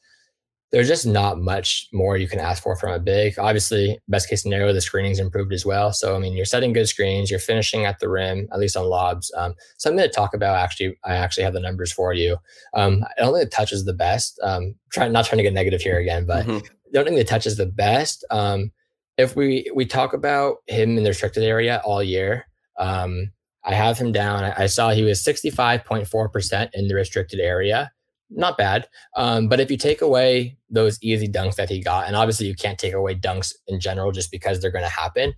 there's 0.72 0.88
just 0.88 1.06
not 1.06 1.38
much 1.38 1.88
more 1.92 2.16
you 2.16 2.26
can 2.26 2.40
ask 2.40 2.62
for 2.62 2.76
from 2.76 2.92
a 2.92 2.98
big. 2.98 3.38
Obviously, 3.38 3.98
best 4.08 4.28
case 4.28 4.42
scenario, 4.42 4.72
the 4.72 4.80
screening's 4.80 5.20
improved 5.20 5.52
as 5.52 5.64
well. 5.64 5.92
So, 5.92 6.16
I 6.16 6.18
mean, 6.18 6.34
you're 6.34 6.44
setting 6.44 6.72
good 6.72 6.88
screens, 6.88 7.30
you're 7.30 7.40
finishing 7.40 7.84
at 7.84 8.00
the 8.00 8.08
rim, 8.08 8.48
at 8.52 8.58
least 8.58 8.76
on 8.76 8.84
lobs. 8.86 9.32
Um, 9.36 9.54
something 9.78 10.04
to 10.04 10.08
talk 10.08 10.34
about. 10.34 10.56
Actually, 10.56 10.98
I 11.04 11.14
actually 11.14 11.44
have 11.44 11.52
the 11.52 11.60
numbers 11.60 11.92
for 11.92 12.12
you. 12.12 12.36
Um, 12.74 13.04
I 13.16 13.22
don't 13.22 13.32
think 13.32 13.48
the 13.48 13.56
touch 13.56 13.72
is 13.72 13.84
the 13.84 13.94
best. 13.94 14.40
Um, 14.42 14.74
trying 14.92 15.12
not 15.12 15.24
trying 15.24 15.38
to 15.38 15.44
get 15.44 15.54
negative 15.54 15.80
here 15.80 15.98
again, 15.98 16.26
but 16.26 16.44
mm-hmm. 16.44 16.58
I 16.58 16.90
don't 16.92 17.04
think 17.04 17.16
the 17.16 17.24
touch 17.24 17.46
is 17.46 17.56
the 17.56 17.66
best. 17.66 18.24
Um, 18.30 18.72
if 19.16 19.36
we 19.36 19.70
we 19.74 19.86
talk 19.86 20.14
about 20.14 20.56
him 20.66 20.98
in 20.98 21.04
the 21.04 21.10
restricted 21.10 21.44
area 21.44 21.80
all 21.84 22.02
year, 22.02 22.46
um, 22.78 23.32
I 23.64 23.74
have 23.74 23.98
him 23.98 24.12
down. 24.12 24.44
I, 24.44 24.66
saw 24.66 24.90
he 24.90 25.02
was 25.02 25.24
65.4% 25.24 26.70
in 26.72 26.88
the 26.88 26.94
restricted 26.94 27.40
area 27.40 27.90
not 28.30 28.58
bad. 28.58 28.88
Um, 29.16 29.48
but 29.48 29.60
if 29.60 29.70
you 29.70 29.76
take 29.76 30.02
away 30.02 30.56
those 30.68 30.98
easy 31.02 31.28
dunks 31.28 31.56
that 31.56 31.68
he 31.68 31.82
got, 31.82 32.06
and 32.06 32.16
obviously 32.16 32.46
you 32.46 32.54
can't 32.54 32.78
take 32.78 32.92
away 32.92 33.14
dunks 33.14 33.52
in 33.66 33.80
general 33.80 34.12
just 34.12 34.30
because 34.30 34.60
they're 34.60 34.70
going 34.70 34.84
to 34.84 34.90
happen, 34.90 35.34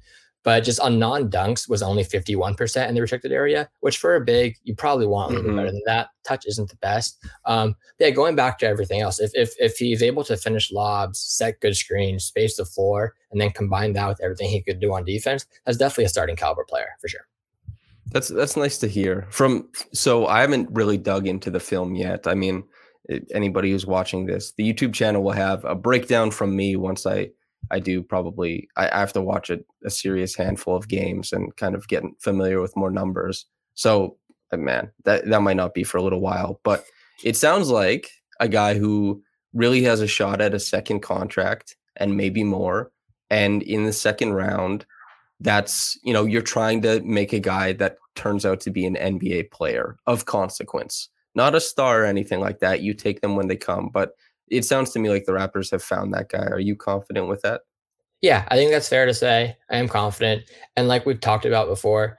but 0.48 0.64
just 0.64 0.80
on 0.80 0.98
non 0.98 1.28
dunks 1.28 1.68
was 1.68 1.82
only 1.82 2.02
51% 2.02 2.88
in 2.88 2.94
the 2.94 3.02
restricted 3.02 3.32
area, 3.32 3.68
which 3.80 3.98
for 3.98 4.16
a 4.16 4.24
big, 4.24 4.56
you 4.64 4.74
probably 4.74 5.06
want 5.06 5.32
a 5.32 5.34
little 5.34 5.50
mm-hmm. 5.50 5.56
bit 5.58 5.62
better 5.64 5.72
than 5.72 5.82
that. 5.84 6.08
Touch 6.24 6.46
isn't 6.46 6.70
the 6.70 6.76
best. 6.76 7.22
Um, 7.44 7.76
yeah, 7.98 8.08
going 8.08 8.34
back 8.34 8.58
to 8.60 8.66
everything 8.66 9.02
else, 9.02 9.20
if, 9.20 9.30
if, 9.34 9.52
if 9.58 9.76
he's 9.76 10.02
able 10.02 10.24
to 10.24 10.38
finish 10.38 10.72
lobs, 10.72 11.20
set 11.20 11.60
good 11.60 11.76
screens, 11.76 12.24
space 12.24 12.56
the 12.56 12.64
floor, 12.64 13.12
and 13.30 13.38
then 13.38 13.50
combine 13.50 13.92
that 13.92 14.08
with 14.08 14.22
everything 14.22 14.48
he 14.48 14.62
could 14.62 14.80
do 14.80 14.94
on 14.94 15.04
defense, 15.04 15.44
that's 15.66 15.76
definitely 15.76 16.04
a 16.04 16.08
starting 16.08 16.34
caliber 16.34 16.64
player 16.64 16.96
for 16.98 17.08
sure. 17.08 17.26
That's 18.06 18.28
that's 18.28 18.56
nice 18.56 18.78
to 18.78 18.88
hear. 18.88 19.26
From 19.28 19.68
so 19.92 20.28
I 20.28 20.40
haven't 20.40 20.70
really 20.72 20.96
dug 20.96 21.26
into 21.26 21.50
the 21.50 21.60
film 21.60 21.94
yet. 21.94 22.26
I 22.26 22.32
mean, 22.32 22.64
anybody 23.34 23.70
who's 23.70 23.84
watching 23.84 24.24
this, 24.24 24.52
the 24.52 24.72
YouTube 24.72 24.94
channel 24.94 25.22
will 25.22 25.32
have 25.32 25.62
a 25.66 25.74
breakdown 25.74 26.30
from 26.30 26.56
me 26.56 26.74
once 26.74 27.04
I 27.04 27.32
I 27.70 27.80
do 27.80 28.02
probably 28.02 28.68
I, 28.76 28.86
have 28.98 29.12
to 29.14 29.20
watch 29.20 29.50
a, 29.50 29.60
a 29.84 29.90
serious 29.90 30.34
handful 30.34 30.76
of 30.76 30.88
games 30.88 31.32
and 31.32 31.54
kind 31.56 31.74
of 31.74 31.88
get 31.88 32.02
familiar 32.18 32.60
with 32.60 32.76
more 32.76 32.90
numbers. 32.90 33.46
So 33.74 34.16
uh, 34.52 34.56
man, 34.56 34.90
that 35.04 35.26
that 35.26 35.42
might 35.42 35.56
not 35.56 35.74
be 35.74 35.84
for 35.84 35.98
a 35.98 36.02
little 36.02 36.20
while, 36.20 36.60
but 36.64 36.84
it 37.24 37.36
sounds 37.36 37.70
like 37.70 38.10
a 38.40 38.48
guy 38.48 38.74
who 38.74 39.22
really 39.52 39.82
has 39.82 40.00
a 40.00 40.06
shot 40.06 40.40
at 40.40 40.54
a 40.54 40.60
second 40.60 41.00
contract 41.00 41.76
and 41.96 42.16
maybe 42.16 42.44
more. 42.44 42.92
And 43.30 43.62
in 43.62 43.84
the 43.84 43.92
second 43.92 44.32
round, 44.32 44.86
that's 45.40 45.98
you 46.02 46.12
know 46.12 46.24
you're 46.24 46.42
trying 46.42 46.82
to 46.82 47.00
make 47.00 47.32
a 47.32 47.40
guy 47.40 47.72
that 47.74 47.98
turns 48.14 48.44
out 48.44 48.60
to 48.60 48.70
be 48.70 48.86
an 48.86 48.96
NBA 48.96 49.50
player 49.50 49.96
of 50.06 50.24
consequence 50.24 51.08
not 51.38 51.54
a 51.54 51.60
star 51.60 52.02
or 52.02 52.04
anything 52.04 52.40
like 52.40 52.58
that. 52.58 52.82
You 52.82 52.92
take 52.92 53.20
them 53.20 53.36
when 53.36 53.46
they 53.46 53.56
come. 53.56 53.90
But 53.92 54.14
it 54.50 54.64
sounds 54.64 54.90
to 54.90 54.98
me 54.98 55.10
like 55.10 55.24
the 55.24 55.32
Raptors 55.32 55.70
have 55.70 55.82
found 55.82 56.12
that 56.12 56.28
guy. 56.28 56.46
Are 56.46 56.60
you 56.60 56.76
confident 56.76 57.28
with 57.28 57.42
that? 57.42 57.62
Yeah, 58.20 58.46
I 58.48 58.56
think 58.56 58.70
that's 58.70 58.88
fair 58.88 59.06
to 59.06 59.14
say. 59.14 59.56
I 59.70 59.76
am 59.76 59.88
confident. 59.88 60.42
And 60.76 60.88
like 60.88 61.06
we've 61.06 61.20
talked 61.20 61.44
about 61.44 61.68
before, 61.68 62.18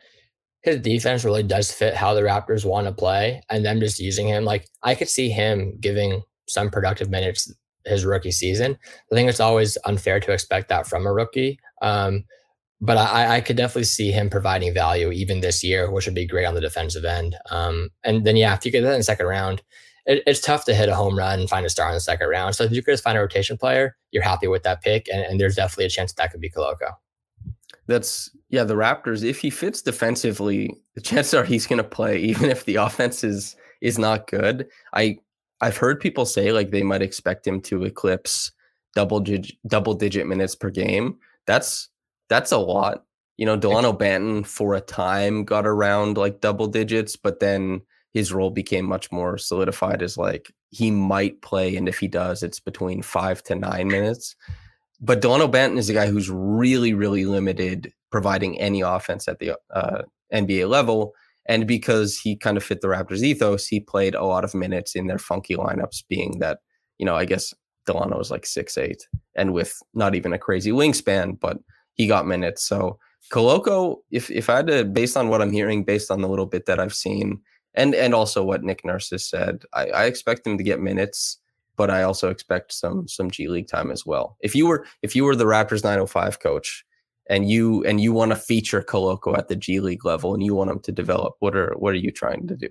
his 0.62 0.80
defense 0.80 1.24
really 1.24 1.44
does 1.44 1.72
fit 1.72 1.94
how 1.94 2.14
the 2.14 2.22
Raptors 2.22 2.66
want 2.66 2.88
to 2.88 2.94
play. 2.94 3.42
And 3.50 3.66
them 3.66 3.80
just 3.80 4.00
using 4.00 4.28
him, 4.28 4.46
like 4.46 4.68
I 4.84 4.96
could 4.96 5.10
see 5.10 5.30
him 5.30 5.78
giving 5.80 6.22
some 6.48 6.70
productive 6.70 7.10
minutes 7.10 7.54
his 7.86 8.06
rookie 8.06 8.32
season. 8.32 8.78
I 9.12 9.16
think 9.16 9.30
it's 9.30 9.40
always 9.40 9.78
unfair 9.86 10.20
to 10.20 10.32
expect 10.32 10.70
that 10.70 10.88
from 10.88 11.06
a 11.06 11.14
rookie. 11.14 11.60
Um, 11.82 12.26
but 12.82 12.98
I, 12.98 13.38
I 13.38 13.42
could 13.42 13.58
definitely 13.58 13.84
see 13.84 14.12
him 14.12 14.30
providing 14.30 14.74
value 14.74 15.12
even 15.12 15.42
this 15.42 15.64
year, 15.64 15.92
which 15.92 16.06
would 16.06 16.16
be 16.16 16.26
great 16.26 16.46
on 16.46 16.56
the 16.56 16.62
defensive 16.62 17.04
end. 17.04 17.36
Um, 17.52 17.90
and 18.04 18.26
then, 18.26 18.38
yeah, 18.38 18.54
if 18.54 18.66
you 18.66 18.72
get 18.72 18.82
that 18.82 18.94
in 18.94 19.00
the 19.00 19.04
second 19.04 19.26
round, 19.26 19.62
it, 20.06 20.24
it's 20.26 20.42
tough 20.42 20.66
to 20.66 20.74
hit 20.74 20.90
a 20.90 20.96
home 20.96 21.18
run 21.18 21.40
and 21.40 21.50
find 21.50 21.66
a 21.66 21.70
star 21.70 21.90
in 21.90 21.94
the 21.94 22.00
second 22.00 22.30
round. 22.30 22.56
So 22.56 22.64
if 22.64 22.72
you 22.72 22.82
could 22.82 22.94
just 22.94 23.04
find 23.04 23.18
a 23.18 23.22
rotation 23.22 23.58
player, 23.58 23.96
you're 24.12 24.24
happy 24.24 24.48
with 24.48 24.64
that 24.64 24.82
pick. 24.82 25.08
And, 25.12 25.22
and 25.22 25.40
there's 25.40 25.56
definitely 25.56 25.86
a 25.86 25.90
chance 25.90 26.12
that, 26.14 26.24
that 26.24 26.32
could 26.32 26.42
be 26.42 26.50
Koloko. 26.50 26.94
That's, 27.88 28.30
yeah, 28.50 28.64
the 28.64 28.76
Raptors, 28.76 29.24
if 29.24 29.40
he 29.40 29.50
fits 29.50 29.82
defensively, 29.82 30.76
the 30.96 31.02
chances 31.02 31.34
are 31.34 31.44
he's 31.44 31.68
going 31.68 31.78
to 31.78 31.84
play, 31.84 32.18
even 32.20 32.50
if 32.50 32.66
the 32.66 32.76
offense 32.76 33.24
is, 33.24 33.56
is 33.82 33.98
not 33.98 34.28
good. 34.28 34.68
I, 34.94 35.20
I've 35.62 35.78
heard 35.78 36.00
people 36.00 36.26
say 36.26 36.52
like 36.52 36.72
they 36.72 36.84
might 36.84 37.02
expect 37.02 37.46
him 37.46 37.62
to 37.62 37.84
eclipse 37.84 38.52
double 38.96 39.20
digit, 39.20 39.58
double 39.68 39.94
digit 39.94 40.28
minutes 40.28 40.56
per 40.56 40.70
game. 40.70 41.18
That's, 41.46 41.90
that's 42.30 42.52
a 42.52 42.58
lot. 42.58 43.06
You 43.38 43.46
know, 43.46 43.56
Delano 43.56 43.94
Banton 43.94 44.46
for 44.46 44.76
a 44.76 44.82
time 44.82 45.46
got 45.46 45.66
around 45.66 46.18
like 46.18 46.42
double 46.42 46.68
digits, 46.68 47.16
but 47.16 47.40
then 47.40 47.82
his 48.14 48.34
role 48.34 48.50
became 48.50 48.86
much 48.86 49.12
more 49.12 49.38
solidified 49.38 50.02
as 50.02 50.18
like 50.18 50.52
he 50.70 50.92
might 50.92 51.42
play, 51.42 51.76
and 51.76 51.88
if 51.88 52.00
he 52.00 52.08
does, 52.08 52.44
it's 52.44 52.60
between 52.60 53.02
five 53.02 53.44
to 53.44 53.56
nine 53.56 53.88
minutes. 53.88 54.36
But 55.02 55.22
Delano 55.22 55.48
Banton 55.48 55.78
is 55.78 55.90
a 55.90 55.94
guy 55.94 56.08
who's 56.08 56.30
really, 56.30 56.94
really 56.94 57.26
limited 57.26 57.94
providing 58.12 58.60
any 58.60 58.82
offense 58.82 59.28
at 59.28 59.40
the 59.40 59.58
uh, 59.74 60.02
NBA 60.34 60.70
level. 60.70 61.14
And 61.48 61.68
because 61.68 62.18
he 62.18 62.36
kind 62.36 62.58
of 62.58 62.64
fit 62.64 62.82
the 62.82 62.88
Raptors 62.88 63.24
ethos, 63.24 63.66
he 63.66 63.80
played 63.80 64.14
a 64.14 64.26
lot 64.26 64.44
of 64.44 64.54
minutes 64.54 64.96
in 64.96 65.08
their 65.08 65.18
funky 65.18 65.56
lineups, 65.56 66.04
being 66.08 66.40
that, 66.40 66.60
you 66.98 67.06
know, 67.06 67.16
I 67.16 67.26
guess 67.26 67.54
Delano 67.86 68.18
was 68.18 68.30
like 68.30 68.46
six 68.46 68.78
eight 68.78 69.08
and 69.36 69.54
with 69.54 69.82
not 69.94 70.16
even 70.16 70.34
a 70.34 70.38
crazy 70.38 70.72
wingspan, 70.72 71.40
but 71.40 71.58
he 71.94 72.06
got 72.06 72.28
minutes. 72.28 72.64
So 72.68 73.00
Koloko, 73.32 73.98
if 74.12 74.30
if 74.30 74.50
I 74.50 74.58
had 74.58 74.68
to, 74.68 74.86
based 74.86 75.18
on 75.18 75.30
what 75.30 75.42
I'm 75.42 75.52
hearing, 75.52 75.84
based 75.84 76.12
on 76.12 76.22
the 76.22 76.30
little 76.30 76.46
bit 76.46 76.66
that 76.68 76.80
I've 76.80 76.94
seen, 76.94 77.42
and 77.74 77.96
and 77.96 78.14
also 78.14 78.44
what 78.44 78.64
Nick 78.64 78.84
Nurse 78.84 79.10
has 79.12 79.26
said, 79.26 79.64
I, 79.74 79.88
I 79.90 80.06
expect 80.06 80.46
him 80.46 80.58
to 80.58 80.64
get 80.64 80.80
minutes, 80.80 81.38
but 81.76 81.90
I 81.90 82.04
also 82.04 82.30
expect 82.30 82.74
some 82.74 83.08
some 83.08 83.32
G 83.32 83.48
League 83.48 83.68
time 83.68 83.92
as 83.92 84.06
well. 84.06 84.38
If 84.42 84.56
you 84.56 84.68
were 84.68 84.86
if 85.02 85.16
you 85.16 85.24
were 85.24 85.36
the 85.36 85.46
Raptors 85.46 85.84
905 85.84 86.40
coach, 86.40 86.86
and 87.30 87.50
you 87.50 87.84
and 87.86 88.02
you 88.02 88.12
want 88.12 88.32
to 88.32 88.36
feature 88.36 88.82
Koloko 88.82 89.38
at 89.38 89.48
the 89.48 89.56
G 89.56 89.80
League 89.80 90.04
level, 90.04 90.34
and 90.34 90.44
you 90.44 90.56
want 90.56 90.72
him 90.72 90.80
to 90.80 90.92
develop, 90.92 91.36
what 91.40 91.56
are 91.56 91.74
what 91.78 91.94
are 91.94 91.98
you 91.98 92.12
trying 92.12 92.48
to 92.48 92.56
do? 92.56 92.70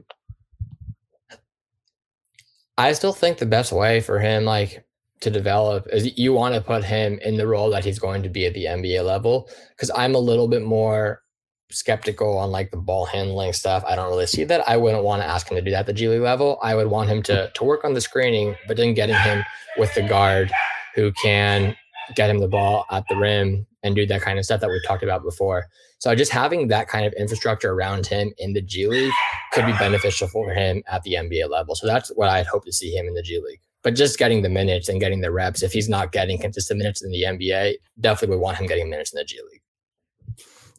I 2.76 2.92
still 2.92 3.12
think 3.12 3.38
the 3.38 3.46
best 3.46 3.72
way 3.72 4.00
for 4.00 4.18
him, 4.20 4.44
like 4.44 4.84
to 5.20 5.30
develop 5.30 5.86
is 5.92 6.16
you 6.16 6.32
want 6.32 6.54
to 6.54 6.60
put 6.60 6.84
him 6.84 7.18
in 7.24 7.36
the 7.36 7.46
role 7.46 7.70
that 7.70 7.84
he's 7.84 7.98
going 7.98 8.22
to 8.22 8.28
be 8.28 8.46
at 8.46 8.54
the 8.54 8.66
NBA 8.66 9.04
level. 9.04 9.48
Cause 9.76 9.90
I'm 9.96 10.14
a 10.14 10.18
little 10.18 10.46
bit 10.46 10.62
more 10.62 11.22
skeptical 11.70 12.38
on 12.38 12.50
like 12.50 12.70
the 12.70 12.76
ball 12.76 13.04
handling 13.04 13.52
stuff. 13.52 13.84
I 13.86 13.96
don't 13.96 14.08
really 14.08 14.26
see 14.26 14.44
that. 14.44 14.66
I 14.68 14.76
wouldn't 14.76 15.04
want 15.04 15.22
to 15.22 15.28
ask 15.28 15.50
him 15.50 15.56
to 15.56 15.62
do 15.62 15.70
that 15.70 15.80
at 15.80 15.86
the 15.86 15.92
G 15.92 16.08
League 16.08 16.20
level. 16.20 16.58
I 16.62 16.74
would 16.74 16.88
want 16.88 17.08
him 17.08 17.22
to 17.24 17.32
mm. 17.32 17.54
to 17.54 17.64
work 17.64 17.84
on 17.84 17.94
the 17.94 18.00
screening, 18.00 18.56
but 18.66 18.76
then 18.76 18.94
getting 18.94 19.16
him 19.16 19.44
with 19.76 19.94
the 19.94 20.02
guard 20.02 20.50
who 20.94 21.12
can 21.12 21.76
get 22.16 22.30
him 22.30 22.38
the 22.38 22.48
ball 22.48 22.86
at 22.90 23.04
the 23.08 23.16
rim 23.16 23.66
and 23.82 23.94
do 23.94 24.06
that 24.06 24.22
kind 24.22 24.38
of 24.38 24.44
stuff 24.44 24.60
that 24.60 24.70
we've 24.70 24.84
talked 24.84 25.02
about 25.02 25.22
before. 25.22 25.66
So 25.98 26.14
just 26.14 26.32
having 26.32 26.68
that 26.68 26.88
kind 26.88 27.06
of 27.06 27.12
infrastructure 27.14 27.72
around 27.72 28.06
him 28.06 28.32
in 28.38 28.52
the 28.52 28.62
G 28.62 28.86
League 28.86 29.12
could 29.52 29.66
be 29.66 29.72
beneficial 29.72 30.28
for 30.28 30.50
him 30.52 30.82
at 30.86 31.02
the 31.02 31.14
NBA 31.14 31.50
level. 31.50 31.74
So 31.74 31.86
that's 31.86 32.08
what 32.14 32.28
I'd 32.28 32.46
hope 32.46 32.64
to 32.64 32.72
see 32.72 32.94
him 32.94 33.06
in 33.06 33.14
the 33.14 33.22
G 33.22 33.40
League 33.44 33.60
but 33.82 33.94
just 33.94 34.18
getting 34.18 34.42
the 34.42 34.48
minutes 34.48 34.88
and 34.88 35.00
getting 35.00 35.20
the 35.20 35.30
reps. 35.30 35.62
If 35.62 35.72
he's 35.72 35.88
not 35.88 36.12
getting 36.12 36.38
consistent 36.38 36.78
minutes 36.78 37.02
in 37.02 37.10
the 37.10 37.22
NBA, 37.22 37.76
definitely 38.00 38.36
would 38.36 38.42
want 38.42 38.58
him 38.58 38.66
getting 38.66 38.90
minutes 38.90 39.12
in 39.12 39.18
the 39.18 39.24
G 39.24 39.38
League. 39.50 39.57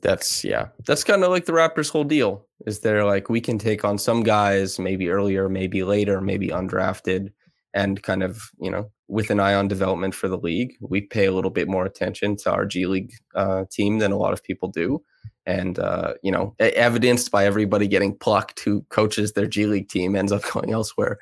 That's 0.02 0.44
yeah. 0.44 0.68
That's 0.86 1.04
kind 1.04 1.24
of 1.24 1.30
like 1.30 1.46
the 1.46 1.52
Raptors' 1.52 1.92
whole 1.92 2.04
deal. 2.04 2.46
Is 2.66 2.80
there 2.80 3.04
like 3.04 3.30
we 3.30 3.42
can 3.42 3.58
take 3.58 3.84
on 3.84 3.98
some 3.98 4.24
guys 4.24 4.80
maybe 4.80 5.10
earlier, 5.10 5.50
maybe 5.50 5.84
later, 5.84 6.22
maybe 6.22 6.50
undrafted, 6.50 7.32
and 7.74 8.02
kind 8.02 8.24
of 8.24 8.50
you 8.60 8.72
know 8.72 8.92
with 9.08 9.30
an 9.32 9.40
eye 9.40 9.54
on 9.54 9.68
development 9.68 10.16
for 10.16 10.28
the 10.28 10.38
league. 10.38 10.76
We 10.80 11.02
pay 11.02 11.26
a 11.26 11.34
little 11.34 11.52
bit 11.52 11.68
more 11.68 11.86
attention 11.86 12.38
to 12.38 12.52
our 12.52 12.66
G 12.66 12.86
League 12.86 13.12
uh, 13.36 13.66
team 13.72 14.00
than 14.00 14.12
a 14.12 14.18
lot 14.18 14.34
of 14.34 14.44
people 14.44 14.70
do, 14.70 15.04
and 15.46 15.78
uh, 15.80 16.14
you 16.24 16.32
know 16.32 16.56
evidenced 16.60 17.32
by 17.32 17.46
everybody 17.46 17.88
getting 17.88 18.18
plucked 18.18 18.62
who 18.62 18.86
coaches 18.90 19.34
their 19.34 19.48
G 19.48 19.66
League 19.66 19.90
team 19.90 20.16
ends 20.16 20.32
up 20.32 20.44
going 20.54 20.72
elsewhere. 20.72 21.18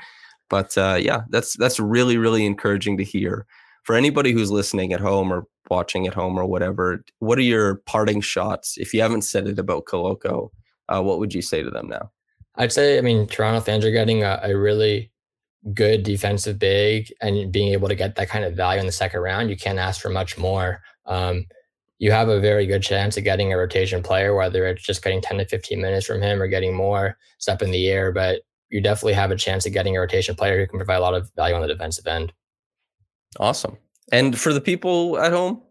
But 0.49 0.77
uh, 0.77 0.97
yeah, 0.99 1.21
that's 1.29 1.57
that's 1.57 1.79
really 1.79 2.17
really 2.17 2.45
encouraging 2.45 2.97
to 2.97 3.03
hear. 3.03 3.47
For 3.87 3.95
anybody 3.95 4.33
who's 4.33 4.51
listening 4.51 4.91
at 4.91 4.99
home 4.99 5.31
or 5.31 5.47
watching 5.69 6.07
at 6.07 6.13
home 6.13 6.37
or 6.37 6.45
whatever, 6.45 7.05
what 7.19 7.37
are 7.37 7.41
your 7.41 7.75
parting 7.85 8.19
shots? 8.19 8.77
If 8.77 8.93
you 8.93 9.01
haven't 9.01 9.21
said 9.21 9.47
it 9.47 9.57
about 9.57 9.85
Koloko, 9.85 10.49
uh, 10.89 11.01
what 11.01 11.19
would 11.19 11.33
you 11.33 11.41
say 11.41 11.63
to 11.63 11.69
them 11.69 11.87
now? 11.87 12.11
I'd 12.55 12.73
say, 12.73 12.97
I 12.97 13.01
mean, 13.01 13.27
Toronto 13.27 13.61
fans 13.61 13.85
are 13.85 13.91
getting 13.91 14.23
a, 14.23 14.41
a 14.43 14.57
really 14.57 15.09
good 15.73 16.03
defensive 16.03 16.59
big 16.59 17.13
and 17.21 17.49
being 17.49 17.71
able 17.71 17.87
to 17.87 17.95
get 17.95 18.17
that 18.17 18.27
kind 18.27 18.43
of 18.43 18.57
value 18.57 18.81
in 18.81 18.87
the 18.87 18.91
second 18.91 19.21
round, 19.21 19.49
you 19.49 19.55
can't 19.55 19.79
ask 19.79 20.01
for 20.01 20.09
much 20.09 20.37
more. 20.37 20.81
Um, 21.05 21.45
you 21.97 22.11
have 22.11 22.27
a 22.27 22.41
very 22.41 22.65
good 22.65 22.83
chance 22.83 23.15
of 23.15 23.23
getting 23.23 23.53
a 23.53 23.57
rotation 23.57 24.03
player, 24.03 24.35
whether 24.35 24.67
it's 24.67 24.83
just 24.83 25.01
getting 25.01 25.21
10 25.21 25.37
to 25.37 25.45
15 25.45 25.79
minutes 25.79 26.05
from 26.05 26.21
him 26.21 26.41
or 26.41 26.49
getting 26.49 26.75
more. 26.75 27.17
Up 27.47 27.61
in 27.61 27.71
the 27.71 27.87
air, 27.87 28.11
but 28.11 28.41
you 28.67 28.81
definitely 28.81 29.13
have 29.13 29.31
a 29.31 29.37
chance 29.37 29.65
of 29.65 29.71
getting 29.71 29.95
a 29.95 29.99
rotation 30.01 30.35
player 30.35 30.59
who 30.59 30.67
can 30.67 30.77
provide 30.77 30.97
a 30.97 30.99
lot 30.99 31.13
of 31.13 31.31
value 31.37 31.55
on 31.55 31.61
the 31.61 31.69
defensive 31.69 32.05
end. 32.05 32.33
Awesome. 33.39 33.77
And 34.11 34.39
for 34.39 34.53
the 34.53 34.61
people 34.61 35.17
at 35.19 35.31
home 35.33 35.61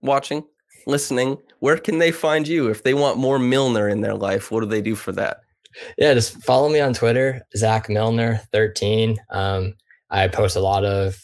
watching, 0.00 0.44
listening, 0.86 1.36
where 1.60 1.76
can 1.76 1.98
they 1.98 2.10
find 2.10 2.48
you 2.48 2.68
if 2.68 2.82
they 2.82 2.94
want 2.94 3.18
more 3.18 3.38
Milner 3.38 3.88
in 3.88 4.00
their 4.00 4.14
life? 4.14 4.50
What 4.50 4.60
do 4.60 4.66
they 4.66 4.80
do 4.82 4.94
for 4.94 5.12
that? 5.12 5.38
Yeah, 5.98 6.14
just 6.14 6.42
follow 6.42 6.68
me 6.68 6.80
on 6.80 6.92
Twitter, 6.94 7.42
Zach 7.56 7.88
Milner 7.88 8.40
thirteen. 8.52 9.18
Um, 9.30 9.74
I 10.10 10.28
post 10.28 10.56
a 10.56 10.60
lot 10.60 10.84
of 10.84 11.16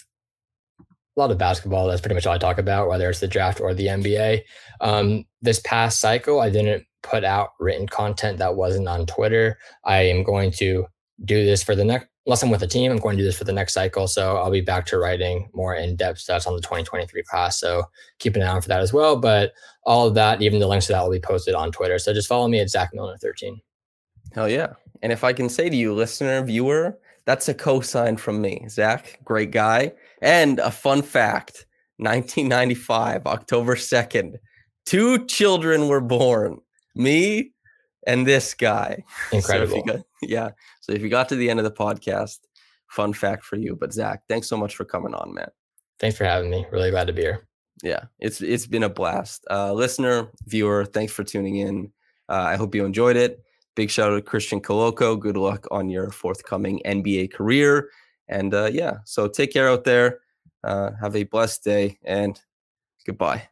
a 0.80 1.20
lot 1.20 1.30
of 1.30 1.38
basketball. 1.38 1.86
That's 1.86 2.00
pretty 2.00 2.14
much 2.14 2.26
all 2.26 2.34
I 2.34 2.38
talk 2.38 2.58
about, 2.58 2.88
whether 2.88 3.10
it's 3.10 3.20
the 3.20 3.28
draft 3.28 3.60
or 3.60 3.74
the 3.74 3.88
NBA. 3.88 4.42
Um, 4.80 5.24
this 5.42 5.60
past 5.64 6.00
cycle, 6.00 6.40
I 6.40 6.48
didn't 6.48 6.84
put 7.02 7.24
out 7.24 7.50
written 7.60 7.86
content 7.88 8.38
that 8.38 8.56
wasn't 8.56 8.88
on 8.88 9.06
Twitter. 9.06 9.58
I 9.84 10.02
am 10.02 10.22
going 10.22 10.52
to 10.52 10.86
do 11.24 11.44
this 11.44 11.62
for 11.62 11.74
the 11.74 11.84
next 11.84 12.08
unless 12.28 12.42
I'm 12.42 12.50
with 12.50 12.62
a 12.62 12.66
team, 12.66 12.92
I'm 12.92 12.98
going 12.98 13.16
to 13.16 13.22
do 13.22 13.26
this 13.26 13.38
for 13.38 13.44
the 13.44 13.54
next 13.54 13.72
cycle. 13.72 14.06
So 14.06 14.36
I'll 14.36 14.50
be 14.50 14.60
back 14.60 14.84
to 14.86 14.98
writing 14.98 15.48
more 15.54 15.74
in-depth 15.74 16.18
stats 16.18 16.46
on 16.46 16.54
the 16.54 16.60
2023 16.60 17.22
class. 17.22 17.58
So 17.58 17.84
keep 18.18 18.36
an 18.36 18.42
eye 18.42 18.48
on 18.48 18.60
for 18.60 18.68
that 18.68 18.82
as 18.82 18.92
well. 18.92 19.16
But 19.16 19.54
all 19.84 20.06
of 20.06 20.14
that, 20.16 20.42
even 20.42 20.60
the 20.60 20.66
links 20.66 20.88
to 20.88 20.92
that 20.92 21.02
will 21.02 21.10
be 21.10 21.20
posted 21.20 21.54
on 21.54 21.72
Twitter. 21.72 21.98
So 21.98 22.12
just 22.12 22.28
follow 22.28 22.46
me 22.46 22.60
at 22.60 22.68
Zach 22.68 22.90
Milner 22.92 23.16
13. 23.16 23.58
Hell 24.34 24.46
yeah. 24.46 24.74
And 25.00 25.10
if 25.10 25.24
I 25.24 25.32
can 25.32 25.48
say 25.48 25.70
to 25.70 25.76
you, 25.76 25.94
listener, 25.94 26.44
viewer, 26.44 26.98
that's 27.24 27.48
a 27.48 27.54
cosign 27.54 28.18
from 28.18 28.42
me. 28.42 28.66
Zach, 28.68 29.20
great 29.24 29.50
guy. 29.50 29.92
And 30.20 30.58
a 30.58 30.70
fun 30.70 31.00
fact 31.00 31.64
1995, 31.96 33.26
October 33.26 33.74
2nd, 33.74 34.34
two 34.84 35.24
children 35.24 35.88
were 35.88 36.02
born 36.02 36.58
me 36.94 37.52
and 38.08 38.26
this 38.26 38.54
guy. 38.54 39.04
Incredible. 39.30 39.84
So 39.86 39.94
got, 39.94 40.04
yeah. 40.22 40.50
So 40.80 40.92
if 40.92 41.02
you 41.02 41.08
got 41.08 41.28
to 41.28 41.36
the 41.36 41.48
end 41.48 41.60
of 41.60 41.64
the 41.64 41.70
podcast, 41.70 42.38
fun 42.88 43.12
fact 43.12 43.44
for 43.44 43.56
you. 43.56 43.76
But 43.76 43.92
Zach, 43.92 44.22
thanks 44.28 44.48
so 44.48 44.56
much 44.56 44.74
for 44.74 44.84
coming 44.84 45.14
on, 45.14 45.34
man. 45.34 45.50
Thanks 46.00 46.16
for 46.16 46.24
having 46.24 46.50
me. 46.50 46.66
Really 46.72 46.90
glad 46.90 47.06
to 47.06 47.12
be 47.12 47.22
here. 47.22 47.46
Yeah, 47.82 48.04
it's 48.18 48.40
it's 48.40 48.66
been 48.66 48.82
a 48.82 48.88
blast. 48.88 49.46
Uh, 49.48 49.72
listener, 49.72 50.32
viewer, 50.46 50.84
thanks 50.84 51.12
for 51.12 51.22
tuning 51.22 51.56
in. 51.56 51.92
Uh, 52.28 52.46
I 52.48 52.56
hope 52.56 52.74
you 52.74 52.84
enjoyed 52.84 53.16
it. 53.16 53.40
Big 53.76 53.90
shout 53.90 54.10
out 54.10 54.16
to 54.16 54.22
Christian 54.22 54.60
Koloko. 54.60 55.20
Good 55.20 55.36
luck 55.36 55.68
on 55.70 55.88
your 55.88 56.10
forthcoming 56.10 56.80
NBA 56.84 57.32
career. 57.32 57.90
And 58.26 58.52
uh, 58.52 58.70
yeah, 58.72 58.98
so 59.04 59.28
take 59.28 59.52
care 59.52 59.68
out 59.68 59.84
there. 59.84 60.20
Uh, 60.64 60.90
have 61.00 61.14
a 61.14 61.22
blessed 61.22 61.62
day 61.62 61.98
and 62.04 62.40
goodbye. 63.06 63.48